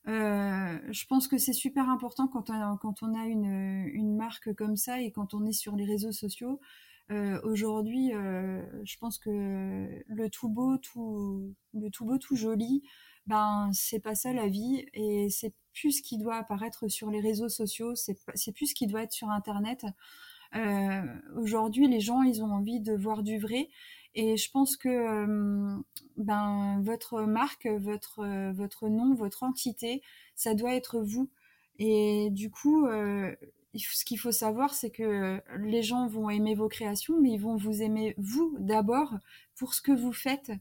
euh, 0.08 0.80
je 0.90 1.06
pense 1.06 1.28
que 1.28 1.38
c'est 1.38 1.54
super 1.54 1.90
important 1.90 2.28
quand 2.28 2.50
on, 2.50 3.14
a 3.14 3.26
une, 3.26 4.16
marque 4.16 4.54
comme 4.54 4.76
ça 4.76 5.00
et 5.00 5.12
quand 5.12 5.34
on 5.34 5.46
est 5.46 5.54
sur 5.54 5.76
les 5.76 5.86
réseaux 5.86 6.12
sociaux. 6.12 6.60
Euh, 7.12 7.40
Aujourd'hui, 7.44 8.14
euh, 8.14 8.62
je 8.86 8.98
pense 8.98 9.20
que 9.20 9.30
le 10.08 10.30
tout 10.30 10.50
beau, 10.50 10.78
tout, 10.78 11.54
le 11.74 11.90
tout 11.90 12.06
beau, 12.06 12.18
tout 12.18 12.36
joli, 12.36 12.84
ben 13.28 13.70
c'est 13.74 14.00
pas 14.00 14.16
ça 14.16 14.34
la 14.34 14.48
vie 14.48 14.86
et 14.94 15.30
c'est 15.30 15.54
plus 15.74 15.92
ce 15.92 16.02
qui 16.02 16.18
doit 16.18 16.36
apparaître 16.36 16.88
sur 16.88 17.12
les 17.12 17.20
réseaux 17.20 17.50
sociaux, 17.50 17.94
c'est 17.96 18.52
plus 18.54 18.68
ce 18.68 18.76
qui 18.76 18.88
doit 18.88 19.04
être 19.04 19.14
sur 19.14 19.30
Internet. 19.30 19.86
Aujourd'hui, 21.36 21.88
les 21.88 22.00
gens, 22.00 22.24
ils 22.24 22.44
ont 22.44 22.52
envie 22.52 22.80
de 22.80 22.94
voir 22.94 23.24
du 23.24 23.40
vrai 23.40 23.70
et 24.16 24.38
je 24.38 24.52
pense 24.52 24.78
que 24.78 25.82
ben, 26.18 26.82
votre 26.84 27.22
marque, 27.22 27.68
votre, 27.68 28.52
votre 28.52 28.90
nom, 28.90 29.14
votre 29.16 29.44
entité, 29.44 30.02
ça 30.36 30.54
doit 30.54 30.74
être 30.74 31.00
vous. 31.02 31.30
Et 31.80 32.30
du 32.32 32.50
coup, 32.50 32.88
ce 32.88 34.06
qu'il 34.06 34.20
faut 34.20 34.32
savoir, 34.32 34.74
c'est 34.74 34.92
que 34.92 35.42
les 35.60 35.82
gens 35.82 36.08
vont 36.08 36.30
aimer 36.30 36.56
vos 36.56 36.68
créations, 36.68 37.20
mais 37.20 37.32
ils 37.32 37.42
vont 37.42 37.56
vous 37.56 37.82
aimer 37.82 38.14
vous 38.18 38.56
d'abord 38.60 39.14
pour 39.56 39.74
ce 39.74 39.82
que 39.82 39.92
vous 39.92 40.14
faites. 40.14 40.52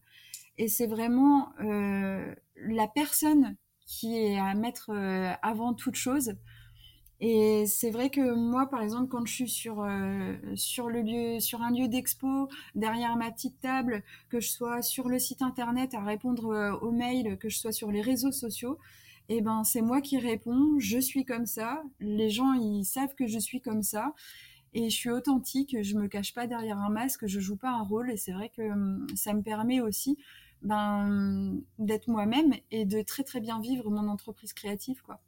Et 0.57 0.69
c'est 0.69 0.87
vraiment 0.87 1.53
la 1.59 2.87
personne 2.87 3.57
qui 3.87 4.17
est 4.17 4.39
à 4.39 4.55
mettre 4.55 4.91
avant 5.43 5.75
toute 5.75 5.97
chose. 5.97 6.35
Et 7.20 7.66
c'est 7.66 7.90
vrai 7.90 8.09
que 8.09 8.35
moi, 8.35 8.66
par 8.66 8.80
exemple, 8.83 9.09
quand 9.09 9.26
je 9.26 9.35
suis 9.35 9.48
sur 9.48 9.83
euh, 9.83 10.35
sur 10.54 10.88
le 10.88 11.02
lieu, 11.02 11.38
sur 11.40 11.61
un 11.62 11.70
lieu 11.70 11.87
d'expo, 11.87 12.48
derrière 12.74 13.16
ma 13.16 13.30
petite 13.30 13.61
table, 13.61 14.02
que 14.30 14.40
je 14.40 14.48
sois 14.48 14.80
sur 14.83 15.09
le 15.09 15.18
site 15.18 15.42
internet 15.42 15.92
à 15.94 16.02
répondre 16.02 16.46
euh, 16.50 16.72
aux 16.78 16.92
mails, 16.92 17.37
que 17.38 17.50
je 17.50 17.59
sois 17.59 17.72
sur 17.72 17.90
les 17.92 18.00
réseaux 18.00 18.33
sociaux, 18.33 18.78
eh 19.28 19.42
ben 19.42 19.64
c'est 19.64 19.83
moi 19.83 20.00
qui 20.00 20.18
réponds. 20.18 20.78
Je 20.78 20.98
suis 20.98 21.24
comme 21.26 21.46
ça. 21.46 21.83
Les 22.00 22.30
gens 22.30 22.54
ils 22.54 22.85
savent 22.85 23.14
que 23.14 23.26
je 23.26 23.38
suis 23.38 23.61
comme 23.61 23.83
ça. 23.83 24.14
Et 24.74 24.90
je 24.90 24.96
suis 24.96 25.11
authentique. 25.11 25.76
Je 25.83 25.96
me 25.96 26.09
cache 26.09 26.35
pas 26.35 26.46
derrière 26.46 26.78
un 26.78 26.90
masque. 26.90 27.26
Je 27.26 27.40
joue 27.40 27.56
pas 27.56 27.70
un 27.70 27.83
rôle. 27.83 28.11
Et 28.12 28.16
c'est 28.16 28.33
vrai 28.33 28.50
que 28.50 28.62
hum, 28.62 29.06
ça 29.16 29.35
me 29.35 29.42
permet 29.42 29.80
aussi 29.80 30.18
ben 30.62 31.61
d'être 31.78 32.09
moi-même 32.09 32.54
et 32.70 32.85
de 32.87 33.02
très 33.02 33.24
très 33.24 33.40
bien 33.40 33.61
vivre 33.61 33.90
mon 33.90 34.09
entreprise 34.09 34.52
créative 34.52 35.02
quoi. 35.02 35.20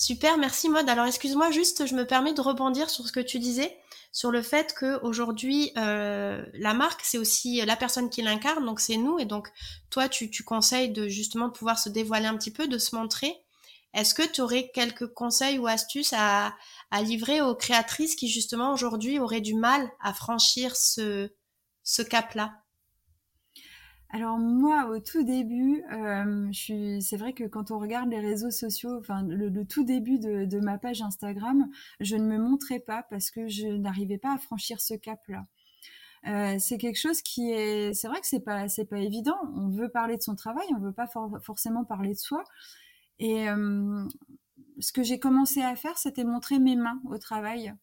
Super, 0.00 0.38
merci 0.38 0.68
Mode. 0.68 0.88
Alors 0.88 1.06
excuse-moi, 1.06 1.50
juste, 1.50 1.84
je 1.84 1.96
me 1.96 2.06
permets 2.06 2.32
de 2.32 2.40
rebondir 2.40 2.88
sur 2.88 3.04
ce 3.04 3.10
que 3.10 3.18
tu 3.18 3.40
disais, 3.40 3.76
sur 4.12 4.30
le 4.30 4.42
fait 4.42 4.72
que 4.72 5.02
aujourd'hui 5.02 5.72
euh, 5.76 6.46
la 6.54 6.72
marque 6.72 7.00
c'est 7.02 7.18
aussi 7.18 7.60
la 7.66 7.74
personne 7.74 8.08
qui 8.08 8.22
l'incarne, 8.22 8.64
donc 8.64 8.78
c'est 8.78 8.96
nous, 8.96 9.18
et 9.18 9.24
donc 9.24 9.48
toi 9.90 10.08
tu, 10.08 10.30
tu 10.30 10.44
conseilles 10.44 10.92
de 10.92 11.08
justement 11.08 11.50
pouvoir 11.50 11.80
se 11.80 11.88
dévoiler 11.88 12.26
un 12.26 12.36
petit 12.36 12.52
peu, 12.52 12.68
de 12.68 12.78
se 12.78 12.94
montrer. 12.94 13.42
Est-ce 13.92 14.14
que 14.14 14.22
tu 14.22 14.40
aurais 14.40 14.70
quelques 14.72 15.12
conseils 15.14 15.58
ou 15.58 15.66
astuces 15.66 16.14
à, 16.16 16.54
livrer 17.02 17.40
aux 17.40 17.56
créatrices 17.56 18.14
qui 18.14 18.28
justement 18.28 18.72
aujourd'hui 18.72 19.18
auraient 19.18 19.40
du 19.40 19.54
mal 19.54 19.90
à 20.00 20.14
franchir 20.14 20.76
ce 20.76 21.28
cap-là? 22.08 22.52
Alors 24.10 24.38
moi, 24.38 24.86
au 24.86 25.00
tout 25.00 25.22
début, 25.22 25.84
euh, 25.92 26.50
c'est 26.52 27.16
vrai 27.18 27.34
que 27.34 27.44
quand 27.44 27.70
on 27.70 27.78
regarde 27.78 28.08
les 28.08 28.20
réseaux 28.20 28.50
sociaux, 28.50 28.96
enfin 28.98 29.22
le, 29.22 29.64
tout 29.66 29.84
début 29.84 30.18
de, 30.18 30.60
ma 30.60 30.78
page 30.78 31.02
Instagram, 31.02 31.68
je 32.00 32.16
ne 32.16 32.24
me 32.24 32.38
montrais 32.38 32.80
pas 32.80 33.02
parce 33.10 33.30
que 33.30 33.48
je 33.48 33.66
n'arrivais 33.66 34.16
pas 34.16 34.32
à 34.32 34.38
franchir 34.38 34.80
ce 34.80 34.94
cap-là. 34.94 35.46
Euh, 36.26 36.56
c'est 36.58 36.78
quelque 36.78 36.98
chose 36.98 37.20
qui 37.20 37.50
est, 37.50 37.92
c'est 37.92 38.08
vrai 38.08 38.20
que 38.20 38.26
c'est 38.26 38.40
pas, 38.40 38.68
c'est 38.68 38.86
pas 38.86 38.98
évident. 38.98 39.38
On 39.54 39.68
veut 39.68 39.90
parler 39.90 40.16
de 40.16 40.22
son 40.22 40.36
travail, 40.36 40.66
on 40.74 40.80
veut 40.80 40.92
pas 40.92 41.06
forcément 41.42 41.84
parler 41.84 42.14
de 42.14 42.18
soi. 42.18 42.44
Et 43.18 43.48
euh, 43.50 44.08
ce 44.80 44.92
que 44.92 45.02
j'ai 45.02 45.18
commencé 45.18 45.60
à 45.62 45.76
faire, 45.76 45.98
c'était 45.98 46.24
montrer 46.24 46.58
mes 46.58 46.76
mains 46.76 47.00
au 47.04 47.18
travail. 47.18 47.74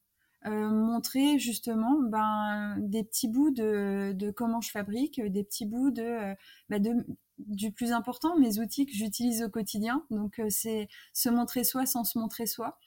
Euh, 0.48 0.70
montrer 0.70 1.40
justement 1.40 1.98
ben, 2.04 2.76
des 2.78 3.04
petits 3.04 3.28
bouts 3.28 3.50
de, 3.50 4.12
de, 4.14 4.30
comment 4.30 4.62
je 4.62 4.70
fabrique, 4.70 5.20
des 5.20 5.44
petits 5.44 5.66
bouts 5.66 5.90
de, 5.90 6.04
euh, 6.04 6.36
ben 6.70 6.80
de 6.82 6.92
du 7.40 7.72
plus 7.72 7.92
important, 7.92 8.38
mes 8.38 8.60
outils 8.60 8.86
que 8.86 8.94
j'utilise 8.94 9.44
au 9.44 9.50
quotidien. 9.50 10.06
Donc 10.12 10.40
euh, 10.40 10.46
c'est 10.50 10.88
se 11.14 11.30
montrer 11.30 11.64
soi 11.64 11.88
sans 11.88 12.04
se 12.04 12.20
montrer 12.20 12.46
soi. 12.46 12.78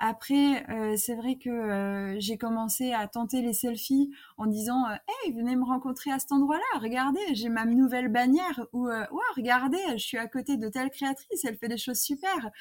Après, 0.00 0.64
c'est 0.96 1.16
vrai 1.16 1.38
que 1.38 2.14
j'ai 2.20 2.38
commencé 2.38 2.92
à 2.92 3.08
tenter 3.08 3.42
les 3.42 3.52
selfies 3.52 4.12
en 4.36 4.46
disant 4.46 4.84
Hey, 4.88 5.32
venez 5.32 5.56
me 5.56 5.64
rencontrer 5.64 6.12
à 6.12 6.20
cet 6.20 6.30
endroit-là, 6.30 6.78
regardez, 6.80 7.18
j'ai 7.32 7.48
ma 7.48 7.64
nouvelle 7.64 8.06
bannière, 8.06 8.64
ou 8.72 8.86
ouais, 8.86 9.30
regardez, 9.34 9.82
je 9.94 10.04
suis 10.04 10.16
à 10.16 10.28
côté 10.28 10.56
de 10.56 10.68
telle 10.68 10.90
créatrice, 10.90 11.44
elle 11.44 11.56
fait 11.56 11.66
des 11.66 11.78
choses 11.78 11.98
super. 11.98 12.52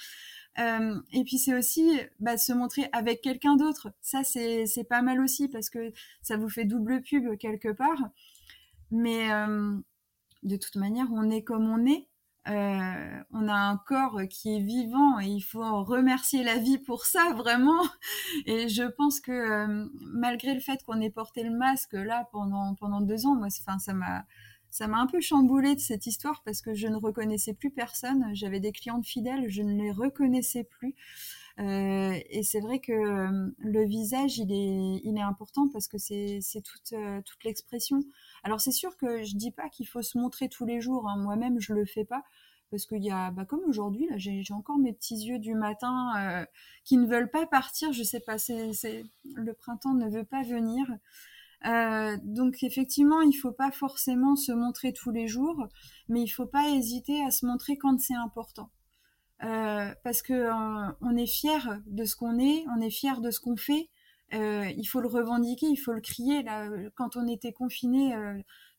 Euh, 0.60 1.00
et 1.14 1.24
puis 1.24 1.38
c'est 1.38 1.54
aussi 1.54 2.00
bah, 2.20 2.38
se 2.38 2.52
montrer 2.52 2.90
avec 2.92 3.22
quelqu'un 3.22 3.56
d'autre. 3.56 3.92
Ça 4.02 4.24
c'est 4.24 4.88
pas 4.90 5.02
mal 5.02 5.22
aussi 5.22 5.48
parce 5.48 5.70
que 5.70 5.94
ça 6.22 6.38
vous 6.38 6.50
fait 6.50 6.66
double 6.66 7.02
pub 7.02 7.38
quelque 7.38 7.72
part. 7.72 8.10
Mais 8.90 9.30
de 10.44 10.56
toute 10.56 10.76
manière, 10.76 11.08
on 11.12 11.30
est 11.30 11.44
comme 11.44 11.70
on 11.70 11.86
est. 11.86 12.08
Euh, 12.48 13.24
on 13.32 13.50
a 13.50 13.54
un 13.54 13.76
corps 13.76 14.22
qui 14.30 14.56
est 14.56 14.62
vivant 14.62 15.20
et 15.20 15.26
il 15.26 15.42
faut 15.42 15.84
remercier 15.84 16.44
la 16.46 16.58
vie 16.58 16.78
pour 16.78 17.06
ça 17.06 17.34
vraiment. 17.36 17.84
Et 18.46 18.70
je 18.70 18.84
pense 18.84 19.20
que 19.20 19.32
euh, 19.32 19.90
malgré 20.00 20.54
le 20.54 20.62
fait 20.62 20.82
qu'on 20.84 21.02
ait 21.02 21.10
porté 21.10 21.44
le 21.44 21.52
masque 21.52 21.94
là 21.94 22.30
pendant 22.32 22.74
pendant 22.76 23.02
deux 23.02 23.26
ans, 23.26 23.36
moi, 23.36 23.50
ça 23.50 23.94
m'a 23.94 24.26
ça 24.70 24.88
m'a 24.88 25.00
un 25.00 25.08
peu 25.08 25.22
chamboulé 25.22 25.76
de 25.76 25.80
cette 25.80 26.06
histoire 26.06 26.42
parce 26.44 26.62
que 26.62 26.74
je 26.74 26.88
ne 26.88 26.96
reconnaissais 26.96 27.54
plus 27.54 27.72
personne. 27.72 28.26
J'avais 28.34 28.60
des 28.60 28.72
clientes 28.72 29.06
fidèles, 29.06 29.50
je 29.50 29.62
ne 29.62 29.82
les 29.82 29.92
reconnaissais 29.92 30.64
plus. 30.64 30.96
Euh, 31.60 32.20
et 32.30 32.44
c'est 32.44 32.60
vrai 32.60 32.80
que 32.80 32.94
le 33.58 33.86
visage, 33.86 34.38
il 34.38 34.52
est, 34.52 35.22
important 35.22 35.68
parce 35.70 35.88
que 35.88 35.98
c'est, 35.98 36.40
c'est 36.42 36.62
toute, 36.62 36.94
l'expression. 37.44 38.02
Alors 38.44 38.62
c'est 38.62 38.72
sûr 38.72 38.96
que 38.98 39.24
je 39.24 39.36
dis 39.36 39.52
pas 39.52 39.70
qu'il 39.70 39.88
faut 39.88 40.04
se 40.04 40.18
montrer 40.18 40.50
tous 40.50 40.66
les 40.66 40.82
jours. 40.82 41.10
Hein. 41.10 41.18
Moi-même, 41.18 41.60
je 41.60 41.74
le 41.74 41.86
fais 41.86 42.06
pas 42.06 42.24
parce 42.70 42.86
qu'il 42.86 43.04
y 43.04 43.12
a, 43.12 43.32
bah, 43.32 43.46
comme 43.46 43.62
aujourd'hui, 43.68 44.08
j'ai, 44.18 44.44
encore 44.52 44.78
mes 44.78 44.94
petits 44.94 45.16
yeux 45.16 45.40
du 45.40 45.56
matin 45.56 46.14
euh, 46.18 46.46
qui 46.84 46.98
ne 46.98 47.08
veulent 47.08 47.32
pas 47.32 47.46
partir. 47.48 47.94
Je 47.94 48.04
sais 48.04 48.20
pas, 48.20 48.38
c'est 48.38 49.04
le 49.36 49.54
printemps 49.54 49.94
ne 49.94 50.10
veut 50.10 50.26
pas 50.26 50.44
venir. 50.44 50.86
Euh, 51.66 52.18
donc 52.24 52.64
effectivement, 52.64 53.22
il 53.22 53.34
faut 53.34 53.52
pas 53.52 53.72
forcément 53.72 54.36
se 54.36 54.52
montrer 54.52 54.94
tous 54.94 55.12
les 55.12 55.28
jours, 55.28 55.68
mais 56.08 56.22
il 56.22 56.28
faut 56.28 56.46
pas 56.46 56.70
hésiter 56.70 57.24
à 57.24 57.32
se 57.32 57.46
montrer 57.46 57.78
quand 57.78 58.00
c'est 58.00 58.16
important. 58.16 58.70
Euh, 59.44 59.94
parce 60.04 60.22
que 60.22 60.34
euh, 60.34 60.92
on 61.02 61.16
est 61.16 61.28
fier 61.28 61.80
de 61.86 62.06
ce 62.06 62.16
qu'on 62.16 62.40
est, 62.40 62.66
on 62.76 62.82
est 62.82 62.90
fier 62.90 63.22
de 63.22 63.32
ce 63.32 63.40
qu'on 63.40 63.58
fait, 63.58 63.90
il 64.32 64.86
faut 64.86 65.00
le 65.00 65.08
revendiquer, 65.08 65.68
il 65.68 65.78
faut 65.78 65.94
le 65.94 66.02
crier. 66.02 66.44
Là, 66.44 66.70
quand 66.96 67.16
on 67.16 67.28
était 67.28 67.54
confiné 67.54 68.14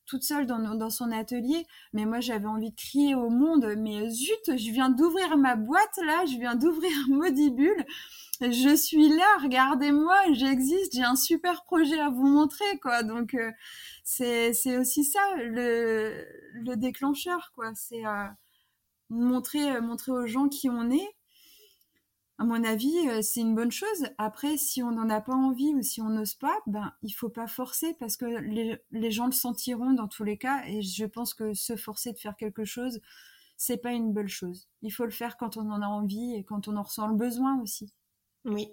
toute 0.08 0.24
seule 0.24 0.46
dans, 0.46 0.90
son 0.90 1.12
atelier, 1.12 1.66
mais 1.92 2.06
moi 2.06 2.20
j'avais 2.20 2.46
envie 2.46 2.70
de 2.70 2.76
crier 2.76 3.14
au 3.14 3.28
monde, 3.28 3.74
mais 3.76 4.08
zut, 4.10 4.56
je 4.56 4.72
viens 4.72 4.90
d'ouvrir 4.90 5.36
ma 5.36 5.54
boîte 5.54 5.98
là, 6.04 6.24
je 6.26 6.38
viens 6.38 6.56
d'ouvrir 6.56 6.90
Modibule, 7.08 7.84
je 8.40 8.74
suis 8.74 9.08
là, 9.10 9.38
regardez-moi, 9.42 10.16
j'existe, 10.32 10.94
j'ai 10.94 11.04
un 11.04 11.16
super 11.16 11.64
projet 11.64 12.00
à 12.00 12.08
vous 12.08 12.26
montrer, 12.26 12.78
quoi. 12.82 13.02
Donc 13.02 13.34
euh, 13.34 13.52
c'est 14.04 14.52
c'est 14.54 14.78
aussi 14.78 15.04
ça 15.04 15.20
le 15.36 16.26
le 16.54 16.76
déclencheur, 16.76 17.52
quoi. 17.54 17.72
C'est 17.74 18.02
montrer 19.10 19.80
montrer 19.80 20.12
aux 20.12 20.26
gens 20.26 20.48
qui 20.48 20.70
on 20.70 20.90
est 20.90 21.17
à 22.38 22.44
mon 22.44 22.62
avis, 22.62 22.96
euh, 23.08 23.20
c'est 23.20 23.40
une 23.40 23.56
bonne 23.56 23.72
chose. 23.72 24.06
Après, 24.16 24.56
si 24.56 24.80
on 24.82 24.92
n'en 24.92 25.10
a 25.10 25.20
pas 25.20 25.34
envie 25.34 25.74
ou 25.74 25.82
si 25.82 26.00
on 26.00 26.08
n'ose 26.08 26.34
pas, 26.34 26.56
ben, 26.66 26.92
il 27.02 27.10
faut 27.10 27.28
pas 27.28 27.48
forcer 27.48 27.94
parce 27.98 28.16
que 28.16 28.26
les, 28.26 29.10
gens 29.10 29.26
le 29.26 29.32
sentiront 29.32 29.92
dans 29.92 30.06
tous 30.06 30.22
les 30.22 30.38
cas. 30.38 30.62
Et 30.66 30.80
je 30.80 31.04
pense 31.04 31.34
que 31.34 31.52
se 31.52 31.76
forcer 31.76 32.12
de 32.12 32.18
faire 32.18 32.36
quelque 32.36 32.64
chose, 32.64 33.00
c'est 33.56 33.76
pas 33.76 33.90
une 33.90 34.12
bonne 34.12 34.28
chose. 34.28 34.68
Il 34.82 34.92
faut 34.92 35.04
le 35.04 35.10
faire 35.10 35.36
quand 35.36 35.56
on 35.56 35.68
en 35.68 35.82
a 35.82 35.86
envie 35.86 36.36
et 36.36 36.44
quand 36.44 36.68
on 36.68 36.76
en 36.76 36.84
ressent 36.84 37.08
le 37.08 37.16
besoin 37.16 37.60
aussi. 37.60 37.92
Oui. 38.44 38.68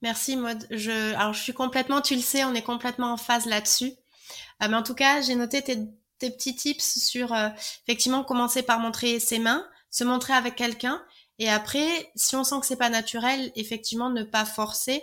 Merci 0.00 0.36
Maud. 0.36 0.64
Je, 0.70 1.14
alors 1.14 1.32
je 1.32 1.42
suis 1.42 1.54
complètement, 1.54 2.00
tu 2.00 2.14
le 2.14 2.20
sais, 2.20 2.44
on 2.44 2.54
est 2.54 2.62
complètement 2.62 3.12
en 3.12 3.16
phase 3.16 3.46
là-dessus. 3.46 3.92
Euh, 4.62 4.68
mais 4.68 4.76
en 4.76 4.84
tout 4.84 4.94
cas, 4.94 5.20
j'ai 5.20 5.34
noté 5.34 5.62
tes, 5.62 5.78
tes, 6.18 6.30
petits 6.30 6.54
tips 6.54 7.00
sur 7.00 7.32
euh, 7.32 7.48
effectivement 7.86 8.22
commencer 8.22 8.62
par 8.62 8.78
montrer 8.78 9.18
ses 9.18 9.40
mains, 9.40 9.66
se 9.90 10.04
montrer 10.04 10.34
avec 10.34 10.54
quelqu'un 10.54 11.02
et 11.42 11.48
après, 11.48 12.12
si 12.14 12.36
on 12.36 12.44
sent 12.44 12.60
que 12.60 12.66
c'est 12.66 12.76
pas 12.76 12.88
naturel, 12.88 13.50
effectivement, 13.56 14.10
ne 14.10 14.22
pas 14.22 14.44
forcer. 14.44 15.02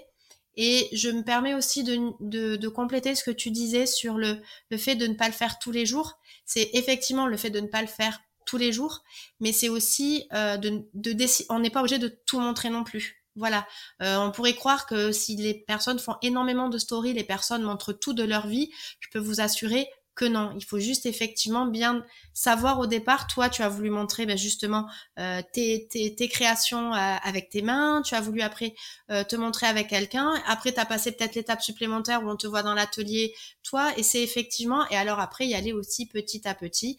Et 0.55 0.87
je 0.93 1.09
me 1.09 1.21
permets 1.21 1.53
aussi 1.53 1.83
de, 1.83 2.13
de, 2.21 2.55
de, 2.55 2.67
compléter 2.69 3.13
ce 3.13 3.25
que 3.25 3.31
tu 3.31 3.51
disais 3.51 3.85
sur 3.85 4.13
le, 4.13 4.41
le 4.71 4.77
fait 4.77 4.95
de 4.95 5.05
ne 5.05 5.15
pas 5.15 5.27
le 5.27 5.33
faire 5.33 5.59
tous 5.59 5.73
les 5.73 5.85
jours. 5.85 6.17
C'est 6.45 6.69
effectivement 6.71 7.27
le 7.27 7.35
fait 7.35 7.49
de 7.49 7.59
ne 7.59 7.67
pas 7.67 7.81
le 7.81 7.89
faire 7.89 8.21
tous 8.45 8.55
les 8.55 8.71
jours, 8.71 9.03
mais 9.41 9.51
c'est 9.51 9.67
aussi 9.67 10.29
euh, 10.31 10.55
de, 10.55 10.87
de 10.93 11.25
on 11.49 11.59
n'est 11.59 11.69
pas 11.69 11.81
obligé 11.81 11.97
de 11.97 12.07
tout 12.07 12.39
montrer 12.39 12.69
non 12.69 12.85
plus. 12.85 13.21
Voilà, 13.35 13.67
euh, 14.01 14.15
on 14.19 14.31
pourrait 14.31 14.55
croire 14.55 14.85
que 14.85 15.11
si 15.11 15.35
les 15.35 15.53
personnes 15.53 15.99
font 15.99 16.15
énormément 16.21 16.69
de 16.69 16.77
stories, 16.77 17.11
les 17.11 17.25
personnes 17.25 17.63
montrent 17.63 17.91
tout 17.91 18.13
de 18.13 18.23
leur 18.23 18.47
vie. 18.47 18.71
Je 19.01 19.09
peux 19.11 19.19
vous 19.19 19.41
assurer 19.41 19.89
que 20.19 20.25
non. 20.25 20.51
Il 20.57 20.65
faut 20.65 20.79
juste 20.79 21.05
effectivement 21.05 21.65
bien 21.65 22.03
savoir 22.33 22.79
au 22.79 22.87
départ, 22.87 23.25
toi, 23.27 23.47
tu 23.47 23.61
as 23.61 23.69
voulu 23.69 23.89
montrer 23.89 24.25
ben, 24.25 24.37
justement 24.37 24.85
euh, 25.17 25.41
tes, 25.53 25.87
tes, 25.89 26.27
créations 26.27 26.93
euh, 26.93 27.15
avec 27.23 27.49
tes 27.49 27.61
mains, 27.61 28.01
tu 28.03 28.15
as 28.15 28.21
voulu 28.21 28.41
après 28.41 28.75
euh, 29.11 29.23
te 29.23 29.37
montrer 29.37 29.67
avec 29.67 29.87
quelqu'un, 29.87 30.33
après 30.45 30.73
tu 30.73 30.79
as 30.79 30.85
passé 30.85 31.13
peut-être 31.13 31.35
l'étape 31.35 31.61
supplémentaire 31.61 32.21
où 32.21 32.29
on 32.29 32.35
te 32.35 32.47
voit 32.47 32.63
dans 32.63 32.73
l'atelier, 32.73 33.33
toi, 33.63 33.93
et 33.95 34.03
c'est 34.03 34.21
effectivement, 34.21 34.85
et 34.89 34.97
alors 34.97 35.21
après 35.21 35.47
y 35.47 35.55
aller 35.55 35.71
aussi 35.71 36.05
petit 36.05 36.45
à 36.45 36.53
petit. 36.53 36.97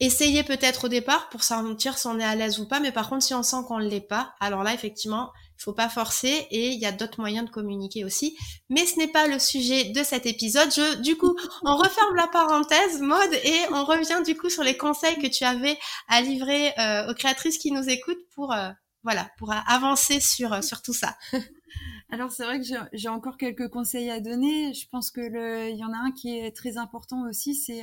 Essayez 0.00 0.42
peut-être 0.42 0.84
au 0.84 0.88
départ 0.88 1.28
pour 1.28 1.42
sentir 1.42 1.98
si 1.98 2.06
on 2.06 2.18
est 2.18 2.24
à 2.24 2.34
l'aise 2.34 2.60
ou 2.60 2.66
pas, 2.66 2.80
mais 2.80 2.92
par 2.92 3.10
contre 3.10 3.24
si 3.24 3.34
on 3.34 3.42
sent 3.42 3.64
qu'on 3.68 3.78
ne 3.78 3.88
l'est 3.88 4.00
pas, 4.00 4.34
alors 4.40 4.62
là 4.62 4.72
effectivement 4.72 5.32
faut 5.58 5.72
pas 5.72 5.88
forcer 5.88 6.46
et 6.50 6.70
il 6.70 6.78
y 6.78 6.86
a 6.86 6.92
d'autres 6.92 7.20
moyens 7.20 7.46
de 7.46 7.50
communiquer 7.50 8.04
aussi. 8.04 8.36
Mais 8.68 8.84
ce 8.86 8.98
n'est 8.98 9.08
pas 9.08 9.26
le 9.26 9.38
sujet 9.38 9.84
de 9.84 10.02
cet 10.02 10.26
épisode. 10.26 10.70
Je, 10.72 10.96
du 10.96 11.16
coup, 11.16 11.36
on 11.62 11.76
referme 11.76 12.14
la 12.14 12.26
parenthèse 12.28 13.00
mode 13.00 13.32
et 13.44 13.60
on 13.72 13.84
revient 13.84 14.22
du 14.24 14.36
coup 14.36 14.50
sur 14.50 14.62
les 14.62 14.76
conseils 14.76 15.18
que 15.18 15.26
tu 15.26 15.44
avais 15.44 15.78
à 16.08 16.20
livrer 16.20 16.72
euh, 16.78 17.10
aux 17.10 17.14
créatrices 17.14 17.58
qui 17.58 17.72
nous 17.72 17.88
écoutent 17.88 18.26
pour 18.34 18.52
euh, 18.52 18.70
voilà 19.02 19.30
pour 19.38 19.52
avancer 19.66 20.20
sur 20.20 20.52
euh, 20.52 20.62
sur 20.62 20.82
tout 20.82 20.94
ça. 20.94 21.16
Alors 22.10 22.30
c'est 22.30 22.44
vrai 22.44 22.60
que 22.60 22.66
j'ai 22.92 23.08
encore 23.08 23.36
quelques 23.36 23.68
conseils 23.68 24.10
à 24.10 24.20
donner. 24.20 24.72
Je 24.74 24.88
pense 24.88 25.10
que 25.10 25.20
le, 25.20 25.68
il 25.70 25.76
y 25.76 25.84
en 25.84 25.92
a 25.92 25.96
un 25.96 26.12
qui 26.12 26.38
est 26.38 26.54
très 26.54 26.78
important 26.78 27.28
aussi, 27.28 27.54
c'est 27.56 27.82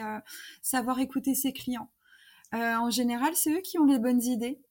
savoir 0.62 1.00
écouter 1.00 1.36
ses 1.36 1.52
clients. 1.52 1.90
en 2.54 2.90
général, 2.90 3.36
c'est 3.36 3.52
eux 3.52 3.62
qui 3.62 3.78
ont 3.78 3.86
les 3.86 4.00
bonnes 4.00 4.24
idées. 4.24 4.62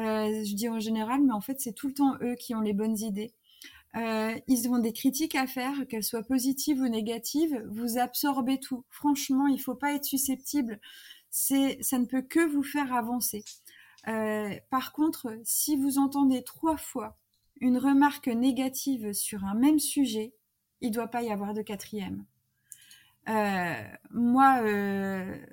Euh, 0.00 0.44
je 0.44 0.54
dis 0.54 0.68
en 0.68 0.80
général, 0.80 1.20
mais 1.22 1.32
en 1.32 1.40
fait, 1.40 1.60
c'est 1.60 1.72
tout 1.72 1.88
le 1.88 1.94
temps 1.94 2.16
eux 2.22 2.34
qui 2.34 2.54
ont 2.54 2.60
les 2.60 2.72
bonnes 2.72 2.98
idées. 2.98 3.34
Euh, 3.96 4.34
ils 4.46 4.68
ont 4.68 4.78
des 4.78 4.92
critiques 4.92 5.34
à 5.34 5.46
faire, 5.46 5.86
qu'elles 5.88 6.04
soient 6.04 6.22
positives 6.22 6.80
ou 6.80 6.88
négatives. 6.88 7.62
Vous 7.70 7.98
absorbez 7.98 8.58
tout. 8.58 8.84
Franchement, 8.88 9.46
il 9.46 9.60
faut 9.60 9.74
pas 9.74 9.92
être 9.94 10.04
susceptible. 10.04 10.80
Ça 11.30 11.98
ne 11.98 12.06
peut 12.06 12.22
que 12.22 12.48
vous 12.50 12.62
faire 12.62 12.94
avancer. 12.94 13.44
Euh, 14.08 14.54
par 14.70 14.92
contre, 14.92 15.36
si 15.44 15.76
vous 15.76 15.98
entendez 15.98 16.42
trois 16.42 16.78
fois 16.78 17.18
une 17.60 17.76
remarque 17.76 18.28
négative 18.28 19.12
sur 19.12 19.44
un 19.44 19.54
même 19.54 19.78
sujet, 19.78 20.32
il 20.80 20.92
doit 20.92 21.08
pas 21.08 21.22
y 21.22 21.30
avoir 21.30 21.52
de 21.52 21.62
quatrième. 21.62 22.24
Moi, 24.10 24.62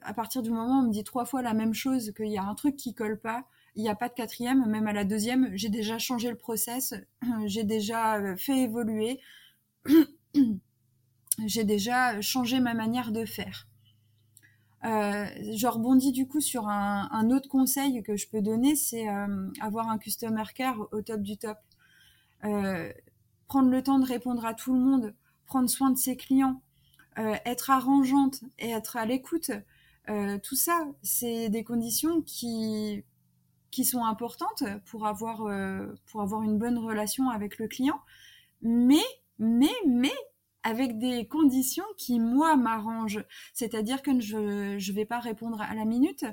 à 0.01 0.13
partir 0.13 0.41
du 0.41 0.49
moment 0.49 0.79
où 0.79 0.83
on 0.83 0.88
me 0.88 0.91
dit 0.91 1.03
trois 1.03 1.25
fois 1.25 1.41
la 1.41 1.53
même 1.53 1.73
chose, 1.73 2.13
qu'il 2.15 2.29
y 2.31 2.38
a 2.38 2.43
un 2.43 2.55
truc 2.55 2.75
qui 2.77 2.95
colle 2.95 3.19
pas, 3.19 3.45
il 3.77 3.83
n'y 3.83 3.89
a 3.89 3.95
pas 3.95 4.09
de 4.09 4.13
quatrième, 4.15 4.65
même 4.65 4.87
à 4.87 4.93
la 4.93 5.03
deuxième, 5.03 5.55
j'ai 5.55 5.69
déjà 5.69 5.99
changé 5.99 6.29
le 6.31 6.35
process, 6.35 6.95
j'ai 7.45 7.63
déjà 7.63 8.17
euh, 8.17 8.35
fait 8.35 8.63
évoluer, 8.63 9.21
j'ai 11.45 11.63
déjà 11.63 12.19
changé 12.19 12.59
ma 12.59 12.73
manière 12.73 13.11
de 13.11 13.23
faire. 13.23 13.67
Euh, 14.83 15.27
je 15.55 15.67
rebondis 15.67 16.11
du 16.11 16.27
coup 16.27 16.41
sur 16.41 16.67
un, 16.67 17.29
autre 17.29 17.49
conseil 17.49 18.01
que 18.01 18.15
je 18.17 18.27
peux 18.27 18.41
donner, 18.41 18.75
c'est 18.75 19.07
euh, 19.09 19.47
avoir 19.61 19.89
un 19.89 19.99
customer 19.99 20.43
care 20.55 20.79
au 20.91 21.01
top 21.03 21.21
du 21.21 21.37
top. 21.37 21.57
prendre 22.41 23.69
le 23.69 23.83
temps 23.83 23.99
de 23.99 24.05
répondre 24.07 24.43
à 24.43 24.55
tout 24.55 24.73
le 24.73 24.79
monde, 24.79 25.13
prendre 25.45 25.69
soin 25.69 25.91
de 25.91 25.97
ses 25.97 26.17
clients, 26.17 26.61
être 27.15 27.69
arrangeante 27.69 28.43
et 28.57 28.69
être 28.69 28.97
à 28.97 29.05
l'écoute. 29.05 29.51
tout 30.43 30.55
ça, 30.55 30.87
c'est 31.03 31.49
des 31.49 31.63
conditions 31.63 32.21
qui 32.21 33.03
qui 33.77 33.85
sont 33.85 34.03
importantes 34.03 34.63
pour 34.85 35.05
avoir, 35.05 35.45
euh, 35.45 35.85
pour 36.07 36.23
avoir 36.23 36.41
une 36.41 36.57
bonne 36.57 36.79
relation 36.79 37.29
avec 37.29 37.59
le 37.59 37.67
client, 37.67 38.01
mais, 38.63 39.05
mais, 39.37 39.75
mais 39.85 40.15
avec 40.63 40.97
des 40.97 41.27
conditions 41.27 41.85
qui, 41.95 42.19
moi, 42.19 42.57
m'arrangent. 42.57 43.23
C'est-à-dire 43.53 44.01
que 44.01 44.19
je 44.19 44.37
ne 44.77 44.93
vais 44.95 45.05
pas 45.05 45.19
répondre 45.19 45.61
à 45.61 45.75
la 45.75 45.85
minute. 45.85 46.25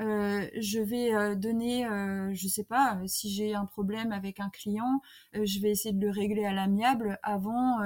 Euh, 0.00 0.46
je 0.60 0.80
vais 0.80 1.14
euh, 1.14 1.34
donner, 1.34 1.86
euh, 1.86 2.30
je 2.34 2.46
sais 2.46 2.64
pas, 2.64 3.00
si 3.06 3.30
j'ai 3.30 3.54
un 3.54 3.64
problème 3.64 4.12
avec 4.12 4.38
un 4.38 4.50
client, 4.50 5.00
je 5.32 5.60
vais 5.60 5.70
essayer 5.70 5.94
de 5.94 6.04
le 6.04 6.12
régler 6.12 6.44
à 6.44 6.52
l'amiable 6.52 7.18
avant, 7.22 7.78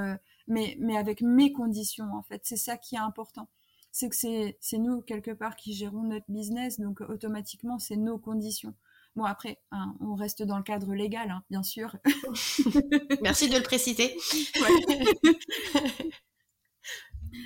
mais, 0.48 0.76
mais 0.80 0.96
avec 0.96 1.22
mes 1.22 1.52
conditions, 1.52 2.12
en 2.12 2.22
fait. 2.22 2.40
C'est 2.42 2.56
ça 2.56 2.76
qui 2.76 2.96
est 2.96 2.98
important 2.98 3.48
c'est 3.96 4.10
que 4.10 4.16
c'est 4.60 4.78
nous 4.78 5.00
quelque 5.00 5.30
part 5.30 5.56
qui 5.56 5.72
gérons 5.72 6.02
notre 6.02 6.26
business, 6.28 6.78
donc 6.78 7.00
automatiquement 7.00 7.78
c'est 7.78 7.96
nos 7.96 8.18
conditions. 8.18 8.74
Bon, 9.16 9.24
après, 9.24 9.58
hein, 9.72 9.96
on 10.00 10.14
reste 10.14 10.42
dans 10.42 10.58
le 10.58 10.62
cadre 10.62 10.94
légal, 10.94 11.30
hein, 11.30 11.42
bien 11.48 11.62
sûr. 11.62 11.96
Merci 13.22 13.48
de 13.48 13.56
le 13.56 13.62
préciser. 13.62 14.14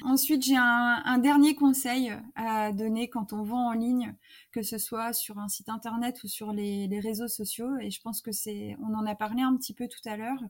Ensuite, 0.03 0.43
j'ai 0.45 0.57
un, 0.57 1.19
dernier 1.19 1.55
conseil 1.55 2.13
à 2.35 2.73
donner 2.73 3.09
quand 3.09 3.33
on 3.33 3.43
vend 3.43 3.69
en 3.69 3.73
ligne, 3.73 4.15
que 4.51 4.63
ce 4.63 4.79
soit 4.79 5.13
sur 5.13 5.39
un 5.39 5.49
site 5.49 5.69
internet 5.69 6.23
ou 6.25 6.29
sur 6.29 6.53
les, 6.53 7.01
réseaux 7.01 7.29
sociaux. 7.29 7.79
Et 7.81 7.91
je 7.91 8.01
pense 8.01 8.21
que 8.21 8.33
c'est, 8.33 8.77
on 8.83 8.95
en 8.95 9.07
a 9.07 9.15
parlé 9.15 9.43
un 9.43 9.57
petit 9.57 9.75
peu 9.75 9.87
tout 9.87 10.09
à 10.09 10.17
l'heure, 10.17 10.43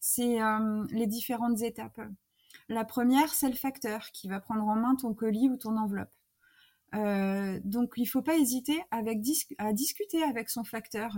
c'est 0.00 0.42
euh, 0.42 0.84
les 0.90 1.06
différentes 1.06 1.62
étapes. 1.62 2.00
La 2.68 2.84
première, 2.84 3.32
c'est 3.32 3.48
le 3.48 3.54
facteur 3.54 4.10
qui 4.12 4.28
va 4.28 4.40
prendre 4.40 4.66
en 4.66 4.74
main 4.74 4.96
ton 4.96 5.14
colis 5.14 5.48
ou 5.48 5.56
ton 5.56 5.76
enveloppe. 5.78 6.10
Euh, 6.94 7.37
donc, 7.64 7.92
il 7.96 8.02
ne 8.02 8.08
faut 8.08 8.22
pas 8.22 8.36
hésiter 8.36 8.80
à 8.90 9.72
discuter 9.72 10.22
avec 10.22 10.50
son 10.50 10.64
facteur. 10.64 11.12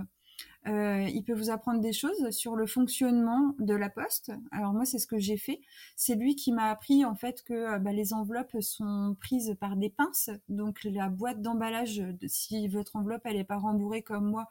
Euh, 0.67 1.09
il 1.09 1.25
peut 1.25 1.33
vous 1.33 1.51
apprendre 1.51 1.81
des 1.81 1.93
choses 1.93 2.31
sur 2.31 2.55
le 2.55 2.67
fonctionnement 2.67 3.55
de 3.59 3.75
la 3.75 3.89
poste. 3.89 4.31
Alors 4.53 4.75
moi, 4.75 4.85
c'est 4.85 4.99
ce 4.99 5.07
que 5.07 5.19
j'ai 5.19 5.39
fait. 5.39 5.61
C'est 5.97 6.17
lui 6.17 6.37
qui 6.37 6.53
m'a 6.53 6.71
appris 6.71 7.05
en 7.05 7.15
fait 7.15 7.43
que 7.43 7.55
euh, 7.55 7.79
bah, 7.79 7.93
les 7.93 8.13
enveloppes 8.13 8.61
sont 8.61 9.17
prises 9.21 9.57
par 9.59 9.77
des 9.77 9.89
pinces. 9.89 10.31
Donc 10.49 10.81
la 10.85 11.09
boîte 11.09 11.41
d'emballage, 11.41 12.03
si 12.27 12.69
votre 12.69 12.97
enveloppe 12.97 13.23
elle 13.25 13.37
est 13.37 13.45
pas 13.45 13.57
rembourrée 13.57 14.03
comme 14.03 14.29
moi, 14.31 14.49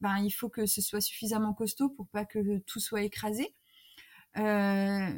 ben 0.00 0.18
il 0.18 0.30
faut 0.30 0.48
que 0.48 0.66
ce 0.66 0.82
soit 0.82 1.00
suffisamment 1.00 1.54
costaud 1.54 1.90
pour 1.90 2.08
pas 2.08 2.24
que 2.24 2.58
tout 2.60 2.80
soit 2.80 3.02
écrasé. 3.02 3.54
Euh, 4.38 5.10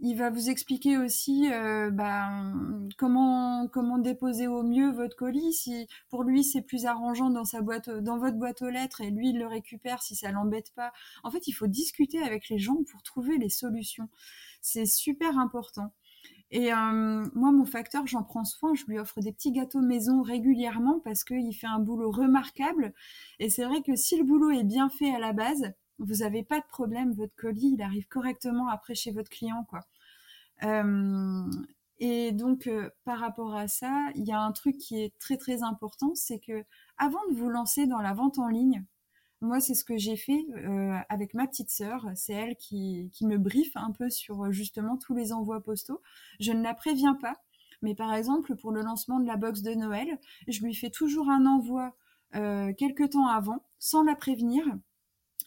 il 0.00 0.14
va 0.16 0.30
vous 0.30 0.50
expliquer 0.50 0.96
aussi 0.96 1.50
euh, 1.52 1.90
ben, 1.90 2.88
comment 2.98 3.66
comment 3.68 3.98
déposer 3.98 4.46
au 4.46 4.62
mieux 4.62 4.90
votre 4.92 5.16
colis. 5.16 5.52
Si 5.52 5.86
pour 6.08 6.22
lui 6.22 6.44
c'est 6.44 6.62
plus 6.62 6.86
arrangeant 6.86 7.30
dans 7.30 7.44
sa 7.44 7.62
boîte, 7.62 7.90
dans 7.90 8.18
votre 8.18 8.36
boîte 8.36 8.62
aux 8.62 8.70
lettres, 8.70 9.00
et 9.00 9.10
lui 9.10 9.30
il 9.30 9.38
le 9.38 9.46
récupère 9.46 10.02
si 10.02 10.14
ça 10.14 10.30
l'embête 10.30 10.72
pas. 10.74 10.92
En 11.24 11.30
fait, 11.30 11.46
il 11.46 11.52
faut 11.52 11.66
discuter 11.66 12.22
avec 12.22 12.48
les 12.48 12.58
gens 12.58 12.78
pour 12.90 13.02
trouver 13.02 13.38
les 13.38 13.48
solutions. 13.50 14.08
C'est 14.60 14.86
super 14.86 15.38
important. 15.38 15.92
Et 16.50 16.72
euh, 16.72 17.26
moi, 17.34 17.52
mon 17.52 17.66
facteur, 17.66 18.06
j'en 18.06 18.22
prends 18.22 18.44
soin. 18.44 18.74
Je 18.74 18.84
lui 18.86 18.98
offre 18.98 19.20
des 19.20 19.32
petits 19.32 19.52
gâteaux 19.52 19.80
maison 19.80 20.22
régulièrement 20.22 21.00
parce 21.00 21.24
qu'il 21.24 21.54
fait 21.54 21.66
un 21.66 21.78
boulot 21.78 22.10
remarquable. 22.10 22.94
Et 23.38 23.50
c'est 23.50 23.64
vrai 23.64 23.82
que 23.82 23.96
si 23.96 24.16
le 24.16 24.24
boulot 24.24 24.50
est 24.50 24.64
bien 24.64 24.88
fait 24.88 25.14
à 25.14 25.18
la 25.18 25.32
base, 25.32 25.72
vous 25.98 26.16
n'avez 26.16 26.42
pas 26.42 26.60
de 26.60 26.66
problème, 26.66 27.12
votre 27.12 27.34
colis, 27.36 27.72
il 27.74 27.82
arrive 27.82 28.06
correctement 28.08 28.68
après 28.68 28.94
chez 28.94 29.10
votre 29.10 29.30
client, 29.30 29.64
quoi. 29.68 29.80
Euh, 30.64 31.50
et 32.00 32.32
donc, 32.32 32.66
euh, 32.66 32.90
par 33.04 33.18
rapport 33.18 33.54
à 33.56 33.68
ça, 33.68 34.08
il 34.14 34.24
y 34.24 34.32
a 34.32 34.40
un 34.40 34.52
truc 34.52 34.76
qui 34.78 35.00
est 35.02 35.18
très 35.18 35.36
très 35.36 35.62
important, 35.62 36.14
c'est 36.14 36.38
que 36.38 36.64
avant 36.96 37.20
de 37.30 37.34
vous 37.34 37.48
lancer 37.48 37.86
dans 37.86 38.00
la 38.00 38.14
vente 38.14 38.38
en 38.38 38.48
ligne, 38.48 38.84
moi, 39.40 39.60
c'est 39.60 39.74
ce 39.74 39.84
que 39.84 39.96
j'ai 39.96 40.16
fait 40.16 40.46
euh, 40.56 40.96
avec 41.08 41.34
ma 41.34 41.46
petite 41.46 41.70
sœur. 41.70 42.06
C'est 42.16 42.32
elle 42.32 42.56
qui, 42.56 43.10
qui 43.12 43.24
me 43.26 43.38
briefe 43.38 43.76
un 43.76 43.92
peu 43.92 44.10
sur 44.10 44.50
justement 44.50 44.96
tous 44.96 45.14
les 45.14 45.32
envois 45.32 45.60
postaux. 45.62 46.02
Je 46.40 46.52
ne 46.52 46.62
la 46.62 46.74
préviens 46.74 47.14
pas, 47.14 47.36
mais 47.82 47.94
par 47.94 48.12
exemple, 48.14 48.56
pour 48.56 48.72
le 48.72 48.82
lancement 48.82 49.20
de 49.20 49.26
la 49.26 49.36
box 49.36 49.62
de 49.62 49.74
Noël, 49.74 50.18
je 50.48 50.62
lui 50.62 50.74
fais 50.74 50.90
toujours 50.90 51.30
un 51.30 51.46
envoi 51.46 51.94
euh, 52.34 52.72
quelques 52.74 53.10
temps 53.10 53.26
avant, 53.26 53.64
sans 53.78 54.02
la 54.02 54.14
prévenir, 54.14 54.64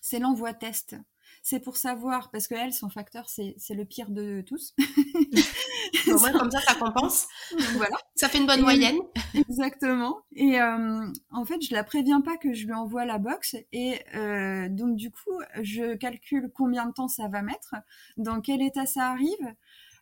c'est 0.02 0.20
l'envoi 0.20 0.54
test. 0.54 0.98
C'est 1.44 1.60
pour 1.60 1.78
savoir, 1.78 2.30
parce 2.30 2.48
que 2.48 2.54
elle, 2.54 2.74
son 2.74 2.90
facteur, 2.90 3.28
c'est 3.30 3.56
le 3.70 3.86
pire 3.86 4.12
de 4.12 4.42
tous. 4.42 4.76
Au 6.08 6.20
moins, 6.20 6.32
comme 6.32 6.52
ça, 6.52 6.60
ça 6.62 6.76
compense. 6.76 7.28
voilà. 7.76 7.96
Ça 8.16 8.30
fait 8.30 8.38
une 8.38 8.46
bonne 8.46 8.62
moyenne. 8.62 9.00
Exactement. 9.34 10.20
Et 10.34 10.60
euh, 10.60 11.08
en 11.32 11.46
fait, 11.46 11.62
je 11.62 11.74
la 11.74 11.84
préviens 11.84 12.22
pas 12.22 12.38
que 12.38 12.54
je 12.54 12.68
lui 12.68 12.74
envoie 12.74 13.06
la 13.06 13.18
box. 13.18 13.56
Et 13.72 14.00
euh, 14.16 14.70
donc, 14.70 14.96
du 14.96 15.10
coup, 15.10 15.40
je 15.62 15.96
calcule 15.96 16.52
combien 16.54 16.86
de 16.86 16.94
temps 16.94 17.08
ça 17.08 17.28
va 17.28 17.42
mettre, 17.42 17.76
dans 18.18 18.42
quel 18.42 18.62
état 18.62 18.86
ça 18.86 19.10
arrive. 19.10 19.56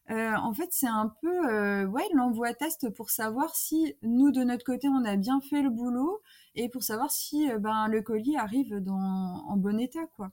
Euh, 0.09 0.35
en 0.35 0.53
fait, 0.53 0.69
c'est 0.71 0.87
un 0.87 1.13
peu 1.21 1.85
ouais 1.85 2.07
l'envoi 2.15 2.53
test 2.53 2.89
pour 2.89 3.11
savoir 3.11 3.55
si 3.55 3.95
nous 4.01 4.31
de 4.31 4.43
notre 4.43 4.65
côté 4.65 4.87
on 4.89 5.05
a 5.05 5.15
bien 5.17 5.39
fait 5.39 5.61
le 5.61 5.69
boulot 5.69 6.19
et 6.55 6.69
pour 6.69 6.83
savoir 6.83 7.11
si 7.11 7.49
euh, 7.49 7.59
ben, 7.59 7.87
le 7.87 8.01
colis 8.01 8.37
arrive 8.37 8.75
dans, 8.75 8.95
en 8.95 9.57
bon 9.57 9.79
état, 9.79 10.05
quoi. 10.15 10.31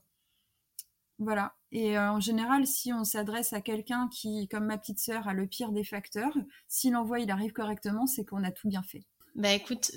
Voilà. 1.19 1.55
Et 1.71 1.97
euh, 1.97 2.11
en 2.11 2.19
général, 2.19 2.67
si 2.67 2.93
on 2.93 3.03
s'adresse 3.03 3.53
à 3.53 3.61
quelqu'un 3.61 4.07
qui, 4.11 4.47
comme 4.47 4.65
ma 4.65 4.77
petite 4.77 4.99
sœur, 4.99 5.27
a 5.27 5.33
le 5.33 5.47
pire 5.47 5.71
des 5.71 5.83
facteurs, 5.83 6.35
si 6.67 6.91
l'envoi 6.91 7.19
il 7.19 7.31
arrive 7.31 7.53
correctement, 7.53 8.05
c'est 8.05 8.23
qu'on 8.23 8.43
a 8.43 8.51
tout 8.51 8.67
bien 8.67 8.83
fait. 8.83 9.03
Bah 9.35 9.51
écoute, 9.51 9.91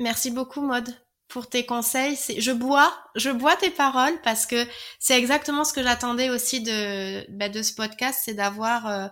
merci 0.00 0.30
beaucoup 0.30 0.60
Maude 0.60 0.94
pour 1.28 1.48
tes 1.48 1.66
conseils. 1.66 2.16
Je 2.38 2.52
bois, 2.52 2.92
je 3.16 3.30
bois 3.30 3.56
tes 3.56 3.70
paroles 3.70 4.20
parce 4.22 4.46
que 4.46 4.64
c'est 4.98 5.18
exactement 5.18 5.64
ce 5.64 5.72
que 5.72 5.82
j'attendais 5.82 6.30
aussi 6.30 6.60
de, 6.62 7.28
bah, 7.32 7.48
de 7.48 7.62
ce 7.62 7.74
podcast, 7.74 8.20
c'est 8.24 8.34
d'avoir 8.34 8.86
euh, 8.86 9.08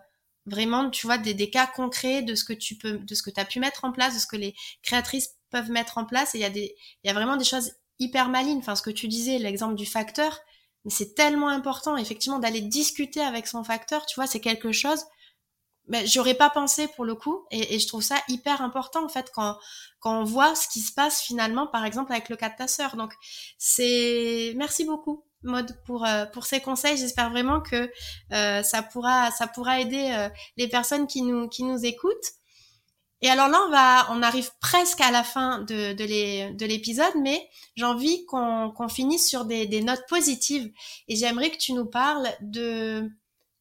vraiment, 0.47 0.90
tu 0.90 1.07
vois, 1.07 1.18
des, 1.18 1.34
des, 1.34 1.51
cas 1.51 1.66
concrets 1.66 2.22
de 2.22 2.34
ce 2.34 2.45
que 2.45 2.53
tu 2.53 2.76
peux, 2.76 2.99
de 2.99 3.14
ce 3.14 3.22
que 3.22 3.30
tu 3.30 3.40
as 3.40 3.45
pu 3.45 3.61
mettre 3.61 3.84
en 3.84 3.93
place, 3.93 4.14
de 4.14 4.18
ce 4.18 4.26
que 4.26 4.36
les 4.36 4.55
créatrices 4.82 5.30
peuvent 5.51 5.70
mettre 5.70 5.99
en 5.99 6.05
place. 6.05 6.34
Et 6.34 6.38
il 6.38 6.40
y 6.43 6.45
a 6.45 6.51
des, 6.51 6.74
il 7.05 7.09
y 7.09 7.11
a 7.11 7.14
vraiment 7.14 7.36
des 7.36 7.45
choses 7.45 7.72
hyper 7.99 8.28
malines. 8.28 8.59
Enfin, 8.59 8.74
ce 8.74 8.82
que 8.82 8.90
tu 8.90 9.09
disais, 9.09 9.38
l'exemple 9.38 9.74
du 9.74 9.86
facteur, 9.86 10.40
mais 10.84 10.90
c'est 10.90 11.14
tellement 11.14 11.49
important, 11.49 11.97
effectivement, 11.97 12.38
d'aller 12.38 12.61
discuter 12.61 13.20
avec 13.20 13.47
son 13.47 13.64
facteur. 13.64 14.07
Tu 14.07 14.16
vois, 14.16 14.26
c'est 14.26 14.40
quelque 14.40 14.72
chose. 14.72 15.05
Mais 15.88 16.07
j'aurais 16.07 16.34
pas 16.34 16.51
pensé 16.51 16.88
pour 16.88 17.05
le 17.05 17.14
coup, 17.14 17.45
et, 17.51 17.78
je 17.78 17.88
trouve 17.88 18.03
ça 18.03 18.16
hyper 18.28 18.62
important 18.62 19.05
en 19.05 19.09
fait 19.09 19.30
quand 19.34 19.59
quand 19.99 20.20
on 20.20 20.24
voit 20.24 20.55
ce 20.55 20.68
qui 20.68 20.80
se 20.80 20.93
passe 20.93 21.20
finalement, 21.22 21.66
par 21.66 21.84
exemple 21.84 22.12
avec 22.12 22.28
le 22.28 22.36
cas 22.36 22.51
de 22.51 22.57
ta 22.57 22.68
sœur. 22.68 22.97
Donc 22.97 23.12
c'est 23.59 24.55
merci 24.57 24.84
beaucoup 24.84 25.24
Mode 25.45 25.76
pour 25.84 26.05
euh, 26.05 26.26
pour 26.26 26.45
ces 26.45 26.61
conseils. 26.61 26.97
J'espère 26.97 27.30
vraiment 27.30 27.61
que 27.61 27.90
euh, 28.32 28.62
ça 28.62 28.82
pourra 28.82 29.30
ça 29.30 29.47
pourra 29.47 29.80
aider 29.80 30.12
euh, 30.12 30.28
les 30.57 30.68
personnes 30.68 31.07
qui 31.07 31.22
nous 31.22 31.49
qui 31.49 31.64
nous 31.64 31.84
écoutent. 31.84 32.32
Et 33.24 33.30
alors 33.30 33.47
là, 33.49 33.61
on 33.68 33.70
va, 33.70 34.11
on 34.11 34.20
arrive 34.20 34.51
presque 34.61 35.01
à 35.01 35.12
la 35.12 35.22
fin 35.22 35.61
de, 35.61 35.93
de 35.93 36.64
l'épisode, 36.66 37.14
mais 37.20 37.49
j'ai 37.76 37.84
envie 37.84 38.26
qu'on 38.26 38.88
finisse 38.88 39.28
sur 39.28 39.45
des, 39.45 39.66
des, 39.66 39.80
notes 39.80 40.05
positives. 40.09 40.72
Et 41.07 41.14
j'aimerais 41.14 41.51
que 41.51 41.57
tu 41.57 41.72
nous 41.72 41.86
parles 41.86 42.28
de, 42.40 43.09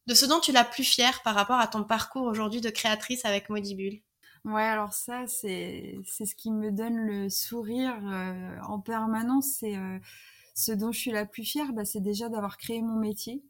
de 0.08 0.14
ce 0.14 0.26
dont 0.26 0.40
tu 0.40 0.50
l'as 0.50 0.64
plus 0.64 0.82
fière 0.82 1.22
par 1.22 1.36
rapport 1.36 1.60
à 1.60 1.68
ton 1.68 1.84
parcours 1.84 2.24
aujourd'hui 2.24 2.60
de 2.60 2.70
créatrice 2.70 3.24
avec 3.24 3.50
Modibule. 3.50 4.02
Ouais, 4.44 4.62
alors 4.62 4.92
ça, 4.92 5.26
c'est 5.28 6.00
ce 6.04 6.34
qui 6.34 6.50
me 6.50 6.72
donne 6.72 6.96
le 6.96 7.28
sourire 7.30 7.96
euh, 8.04 8.58
en 8.66 8.80
permanence. 8.80 9.46
C'est 9.60 9.76
euh, 9.76 9.98
ce 10.54 10.72
dont 10.72 10.92
je 10.92 10.98
suis 10.98 11.10
la 11.10 11.26
plus 11.26 11.44
fière, 11.44 11.72
bah, 11.72 11.84
c'est 11.84 12.00
déjà 12.00 12.28
d'avoir 12.28 12.58
créé 12.58 12.82
mon 12.82 12.96
métier. 12.96 13.42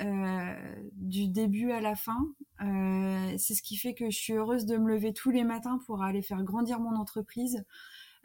Euh, 0.00 0.54
du 0.94 1.28
début 1.28 1.70
à 1.70 1.80
la 1.80 1.94
fin. 1.94 2.18
Euh, 2.62 3.34
c'est 3.38 3.54
ce 3.54 3.62
qui 3.62 3.76
fait 3.76 3.94
que 3.94 4.10
je 4.10 4.16
suis 4.16 4.32
heureuse 4.32 4.64
de 4.64 4.76
me 4.76 4.88
lever 4.88 5.12
tous 5.12 5.30
les 5.30 5.44
matins 5.44 5.78
pour 5.86 6.02
aller 6.02 6.22
faire 6.22 6.42
grandir 6.42 6.80
mon 6.80 6.96
entreprise. 6.96 7.62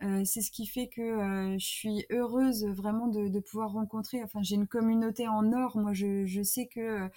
Euh, 0.03 0.24
c'est 0.24 0.41
ce 0.41 0.49
qui 0.49 0.65
fait 0.65 0.88
que 0.88 1.55
je 1.59 1.65
suis 1.65 2.05
heureuse 2.11 2.65
vraiment 2.65 3.07
de, 3.07 3.39
pouvoir 3.41 3.74
rencontrer. 3.74 4.24
Enfin, 4.24 4.41
j'ai 4.41 4.55
une 4.55 4.68
communauté 4.68 5.28
en 5.28 5.51
or. 5.53 5.78
Moi, 5.78 5.93
je 5.93 6.41
sais 6.43 6.68
que 6.68 7.09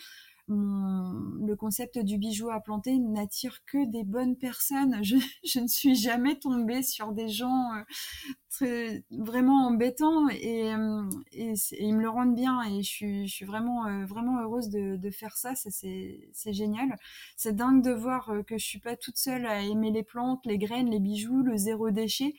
le 0.52 1.54
concept 1.54 1.98
du 1.98 2.18
bijou 2.18 2.50
à 2.50 2.60
planter 2.60 2.98
n'attire 2.98 3.64
que 3.66 3.88
des 3.90 4.04
bonnes 4.04 4.36
personnes. 4.36 4.98
Je, 5.02 5.60
ne 5.60 5.66
suis 5.66 5.94
jamais 5.94 6.38
tombée 6.38 6.82
sur 6.82 7.12
des 7.12 7.28
gens 7.28 7.72
euh, 7.74 7.82
très, 8.50 9.04
vraiment 9.10 9.66
embêtants 9.66 10.28
et, 10.28 10.72
euh, 10.74 11.08
et, 11.32 11.54
ils 11.78 11.94
me 11.94 12.02
le 12.02 12.08
rendent 12.08 12.34
bien 12.34 12.62
et 12.62 12.82
je 12.82 12.88
suis, 12.88 13.44
euh, 13.44 14.06
vraiment 14.06 14.40
heureuse 14.40 14.70
de, 14.70 15.10
faire 15.10 15.36
ça. 15.36 15.54
c'est, 15.54 16.52
génial. 16.52 16.96
C'est 17.36 17.54
dingue 17.54 17.82
de 17.82 17.92
voir 17.92 18.32
que 18.46 18.58
je 18.58 18.64
suis 18.64 18.80
pas 18.80 18.96
toute 18.96 19.16
seule 19.16 19.46
à 19.46 19.62
aimer 19.62 19.90
les 19.90 20.02
plantes, 20.02 20.44
les 20.46 20.58
graines, 20.58 20.90
les 20.90 21.00
bijoux, 21.00 21.42
le 21.42 21.56
zéro 21.56 21.90
déchet. 21.90 22.34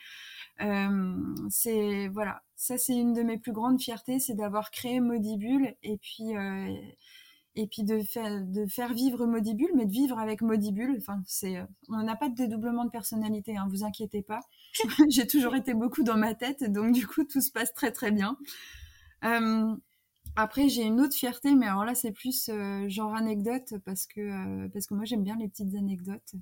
C'est 1.49 2.07
voilà, 2.09 2.43
ça 2.55 2.77
c'est 2.77 2.95
une 2.95 3.13
de 3.13 3.23
mes 3.23 3.37
plus 3.37 3.51
grandes 3.51 3.81
fiertés, 3.81 4.19
c'est 4.19 4.35
d'avoir 4.35 4.69
créé 4.69 4.99
Modibule 4.99 5.75
et 5.81 5.97
puis 5.97 6.33
et 7.55 7.67
puis 7.67 7.83
de 7.83 7.99
faire, 8.01 8.45
de 8.45 8.65
faire 8.65 8.93
vivre 8.93 9.25
Modibule, 9.25 9.71
mais 9.75 9.85
de 9.85 9.91
vivre 9.91 10.17
avec 10.19 10.41
Modibule. 10.41 10.95
Enfin, 10.97 11.21
c'est, 11.25 11.57
euh, 11.57 11.65
on 11.89 12.03
n'a 12.03 12.15
pas 12.15 12.29
de 12.29 12.35
dédoublement 12.35 12.85
de 12.85 12.89
personnalité, 12.89 13.57
hein, 13.57 13.67
vous 13.69 13.83
inquiétez 13.83 14.21
pas. 14.21 14.41
J'ai 15.09 15.27
toujours 15.27 15.55
été 15.55 15.73
beaucoup 15.73 16.03
dans 16.03 16.17
ma 16.17 16.33
tête, 16.33 16.63
donc 16.71 16.93
du 16.93 17.07
coup, 17.07 17.23
tout 17.23 17.41
se 17.41 17.51
passe 17.51 17.73
très 17.73 17.91
très 17.91 18.11
bien. 18.11 18.37
Euh, 19.23 19.75
après, 20.35 20.69
j'ai 20.69 20.83
une 20.83 21.01
autre 21.01 21.15
fierté, 21.15 21.55
mais 21.55 21.67
alors 21.67 21.83
là, 21.83 21.93
c'est 21.93 22.11
plus 22.11 22.49
euh, 22.49 22.87
genre 22.87 23.13
anecdote, 23.13 23.73
parce 23.85 24.07
que, 24.07 24.21
euh, 24.21 24.69
parce 24.69 24.87
que 24.87 24.93
moi, 24.93 25.03
j'aime 25.03 25.23
bien 25.23 25.35
les 25.35 25.49
petites 25.49 25.75
anecdotes. 25.75 26.35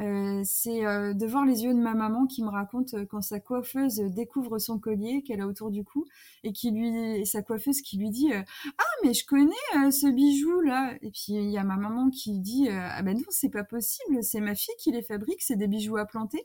Euh, 0.00 0.42
c'est 0.44 0.86
euh, 0.86 1.12
de 1.12 1.26
voir 1.26 1.44
les 1.44 1.64
yeux 1.64 1.74
de 1.74 1.80
ma 1.80 1.94
maman 1.94 2.26
qui 2.26 2.44
me 2.44 2.48
raconte 2.48 2.94
euh, 2.94 3.04
quand 3.04 3.20
sa 3.20 3.40
coiffeuse 3.40 3.96
découvre 3.96 4.58
son 4.58 4.78
collier 4.78 5.24
qu'elle 5.24 5.40
a 5.40 5.46
autour 5.48 5.72
du 5.72 5.82
cou 5.82 6.06
et 6.44 6.52
qui 6.52 6.70
lui 6.70 6.88
et 7.16 7.24
sa 7.24 7.42
coiffeuse 7.42 7.80
qui 7.82 7.98
lui 7.98 8.10
dit 8.10 8.30
ah 8.32 8.84
mais 9.02 9.12
je 9.12 9.26
connais 9.26 9.90
ce 9.90 10.08
bijou 10.08 10.60
là 10.60 10.94
et 11.02 11.10
puis 11.10 11.32
il 11.32 11.50
y 11.50 11.58
a 11.58 11.64
ma 11.64 11.76
maman 11.76 12.10
qui 12.10 12.38
dit 12.38 12.68
ah 12.70 13.02
ben 13.02 13.16
non 13.16 13.24
c'est 13.30 13.48
pas 13.48 13.64
possible 13.64 14.22
c'est 14.22 14.40
ma 14.40 14.54
fille 14.54 14.74
qui 14.78 14.92
les 14.92 15.02
fabrique 15.02 15.42
c'est 15.42 15.56
des 15.56 15.66
bijoux 15.66 15.96
à 15.96 16.06
planter! 16.06 16.44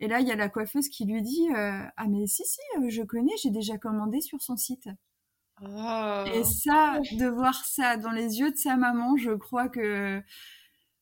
Et 0.00 0.08
là 0.08 0.20
il 0.20 0.26
y 0.26 0.32
a 0.32 0.36
la 0.36 0.48
coiffeuse 0.48 0.88
qui 0.88 1.04
lui 1.04 1.20
dit 1.20 1.48
ah 1.54 2.06
mais 2.08 2.26
si 2.26 2.44
si 2.46 2.60
je 2.88 3.02
connais 3.02 3.36
j'ai 3.42 3.50
déjà 3.50 3.76
commandé 3.76 4.22
sur 4.22 4.40
son 4.40 4.56
site 4.56 4.88
oh. 5.60 6.24
et 6.32 6.44
ça 6.44 6.98
de 7.12 7.26
voir 7.26 7.62
ça 7.66 7.98
dans 7.98 8.12
les 8.12 8.38
yeux 8.38 8.52
de 8.52 8.56
sa 8.56 8.76
maman 8.76 9.18
je 9.18 9.32
crois 9.32 9.68
que 9.68 10.22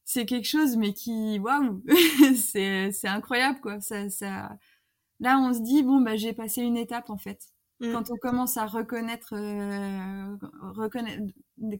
c'est 0.04 0.26
quelque 0.26 0.48
chose 0.48 0.76
mais 0.76 0.92
qui 0.92 1.38
waouh 1.38 1.82
c'est 2.36 2.92
c'est 2.92 3.08
incroyable 3.08 3.60
quoi 3.60 3.80
ça 3.80 4.10
ça 4.10 4.50
là 5.20 5.38
on 5.38 5.52
se 5.54 5.60
dit 5.60 5.82
bon 5.82 6.00
bah 6.00 6.16
j'ai 6.16 6.32
passé 6.32 6.62
une 6.62 6.76
étape 6.76 7.10
en 7.10 7.18
fait 7.18 7.40
Mm. 7.80 7.92
Quand 7.92 8.10
on 8.10 8.16
commence 8.16 8.56
à 8.56 8.66
reconnaître, 8.66 9.34
reconnaître, 10.76 11.22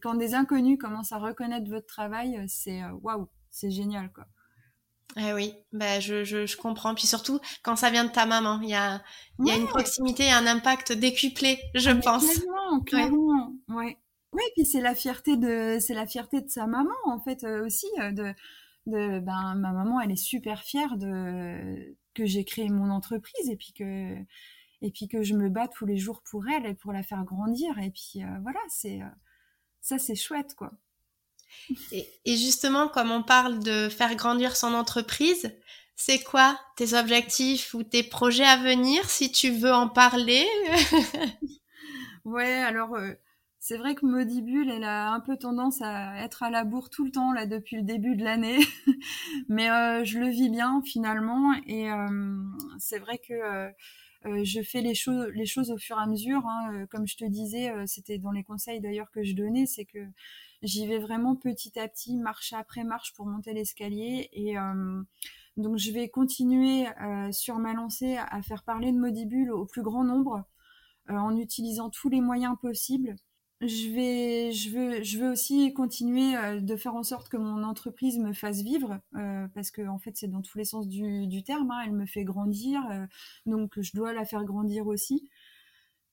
quand 0.01 0.15
des 0.15 0.33
inconnus 0.33 0.77
commencent 0.79 1.11
à 1.11 1.17
reconnaître 1.17 1.69
votre 1.69 1.87
travail, 1.87 2.43
c'est 2.47 2.81
waouh, 3.01 3.27
c'est 3.49 3.71
génial 3.71 4.11
quoi. 4.11 4.25
Eh 5.17 5.31
oui, 5.33 5.53
bah 5.71 6.01
je, 6.01 6.25
je, 6.25 6.45
je, 6.45 6.57
comprends. 6.57 6.93
Puis 6.93 7.07
surtout, 7.07 7.39
quand 7.63 7.77
ça 7.77 7.89
vient 7.89 8.03
de 8.03 8.11
ta 8.11 8.25
maman, 8.25 8.59
il 8.61 8.69
y 8.69 8.75
a, 8.75 9.01
il 9.39 9.47
y 9.47 9.51
a 9.51 9.55
une 9.55 9.67
proximité, 9.67 10.29
un 10.29 10.45
impact 10.45 10.91
décuplé, 10.91 11.59
je 11.73 11.91
pense. 11.91 12.25
Clairement, 12.25 12.81
clairement, 12.81 13.53
ouais. 13.69 13.97
Oui, 14.35 14.43
puis 14.53 14.65
c'est 14.65 14.81
la 14.81 14.95
fierté 14.95 15.37
de, 15.37 15.77
c'est 15.79 15.93
la 15.93 16.05
fierté 16.05 16.41
de 16.41 16.49
sa 16.49 16.67
maman 16.67 16.91
en 17.05 17.19
fait 17.19 17.45
euh, 17.45 17.65
aussi. 17.65 17.87
Euh, 17.99 18.11
de, 18.11 18.33
de, 18.85 19.19
ben 19.19 19.55
ma 19.55 19.71
maman, 19.71 20.01
elle 20.01 20.11
est 20.11 20.17
super 20.17 20.61
fière 20.61 20.97
de 20.97 21.95
que 22.13 22.25
j'ai 22.25 22.43
créé 22.43 22.69
mon 22.69 22.89
entreprise 22.91 23.49
et 23.49 23.55
puis 23.55 23.71
que 23.71 24.15
et 24.81 24.91
puis 24.91 25.07
que 25.07 25.23
je 25.23 25.35
me 25.35 25.47
bats 25.49 25.69
tous 25.69 25.85
les 25.85 25.97
jours 25.97 26.21
pour 26.29 26.43
elle 26.49 26.65
et 26.65 26.73
pour 26.73 26.91
la 26.91 27.01
faire 27.01 27.23
grandir. 27.23 27.79
Et 27.79 27.91
puis 27.91 28.23
euh, 28.23 28.39
voilà, 28.41 28.59
c'est 28.67 28.99
ça, 29.79 29.97
c'est 29.97 30.15
chouette 30.15 30.53
quoi. 30.55 30.71
Et, 31.93 32.35
justement, 32.35 32.89
comme 32.89 33.11
on 33.11 33.23
parle 33.23 33.59
de 33.59 33.87
faire 33.87 34.15
grandir 34.15 34.57
son 34.57 34.73
entreprise, 34.73 35.55
c'est 35.95 36.21
quoi 36.21 36.59
tes 36.75 36.93
objectifs 36.93 37.73
ou 37.73 37.83
tes 37.83 38.03
projets 38.03 38.43
à 38.43 38.57
venir 38.57 39.09
si 39.09 39.31
tu 39.31 39.51
veux 39.51 39.73
en 39.73 39.87
parler? 39.87 40.45
Ouais, 42.25 42.53
alors 42.53 42.95
euh, 42.95 43.13
c'est 43.67 43.77
vrai 43.77 43.95
que 43.95 44.05
Modibule, 44.05 44.69
elle 44.69 44.83
a 44.83 45.11
un 45.11 45.19
peu 45.19 45.37
tendance 45.37 45.81
à 45.81 46.21
être 46.23 46.43
à 46.43 46.49
la 46.49 46.63
bourre 46.63 46.89
tout 46.89 47.05
le 47.05 47.11
temps 47.11 47.33
là 47.33 47.45
depuis 47.45 47.77
le 47.77 47.83
début 47.83 48.15
de 48.15 48.23
l'année, 48.23 48.59
mais 49.49 49.69
euh, 49.69 50.03
je 50.03 50.19
le 50.19 50.27
vis 50.27 50.49
bien 50.49 50.81
finalement 50.85 51.53
et 51.65 51.91
euh, 51.91 52.37
c'est 52.77 52.99
vrai 52.99 53.17
que 53.17 53.71
je 54.43 54.61
fais 54.63 54.81
les 54.81 54.95
choses, 54.95 55.71
au 55.71 55.77
fur 55.77 55.97
et 55.97 56.01
à 56.01 56.07
mesure. 56.07 56.47
Hein. 56.47 56.87
Comme 56.89 57.07
je 57.07 57.15
te 57.15 57.25
disais, 57.25 57.71
c'était 57.85 58.17
dans 58.17 58.31
les 58.31 58.43
conseils 58.43 58.81
d'ailleurs 58.81 59.11
que 59.11 59.23
je 59.23 59.35
donnais, 59.35 59.67
c'est 59.67 59.85
que 59.85 59.99
J'y 60.65 60.87
vais 60.87 60.97
vraiment 60.97 61.35
petit 61.35 61.77
à 61.79 61.87
petit, 61.87 62.17
marche 62.17 62.51
après 62.53 62.83
marche 62.83 63.13
pour 63.13 63.27
monter 63.27 63.53
l'escalier. 63.53 64.29
Et 64.33 64.57
euh, 64.57 65.03
donc 65.57 65.77
je 65.77 65.91
vais 65.91 66.09
continuer 66.09 66.87
euh, 67.01 67.31
sur 67.31 67.59
ma 67.59 67.73
lancée 67.73 68.17
à 68.17 68.41
faire 68.41 68.63
parler 68.63 68.91
de 68.91 68.97
Modibule 68.97 69.51
au 69.51 69.65
plus 69.65 69.83
grand 69.83 70.03
nombre 70.03 70.43
euh, 71.11 71.13
en 71.13 71.37
utilisant 71.37 71.91
tous 71.91 72.09
les 72.09 72.19
moyens 72.19 72.55
possibles. 72.59 73.15
Je 73.61 73.89
vais, 73.89 74.51
je 74.51 74.69
veux, 74.69 75.03
je 75.03 75.17
veux 75.17 75.31
aussi 75.31 75.73
continuer 75.73 76.33
de 76.61 76.75
faire 76.75 76.93
en 76.95 77.03
sorte 77.03 77.29
que 77.29 77.37
mon 77.37 77.63
entreprise 77.63 78.19
me 78.19 78.33
fasse 78.33 78.61
vivre, 78.61 78.99
parce 79.53 79.71
que 79.71 79.87
en 79.87 79.97
fait 79.97 80.11
c'est 80.15 80.27
dans 80.27 80.41
tous 80.41 80.57
les 80.57 80.65
sens 80.65 80.87
du, 80.87 81.43
terme. 81.43 81.71
Hein. 81.71 81.83
elle 81.85 81.93
me 81.93 82.05
fait 82.05 82.25
grandir, 82.25 82.81
donc 83.45 83.79
je 83.79 83.91
dois 83.93 84.13
la 84.13 84.25
faire 84.25 84.43
grandir 84.43 84.87
aussi. 84.87 85.29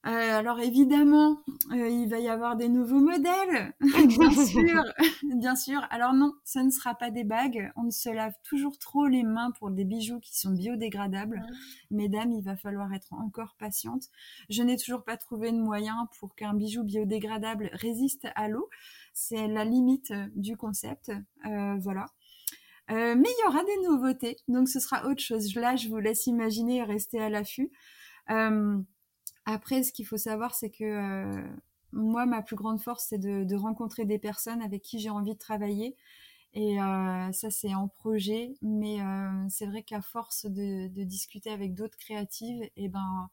Euh, 0.05 0.11
alors 0.11 0.59
évidemment, 0.59 1.45
euh, 1.71 1.89
il 1.89 2.09
va 2.09 2.19
y 2.19 2.29
avoir 2.29 2.57
des 2.57 2.69
nouveaux 2.69 2.99
modèles, 2.99 3.73
bien 3.81 4.47
sûr, 4.47 4.83
bien 5.23 5.55
sûr. 5.55 5.87
Alors 5.91 6.13
non, 6.13 6.33
ce 6.45 6.59
ne 6.59 6.71
sera 6.71 6.97
pas 6.97 7.13
des 7.13 7.23
bagues. 7.23 7.71
On 7.77 7.89
se 7.91 8.09
lave 8.09 8.35
toujours 8.43 8.79
trop 8.79 9.07
les 9.07 9.23
mains 9.23 9.53
pour 9.53 9.71
des 9.71 9.85
bijoux 9.85 10.19
qui 10.19 10.37
sont 10.37 10.51
biodégradables. 10.51 11.43
Mesdames, 11.93 12.33
il 12.33 12.43
va 12.43 12.57
falloir 12.57 12.93
être 12.93 13.13
encore 13.13 13.55
patiente. 13.61 14.09
Je 14.51 14.65
n'ai 14.65 14.77
toujours 14.77 15.05
pas 15.05 15.17
trouvé 15.17 15.53
de 15.53 15.59
moyen 15.59 16.09
pour 16.19 16.35
qu'un 16.35 16.55
bijou 16.55 16.83
biodégradable 16.83 17.71
résiste 17.73 18.27
à 18.35 18.49
l'eau. 18.49 18.69
C'est 19.15 19.47
la 19.47 19.65
limite 19.65 20.11
euh, 20.11 20.27
du 20.35 20.57
concept. 20.57 21.13
voilà. 21.45 22.07
mais 22.89 23.15
il 23.15 23.45
y 23.45 23.49
aura 23.49 23.63
des 23.65 23.89
nouveautés, 23.89 24.37
donc 24.49 24.69
ce 24.69 24.81
sera 24.81 25.07
autre 25.07 25.23
chose. 25.23 25.55
Là, 25.55 25.77
je 25.77 25.89
vous 25.89 25.99
laisse 25.99 26.27
imaginer 26.27 26.79
et 26.79 26.83
rester 26.83 27.21
à 27.21 27.29
l'affût. 27.29 27.71
Après, 29.45 29.82
ce 29.82 29.93
qu'il 29.93 30.07
faut 30.07 30.16
savoir, 30.18 30.55
c'est 30.55 30.70
que 30.70 30.84
euh, 30.84 31.43
moi, 31.93 32.26
ma 32.26 32.43
plus 32.43 32.57
grande 32.57 32.80
force, 32.80 33.07
c'est 33.09 33.18
de, 33.18 33.55
rencontrer 33.57 34.05
des 34.05 34.18
personnes 34.18 34.62
avec 34.62 34.82
qui 34.82 34.99
j'ai 34.99 35.11
envie 35.11 35.34
de 35.34 35.38
travailler. 35.38 35.97
Et 36.55 36.80
euh, 36.80 37.32
ça, 37.32 37.51
c'est 37.51 37.74
en 37.74 37.88
projet. 37.88 38.55
Mais 38.62 39.01
euh, 39.01 39.47
c'est 39.49 39.66
vrai 39.66 39.82
qu'à 39.82 40.01
force 40.01 40.47
de, 40.47 40.88
discuter 41.05 41.51
avec 41.51 41.74
d'autres 41.74 41.99
créatives, 41.99 42.62
et 42.62 42.72
eh 42.76 42.88
ben, 42.88 43.28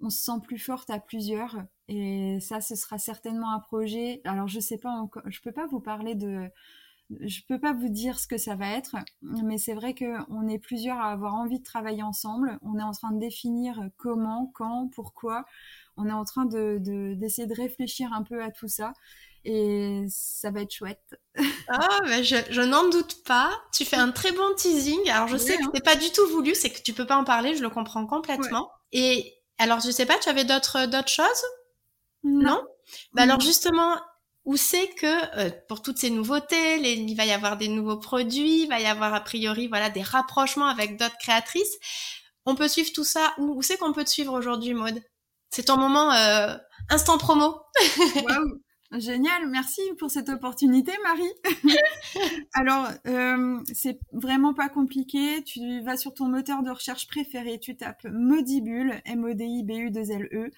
on 0.00 0.10
se 0.10 0.22
sent 0.22 0.40
plus 0.44 0.58
forte 0.58 0.90
à 0.90 1.00
plusieurs. 1.00 1.56
Et 1.88 2.38
ça, 2.40 2.60
ce 2.60 2.74
sera 2.74 2.98
certainement 2.98 3.52
un 3.52 3.60
projet. 3.60 4.20
Alors, 4.24 4.48
je 4.48 4.60
sais 4.60 4.78
pas 4.78 4.90
encore, 4.90 5.22
je 5.26 5.40
peux 5.40 5.52
pas 5.52 5.66
vous 5.66 5.80
parler 5.80 6.14
de 6.14 6.50
je 7.20 7.40
peux 7.48 7.60
pas 7.60 7.72
vous 7.72 7.88
dire 7.88 8.18
ce 8.18 8.26
que 8.26 8.38
ça 8.38 8.56
va 8.56 8.68
être, 8.70 8.96
mais 9.22 9.58
c'est 9.58 9.74
vrai 9.74 9.94
qu'on 9.94 10.48
est 10.48 10.58
plusieurs 10.58 10.98
à 10.98 11.12
avoir 11.12 11.34
envie 11.34 11.58
de 11.58 11.64
travailler 11.64 12.02
ensemble. 12.02 12.58
On 12.62 12.78
est 12.78 12.82
en 12.82 12.92
train 12.92 13.12
de 13.12 13.20
définir 13.20 13.80
comment, 13.96 14.50
quand, 14.54 14.90
pourquoi. 14.92 15.44
On 15.96 16.08
est 16.08 16.12
en 16.12 16.24
train 16.24 16.44
de, 16.44 16.78
d'essayer 17.14 17.46
de, 17.46 17.54
réfléchir 17.54 18.12
un 18.12 18.22
peu 18.22 18.42
à 18.42 18.50
tout 18.50 18.68
ça. 18.68 18.92
Et 19.44 20.04
ça 20.08 20.50
va 20.50 20.62
être 20.62 20.72
chouette. 20.72 21.20
Mais 22.06 22.24
je, 22.24 22.60
n'en 22.60 22.88
doute 22.88 23.22
pas. 23.24 23.50
Tu 23.72 23.84
fais 23.84 23.96
un 23.96 24.10
très 24.10 24.32
bon 24.32 24.54
teasing. 24.56 25.08
Alors, 25.08 25.28
je 25.28 25.36
sais 25.36 25.56
que 25.56 25.62
hein. 25.64 25.70
c'est 25.72 25.84
pas 25.84 25.94
du 25.94 26.10
tout 26.10 26.26
voulu, 26.28 26.54
c'est 26.56 26.70
que 26.70 26.82
tu 26.82 26.92
peux 26.92 27.06
pas 27.06 27.16
en 27.16 27.24
parler, 27.24 27.54
je 27.54 27.62
le 27.62 27.70
comprends 27.70 28.06
complètement. 28.06 28.70
Et 28.90 29.32
alors, 29.58 29.78
je 29.78 29.90
sais 29.90 30.06
pas, 30.06 30.18
tu 30.18 30.28
avais 30.28 30.44
d'autres, 30.44 30.86
d'autres 30.86 31.08
choses? 31.08 31.44
Non. 32.24 32.60
Bah 33.12 33.22
alors, 33.22 33.40
justement, 33.40 33.96
où 34.46 34.56
c'est 34.56 34.88
que 34.94 35.38
euh, 35.38 35.50
pour 35.68 35.82
toutes 35.82 35.98
ces 35.98 36.10
nouveautés, 36.10 36.78
il 36.78 37.14
va 37.16 37.26
y 37.26 37.32
avoir 37.32 37.56
des 37.56 37.68
nouveaux 37.68 37.98
produits, 37.98 38.62
il 38.62 38.68
va 38.68 38.80
y 38.80 38.86
avoir 38.86 39.12
a 39.12 39.20
priori 39.20 39.68
voilà 39.68 39.90
des 39.90 40.02
rapprochements 40.02 40.68
avec 40.68 40.96
d'autres 40.96 41.18
créatrices. 41.18 41.76
On 42.46 42.54
peut 42.54 42.68
suivre 42.68 42.92
tout 42.94 43.04
ça. 43.04 43.34
Où, 43.38 43.60
c'est 43.60 43.76
qu'on 43.76 43.92
peut 43.92 44.04
te 44.04 44.10
suivre 44.10 44.32
aujourd'hui, 44.32 44.72
Maude? 44.72 45.02
C'est 45.50 45.64
ton 45.64 45.76
moment 45.76 46.12
euh, 46.12 46.56
instant 46.88 47.18
promo. 47.18 47.60
Waouh 48.24 48.60
Génial, 48.92 49.48
merci 49.48 49.80
pour 49.98 50.10
cette 50.10 50.28
opportunité, 50.28 50.92
Marie. 51.02 51.32
Alors, 52.54 52.88
euh, 53.08 53.58
c'est 53.74 53.98
vraiment 54.12 54.54
pas 54.54 54.68
compliqué. 54.68 55.42
Tu 55.42 55.80
vas 55.80 55.96
sur 55.96 56.14
ton 56.14 56.28
moteur 56.28 56.62
de 56.62 56.70
recherche 56.70 57.08
préféré, 57.08 57.58
tu 57.58 57.76
tapes 57.76 58.04
Modibule, 58.04 59.00
M-O-D-I-B-U-2-L-E, 59.04 60.52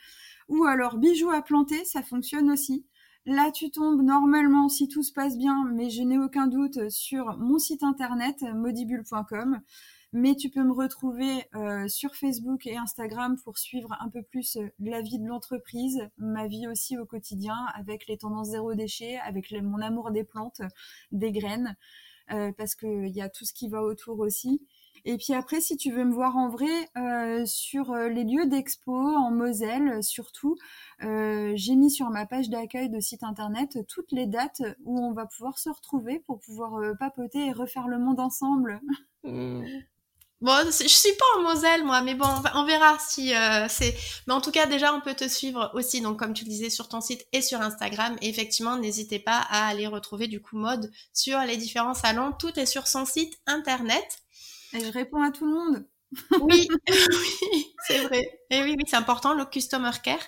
ou 0.48 0.64
alors 0.64 0.98
bijoux 0.98 1.30
à 1.30 1.40
planter, 1.40 1.84
ça 1.86 2.02
fonctionne 2.02 2.50
aussi. 2.50 2.84
Là, 3.28 3.50
tu 3.52 3.70
tombes 3.70 4.00
normalement, 4.00 4.70
si 4.70 4.88
tout 4.88 5.02
se 5.02 5.12
passe 5.12 5.36
bien, 5.36 5.66
mais 5.74 5.90
je 5.90 6.00
n'ai 6.00 6.16
aucun 6.16 6.46
doute, 6.46 6.88
sur 6.88 7.36
mon 7.36 7.58
site 7.58 7.82
internet 7.82 8.42
modibule.com. 8.54 9.60
Mais 10.14 10.34
tu 10.34 10.48
peux 10.48 10.64
me 10.64 10.72
retrouver 10.72 11.44
euh, 11.54 11.86
sur 11.88 12.14
Facebook 12.14 12.66
et 12.66 12.78
Instagram 12.78 13.36
pour 13.44 13.58
suivre 13.58 13.94
un 14.00 14.08
peu 14.08 14.22
plus 14.22 14.56
euh, 14.56 14.70
la 14.78 15.02
vie 15.02 15.18
de 15.18 15.26
l'entreprise, 15.26 16.08
ma 16.16 16.46
vie 16.46 16.66
aussi 16.68 16.96
au 16.96 17.04
quotidien, 17.04 17.66
avec 17.74 18.06
les 18.06 18.16
tendances 18.16 18.48
zéro 18.48 18.72
déchet, 18.72 19.18
avec 19.18 19.52
mon 19.52 19.82
amour 19.82 20.10
des 20.10 20.24
plantes, 20.24 20.62
des 21.12 21.30
graines, 21.30 21.76
euh, 22.30 22.50
parce 22.56 22.74
qu'il 22.74 23.08
y 23.08 23.20
a 23.20 23.28
tout 23.28 23.44
ce 23.44 23.52
qui 23.52 23.68
va 23.68 23.82
autour 23.82 24.20
aussi. 24.20 24.66
Et 25.10 25.16
puis 25.16 25.32
après, 25.32 25.62
si 25.62 25.78
tu 25.78 25.90
veux 25.90 26.04
me 26.04 26.12
voir 26.12 26.36
en 26.36 26.50
vrai 26.50 26.68
euh, 26.98 27.46
sur 27.46 27.92
euh, 27.92 28.10
les 28.10 28.24
lieux 28.24 28.44
d'expo 28.44 28.92
en 28.92 29.30
Moselle, 29.30 30.02
surtout, 30.02 30.54
euh, 31.02 31.52
j'ai 31.54 31.76
mis 31.76 31.90
sur 31.90 32.10
ma 32.10 32.26
page 32.26 32.50
d'accueil 32.50 32.90
de 32.90 33.00
site 33.00 33.22
internet 33.22 33.78
toutes 33.88 34.12
les 34.12 34.26
dates 34.26 34.60
où 34.84 35.00
on 35.00 35.14
va 35.14 35.24
pouvoir 35.24 35.58
se 35.58 35.70
retrouver 35.70 36.22
pour 36.26 36.40
pouvoir 36.40 36.78
papoter 37.00 37.46
et 37.46 37.52
refaire 37.52 37.88
le 37.88 37.98
monde 37.98 38.20
ensemble. 38.20 38.80
Mmh. 39.24 39.64
Bon, 40.40 40.64
je 40.64 40.86
suis 40.86 41.12
pas 41.18 41.24
en 41.36 41.42
Moselle 41.42 41.84
moi, 41.84 42.02
mais 42.02 42.14
bon, 42.14 42.28
on 42.54 42.64
verra 42.64 42.96
si 43.00 43.32
c'est. 43.68 43.96
Mais 44.28 44.32
en 44.32 44.40
tout 44.40 44.52
cas, 44.52 44.66
déjà, 44.66 44.94
on 44.94 45.00
peut 45.00 45.14
te 45.14 45.26
suivre 45.26 45.72
aussi, 45.74 46.00
donc 46.00 46.20
comme 46.20 46.34
tu 46.34 46.44
le 46.44 46.48
disais, 46.50 46.70
sur 46.70 46.88
ton 46.88 47.00
site 47.00 47.26
et 47.32 47.42
sur 47.42 47.60
Instagram. 47.60 48.16
Et 48.22 48.28
effectivement, 48.28 48.76
n'hésitez 48.76 49.18
pas 49.18 49.44
à 49.50 49.66
aller 49.66 49.88
retrouver 49.88 50.28
du 50.28 50.40
coup 50.40 50.56
mode 50.56 50.92
sur 51.12 51.40
les 51.40 51.56
différents 51.56 51.94
salons. 51.94 52.32
Tout 52.38 52.56
est 52.60 52.64
sur 52.64 52.86
son 52.86 53.04
site 53.04 53.36
internet. 53.48 54.22
Et 54.72 54.84
je 54.84 54.90
réponds 54.92 55.22
à 55.22 55.30
tout 55.30 55.46
le 55.46 55.52
monde. 55.52 55.86
oui, 56.40 56.68
oui 56.88 57.66
c'est 57.86 57.98
vrai. 58.04 58.40
Et 58.50 58.62
oui, 58.62 58.74
oui, 58.76 58.84
c'est 58.86 58.96
important, 58.96 59.34
le 59.34 59.44
customer 59.44 59.90
care. 60.02 60.18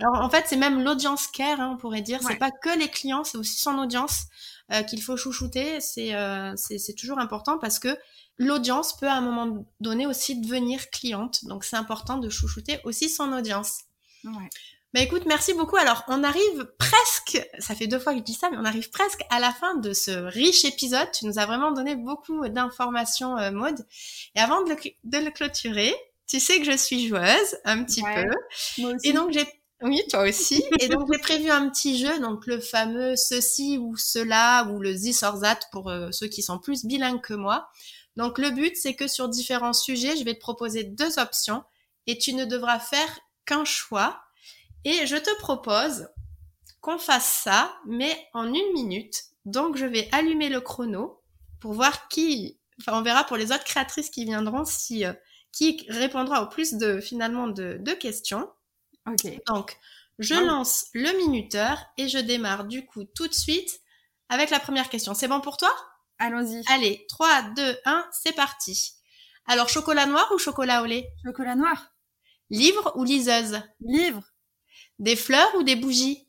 Alors, 0.00 0.22
en 0.22 0.30
fait, 0.30 0.44
c'est 0.46 0.56
même 0.56 0.82
l'audience 0.82 1.26
care, 1.26 1.60
hein, 1.60 1.70
on 1.74 1.76
pourrait 1.76 2.02
dire. 2.02 2.20
C'est 2.22 2.36
pas 2.36 2.50
que 2.50 2.78
les 2.78 2.88
clients, 2.88 3.24
c'est 3.24 3.38
aussi 3.38 3.58
son 3.58 3.78
audience 3.78 4.24
euh, 4.72 4.82
qu'il 4.82 5.02
faut 5.02 5.16
chouchouter. 5.16 5.78
Euh, 5.98 6.52
c'est, 6.56 6.78
c'est, 6.78 6.94
toujours 6.94 7.18
important 7.18 7.58
parce 7.58 7.78
que 7.78 7.96
l'audience 8.38 8.96
peut 8.96 9.08
à 9.08 9.14
un 9.14 9.20
moment 9.20 9.66
donné 9.80 10.06
aussi 10.06 10.40
devenir 10.40 10.90
cliente. 10.90 11.44
Donc, 11.44 11.64
c'est 11.64 11.76
important 11.76 12.18
de 12.18 12.28
chouchouter 12.28 12.80
aussi 12.84 13.08
son 13.08 13.32
audience. 13.32 13.80
Ouais. 14.24 14.48
Bah 14.92 15.00
écoute, 15.00 15.22
merci 15.26 15.54
beaucoup. 15.54 15.76
Alors, 15.76 16.02
on 16.08 16.24
arrive 16.24 16.72
presque, 16.78 17.40
ça 17.60 17.76
fait 17.76 17.86
deux 17.86 18.00
fois 18.00 18.12
que 18.12 18.18
je 18.18 18.24
dis 18.24 18.34
ça, 18.34 18.50
mais 18.50 18.56
on 18.56 18.64
arrive 18.64 18.90
presque 18.90 19.20
à 19.30 19.38
la 19.38 19.52
fin 19.52 19.76
de 19.76 19.92
ce 19.92 20.10
riche 20.10 20.64
épisode. 20.64 21.08
Tu 21.12 21.26
nous 21.26 21.38
as 21.38 21.46
vraiment 21.46 21.70
donné 21.70 21.94
beaucoup 21.94 22.48
d'informations, 22.48 23.38
euh, 23.38 23.52
Maude. 23.52 23.86
Et 24.34 24.40
avant 24.40 24.62
de 24.62 24.70
le, 24.70 25.30
clôturer, 25.30 25.94
tu 26.26 26.40
sais 26.40 26.58
que 26.58 26.64
je 26.64 26.76
suis 26.76 27.06
joueuse, 27.06 27.56
un 27.64 27.84
petit 27.84 28.02
peu. 28.02 28.30
Moi 28.78 28.94
aussi. 28.94 29.08
Et 29.08 29.12
donc, 29.12 29.30
j'ai 29.30 29.46
oui, 29.82 30.02
toi 30.10 30.28
aussi. 30.28 30.62
Et 30.78 30.88
donc 30.88 31.08
j'ai 31.10 31.18
prévu 31.18 31.48
un 31.48 31.70
petit 31.70 31.98
jeu, 31.98 32.18
donc 32.20 32.46
le 32.46 32.60
fameux 32.60 33.16
ceci 33.16 33.78
ou 33.78 33.96
cela 33.96 34.64
ou 34.64 34.80
le 34.80 34.94
this 34.94 35.22
or 35.22 35.40
that 35.40 35.60
pour 35.72 35.88
euh, 35.88 36.10
ceux 36.10 36.26
qui 36.26 36.42
sont 36.42 36.58
plus 36.58 36.84
bilingues 36.84 37.22
que 37.22 37.32
moi. 37.32 37.70
Donc 38.16 38.38
le 38.38 38.50
but 38.50 38.76
c'est 38.76 38.94
que 38.94 39.08
sur 39.08 39.28
différents 39.28 39.72
sujets, 39.72 40.16
je 40.16 40.24
vais 40.24 40.34
te 40.34 40.40
proposer 40.40 40.84
deux 40.84 41.18
options 41.18 41.64
et 42.06 42.18
tu 42.18 42.34
ne 42.34 42.44
devras 42.44 42.78
faire 42.78 43.20
qu'un 43.46 43.64
choix. 43.64 44.20
Et 44.84 45.06
je 45.06 45.16
te 45.16 45.34
propose 45.38 46.08
qu'on 46.80 46.98
fasse 46.98 47.40
ça, 47.44 47.76
mais 47.86 48.28
en 48.34 48.46
une 48.52 48.72
minute. 48.74 49.24
Donc 49.44 49.76
je 49.76 49.86
vais 49.86 50.08
allumer 50.12 50.48
le 50.48 50.60
chrono 50.60 51.22
pour 51.60 51.74
voir 51.74 52.08
qui, 52.08 52.60
enfin 52.80 52.98
on 52.98 53.02
verra 53.02 53.24
pour 53.24 53.36
les 53.36 53.52
autres 53.52 53.64
créatrices 53.64 54.10
qui 54.10 54.24
viendront 54.24 54.64
si 54.64 55.04
euh, 55.04 55.12
qui 55.52 55.86
répondra 55.88 56.42
au 56.42 56.48
plus 56.48 56.74
de 56.74 57.00
finalement 57.00 57.48
de, 57.48 57.78
de 57.80 57.92
questions. 57.92 58.50
Ok. 59.06 59.26
Donc 59.46 59.78
je 60.18 60.34
Wow. 60.34 60.46
lance 60.46 60.86
le 60.94 61.16
minuteur 61.18 61.84
et 61.98 62.08
je 62.08 62.18
démarre 62.18 62.64
du 62.64 62.86
coup 62.86 63.04
tout 63.04 63.28
de 63.28 63.34
suite 63.34 63.80
avec 64.28 64.50
la 64.50 64.60
première 64.60 64.88
question. 64.90 65.14
C'est 65.14 65.28
bon 65.28 65.40
pour 65.40 65.56
toi? 65.56 65.70
Allons-y. 66.18 66.62
Allez, 66.66 67.04
3, 67.10 67.42
2, 67.54 67.76
1, 67.84 68.08
c'est 68.12 68.32
parti. 68.34 68.94
Alors 69.46 69.68
chocolat 69.68 70.06
noir 70.06 70.30
ou 70.34 70.38
chocolat 70.38 70.82
au 70.82 70.86
lait? 70.86 71.08
Chocolat 71.24 71.56
noir. 71.56 71.94
Livre 72.50 72.92
ou 72.96 73.04
liseuse? 73.04 73.62
Livre. 73.80 74.22
Des 75.00 75.16
fleurs 75.16 75.54
ou 75.56 75.62
des 75.62 75.76
bougies? 75.76 76.26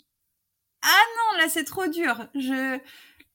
Non, 0.84 1.38
là 1.38 1.50
c'est 1.50 1.64
trop 1.66 1.88
dur. 1.88 2.28
Je 2.36 2.80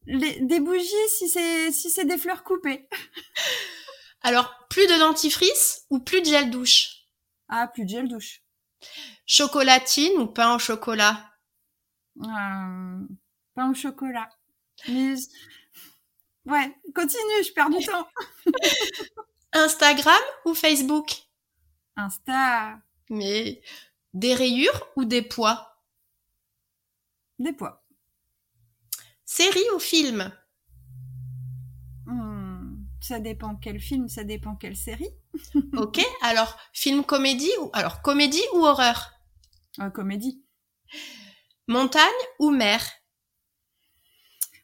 les... 0.07 0.41
des 0.41 0.61
bougies 0.61 1.09
si 1.19 1.29
c'est 1.29 1.71
si 1.73 1.91
c'est 1.91 2.05
des 2.05 2.19
fleurs 2.19 2.43
coupées. 2.43 2.89
Alors 4.23 4.67
plus 4.69 4.87
de 4.87 4.99
dentifrice 4.99 5.85
ou 5.91 6.01
plus 6.01 6.21
de 6.21 6.27
gel 6.27 6.51
douche? 6.51 6.89
Ah, 7.49 7.69
plus 7.69 7.85
de 7.85 7.91
gel 7.91 8.09
douche. 8.09 8.43
Chocolatine 9.27 10.19
ou 10.19 10.27
pain 10.27 10.55
au 10.55 10.59
chocolat? 10.59 11.31
Euh, 12.23 13.07
pain 13.55 13.71
au 13.71 13.75
chocolat. 13.75 14.29
Mais 14.89 15.15
ouais, 16.47 16.77
continue, 16.95 17.45
je 17.45 17.53
perds 17.53 17.71
du 17.71 17.85
temps. 17.87 18.09
Instagram 19.53 20.21
ou 20.45 20.55
Facebook? 20.55 21.15
Insta, 21.97 22.79
Mais 23.11 23.63
des 24.17 24.35
rayures 24.35 24.89
ou 24.97 25.05
des 25.05 25.23
pois 25.23 25.77
des 27.39 27.53
pois. 27.53 27.85
Série 29.27 29.71
ou 29.75 29.79
film? 29.79 30.33
Hmm, 32.07 32.77
ça 33.01 33.21
dépend 33.21 33.57
quel 33.57 33.79
film, 33.79 34.09
ça 34.09 34.25
dépend 34.25 34.57
quelle 34.57 34.77
série. 34.77 35.11
Ok, 35.77 36.01
alors 36.23 36.57
film 36.73 37.05
comédie 37.05 37.51
ou 37.61 37.69
alors 37.75 38.01
comédie 38.01 38.43
ou 38.55 38.65
horreur? 38.65 39.13
Euh, 39.81 39.91
comédie. 39.91 40.43
Montagne 41.69 42.23
ou 42.39 42.51
mer? 42.51 42.81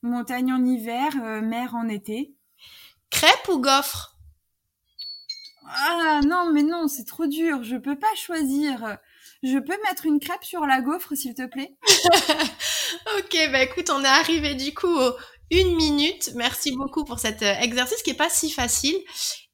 Montagne 0.03 0.53
en 0.53 0.64
hiver, 0.64 1.12
euh, 1.22 1.42
mer 1.42 1.74
en 1.74 1.88
été. 1.88 2.34
Crêpe 3.11 3.48
ou 3.50 3.61
gaufre? 3.61 4.16
Ah 5.66 6.20
non, 6.24 6.50
mais 6.53 6.62
non, 6.62 6.88
c'est 6.88 7.05
trop 7.05 7.26
dur. 7.26 7.62
Je 7.62 7.76
peux 7.76 7.98
pas 7.98 8.14
choisir. 8.16 8.98
Je 9.43 9.59
peux 9.59 9.76
mettre 9.88 10.07
une 10.07 10.20
crêpe 10.20 10.45
sur 10.45 10.66
la 10.66 10.80
gaufre, 10.80 11.14
s'il 11.14 11.34
te 11.34 11.47
plaît? 11.47 11.76
Ok, 13.18 13.36
bah 13.51 13.62
écoute, 13.62 13.90
on 13.90 14.05
est 14.05 14.07
arrivé 14.07 14.55
du 14.55 14.74
coup 14.74 14.86
aux 14.86 15.12
une 15.51 15.76
minute. 15.76 16.30
Merci 16.34 16.74
beaucoup 16.74 17.05
pour 17.05 17.18
cet 17.18 17.43
euh, 17.43 17.55
exercice 17.61 18.03
qui 18.03 18.11
est 18.11 18.16
pas 18.16 18.30
si 18.30 18.51
facile 18.51 18.97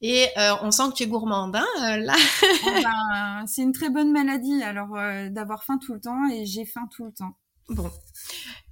et 0.01 0.27
euh, 0.37 0.53
on 0.61 0.71
sent 0.71 0.83
que 0.91 0.93
tu 0.95 1.03
es 1.03 1.07
gourmande 1.07 1.55
hein, 1.55 1.67
euh, 1.81 1.97
là. 1.97 2.15
Enfin, 2.63 3.45
C'est 3.47 3.61
une 3.61 3.73
très 3.73 3.89
bonne 3.89 4.11
maladie, 4.11 4.63
alors 4.63 4.95
euh, 4.95 5.29
d'avoir 5.29 5.63
faim 5.63 5.77
tout 5.77 5.93
le 5.93 5.99
temps, 5.99 6.29
et 6.31 6.45
j'ai 6.45 6.65
faim 6.65 6.87
tout 6.95 7.05
le 7.05 7.11
temps. 7.11 7.37
Bon. 7.69 7.91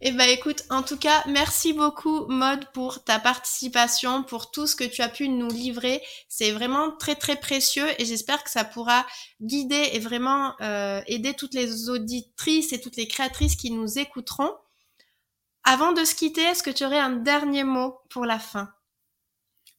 Eh 0.02 0.12
ben 0.12 0.30
écoute, 0.30 0.64
en 0.70 0.84
tout 0.84 0.98
cas, 0.98 1.24
merci 1.28 1.74
beaucoup 1.74 2.26
Maude 2.28 2.66
pour 2.74 3.04
ta 3.04 3.20
participation, 3.20 4.24
pour 4.24 4.52
tout 4.52 4.68
ce 4.68 4.76
que 4.76 4.84
tu 4.84 5.02
as 5.02 5.10
pu 5.10 5.30
nous 5.30 5.50
livrer. 5.50 6.02
C'est 6.28 6.52
vraiment 6.52 6.92
très 6.98 7.16
très 7.16 7.36
précieux 7.36 7.88
et 8.00 8.06
j'espère 8.06 8.44
que 8.44 8.50
ça 8.50 8.64
pourra 8.64 9.06
guider 9.42 9.90
et 9.94 10.00
vraiment 10.00 10.54
euh, 10.62 11.02
aider 11.08 11.34
toutes 11.34 11.54
les 11.54 11.90
auditrices 11.90 12.74
et 12.74 12.82
toutes 12.82 12.98
les 12.98 13.08
créatrices 13.08 13.56
qui 13.56 13.72
nous 13.72 13.98
écouteront. 13.98 14.52
Avant 15.64 15.92
de 15.92 16.06
se 16.06 16.16
quitter, 16.16 16.42
est-ce 16.42 16.64
que 16.64 16.70
tu 16.70 16.86
aurais 16.86 17.00
un 17.00 17.12
dernier 17.18 17.64
mot 17.64 18.00
pour 18.10 18.26
la 18.26 18.40
fin? 18.40 18.70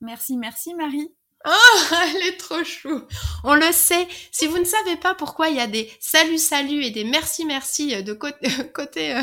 Merci, 0.00 0.36
merci 0.36 0.74
Marie. 0.74 1.12
Elle 1.44 2.22
est 2.28 2.36
trop 2.36 2.64
chou. 2.64 3.02
On 3.44 3.54
le 3.54 3.72
sait. 3.72 4.06
Si 4.32 4.46
vous 4.46 4.58
ne 4.58 4.64
savez 4.64 4.96
pas 4.96 5.14
pourquoi 5.14 5.48
il 5.48 5.56
y 5.56 5.60
a 5.60 5.66
des 5.66 5.90
salut 6.00 6.38
salut 6.38 6.82
et 6.82 6.90
des 6.90 7.04
merci 7.04 7.44
merci 7.44 8.02
de 8.02 8.12
côté, 8.12 8.48
côté 8.74 9.14
euh, 9.14 9.22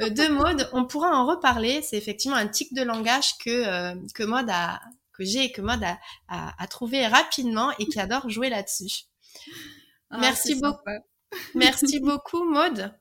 euh, 0.00 0.10
de 0.10 0.28
mode, 0.28 0.68
on 0.72 0.86
pourra 0.86 1.10
en 1.10 1.26
reparler. 1.26 1.82
C'est 1.82 1.96
effectivement 1.96 2.36
un 2.36 2.48
tic 2.48 2.72
de 2.74 2.82
langage 2.82 3.36
que 3.38 3.50
euh, 3.50 3.94
que 4.14 4.22
mode 4.22 4.48
a 4.50 4.80
que 5.12 5.24
j'ai 5.24 5.44
et 5.44 5.52
que 5.52 5.60
mode 5.60 5.84
a, 5.84 5.98
a, 6.28 6.54
a 6.62 6.66
trouvé 6.66 7.06
rapidement 7.06 7.72
et 7.78 7.86
qui 7.86 8.00
adore 8.00 8.28
jouer 8.30 8.48
là-dessus. 8.48 9.04
Ah, 10.10 10.18
Merci 10.20 10.54
beaucoup. 10.54 10.78
sympa. 10.86 11.04
Merci 11.54 12.00
beaucoup 12.00 12.44
Maude. 12.44 12.94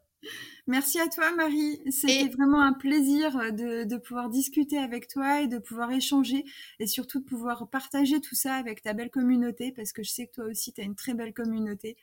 Merci 0.67 0.99
à 0.99 1.07
toi 1.07 1.31
Marie. 1.35 1.79
C'était 1.89 2.23
Et- 2.25 2.29
vraiment 2.29 2.61
un 2.61 2.73
plaisir 2.73 3.31
de, 3.53 3.85
de 3.85 3.97
pouvoir 3.97 4.29
discuter 4.29 4.77
avec 4.77 5.07
toi 5.07 5.41
et 5.41 5.47
de 5.47 5.57
pouvoir 5.59 5.91
échanger 5.91 6.43
et 6.79 6.87
surtout 6.87 7.19
de 7.19 7.25
pouvoir 7.25 7.69
partager 7.69 8.19
tout 8.19 8.35
ça 8.35 8.55
avec 8.55 8.81
ta 8.81 8.93
belle 8.93 9.09
communauté 9.09 9.71
parce 9.71 9.93
que 9.93 10.03
je 10.03 10.09
sais 10.11 10.27
que 10.27 10.33
toi 10.33 10.45
aussi 10.45 10.73
tu 10.73 10.81
as 10.81 10.83
une 10.83 10.95
très 10.95 11.13
belle 11.13 11.33
communauté 11.33 11.95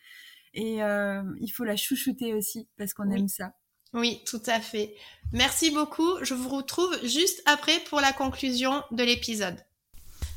et 0.55 0.83
euh, 0.83 1.23
il 1.41 1.49
faut 1.51 1.65
la 1.65 1.77
chouchouter 1.77 2.33
aussi 2.33 2.67
parce 2.79 2.95
qu'on 2.95 3.11
Oui. 3.11 3.19
aime 3.21 3.29
ça. 3.29 3.53
Oui, 3.93 4.21
tout 4.27 4.43
à 4.47 4.61
fait. 4.61 4.95
Merci 5.33 5.71
beaucoup. 5.71 6.17
Je 6.23 6.35
vous 6.35 6.49
retrouve 6.49 6.93
juste 7.07 7.43
après 7.47 7.79
pour 7.91 8.01
la 8.01 8.13
conclusion 8.13 8.83
de 8.91 9.05
l'épisode. 9.05 9.57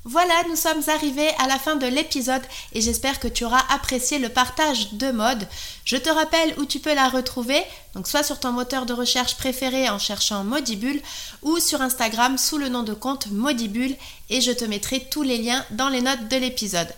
Voilà, 0.09 0.35
nous 0.47 0.55
sommes 0.55 0.83
arrivés 0.87 1.31
à 1.37 1.47
la 1.49 1.59
fin 1.59 1.75
de 1.75 1.85
l'épisode 1.85 2.41
et 2.71 2.79
j'espère 2.79 3.19
que 3.19 3.27
tu 3.27 3.43
auras 3.43 3.63
apprécié 3.69 4.19
le 4.19 4.29
partage 4.29 4.93
de 4.93 5.11
mode. 5.11 5.45
Je 5.83 5.97
te 5.97 6.09
rappelle 6.09 6.53
où 6.57 6.63
tu 6.63 6.79
peux 6.79 6.95
la 6.95 7.09
retrouver, 7.09 7.61
donc 7.93 8.07
soit 8.07 8.23
sur 8.23 8.39
ton 8.39 8.53
moteur 8.53 8.85
de 8.85 8.93
recherche 8.93 9.35
préféré 9.35 9.89
en 9.89 9.99
cherchant 9.99 10.45
Modibule 10.45 11.01
ou 11.41 11.59
sur 11.59 11.81
Instagram 11.81 12.37
sous 12.37 12.57
le 12.57 12.69
nom 12.69 12.83
de 12.83 12.93
compte 12.93 13.27
Modibule 13.31 13.97
et 14.29 14.39
je 14.39 14.53
te 14.53 14.63
mettrai 14.63 15.01
tous 15.11 15.23
les 15.23 15.39
liens 15.39 15.65
dans 15.71 15.89
les 15.89 15.99
notes 15.99 16.29
de 16.29 16.37
l'épisode. 16.37 16.93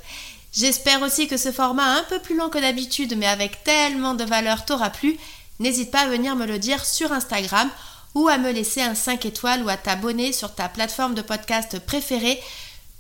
J'espère 0.54 1.02
aussi 1.02 1.28
que 1.28 1.38
ce 1.38 1.52
format 1.52 1.98
un 1.98 2.04
peu 2.04 2.20
plus 2.20 2.38
long 2.38 2.50
que 2.50 2.60
d'habitude 2.60 3.18
mais 3.18 3.26
avec 3.26 3.64
tellement 3.64 4.14
de 4.14 4.24
valeur 4.24 4.66
t'aura 4.66 4.92
plu. 4.92 5.18
N'hésite 5.58 5.90
pas 5.90 6.02
à 6.02 6.10
venir 6.10 6.36
me 6.36 6.46
le 6.46 6.60
dire 6.60 6.86
sur 6.86 7.12
Instagram 7.12 7.72
ou 8.14 8.28
à 8.28 8.38
me 8.38 8.52
laisser 8.52 8.84
un 8.84 8.94
5 8.94 9.26
étoiles 9.26 9.64
ou 9.64 9.70
à 9.70 9.78
t'abonner 9.78 10.32
sur 10.32 10.54
ta 10.54 10.70
plateforme 10.70 11.16
de 11.16 11.24
podcast 11.24 11.80
préférée. 11.80 12.40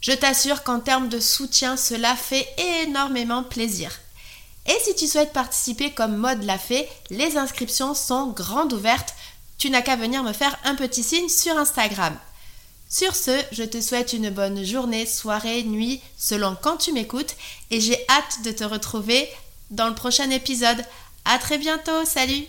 Je 0.01 0.11
t'assure 0.11 0.63
qu'en 0.63 0.79
termes 0.79 1.09
de 1.09 1.19
soutien, 1.19 1.75
cela 1.75 2.15
fait 2.15 2.47
énormément 2.83 3.43
plaisir. 3.43 3.91
Et 4.65 4.77
si 4.83 4.95
tu 4.95 5.07
souhaites 5.07 5.33
participer 5.33 5.91
comme 5.91 6.15
Mode 6.15 6.43
l'a 6.43 6.57
fait, 6.57 6.87
les 7.09 7.37
inscriptions 7.37 7.93
sont 7.93 8.27
grandes 8.27 8.73
ouvertes. 8.73 9.13
Tu 9.57 9.69
n'as 9.69 9.81
qu'à 9.81 9.95
venir 9.95 10.23
me 10.23 10.33
faire 10.33 10.57
un 10.63 10.75
petit 10.75 11.03
signe 11.03 11.27
sur 11.27 11.57
Instagram. 11.57 12.15
Sur 12.87 13.15
ce, 13.15 13.43
je 13.51 13.63
te 13.63 13.81
souhaite 13.81 14.13
une 14.13 14.29
bonne 14.29 14.63
journée, 14.63 15.05
soirée, 15.05 15.63
nuit, 15.63 16.01
selon 16.17 16.55
quand 16.59 16.77
tu 16.77 16.91
m'écoutes, 16.91 17.35
et 17.69 17.79
j'ai 17.79 18.03
hâte 18.09 18.41
de 18.43 18.51
te 18.51 18.63
retrouver 18.63 19.29
dans 19.69 19.87
le 19.87 19.95
prochain 19.95 20.29
épisode. 20.31 20.83
À 21.25 21.37
très 21.37 21.57
bientôt, 21.57 22.05
salut 22.05 22.45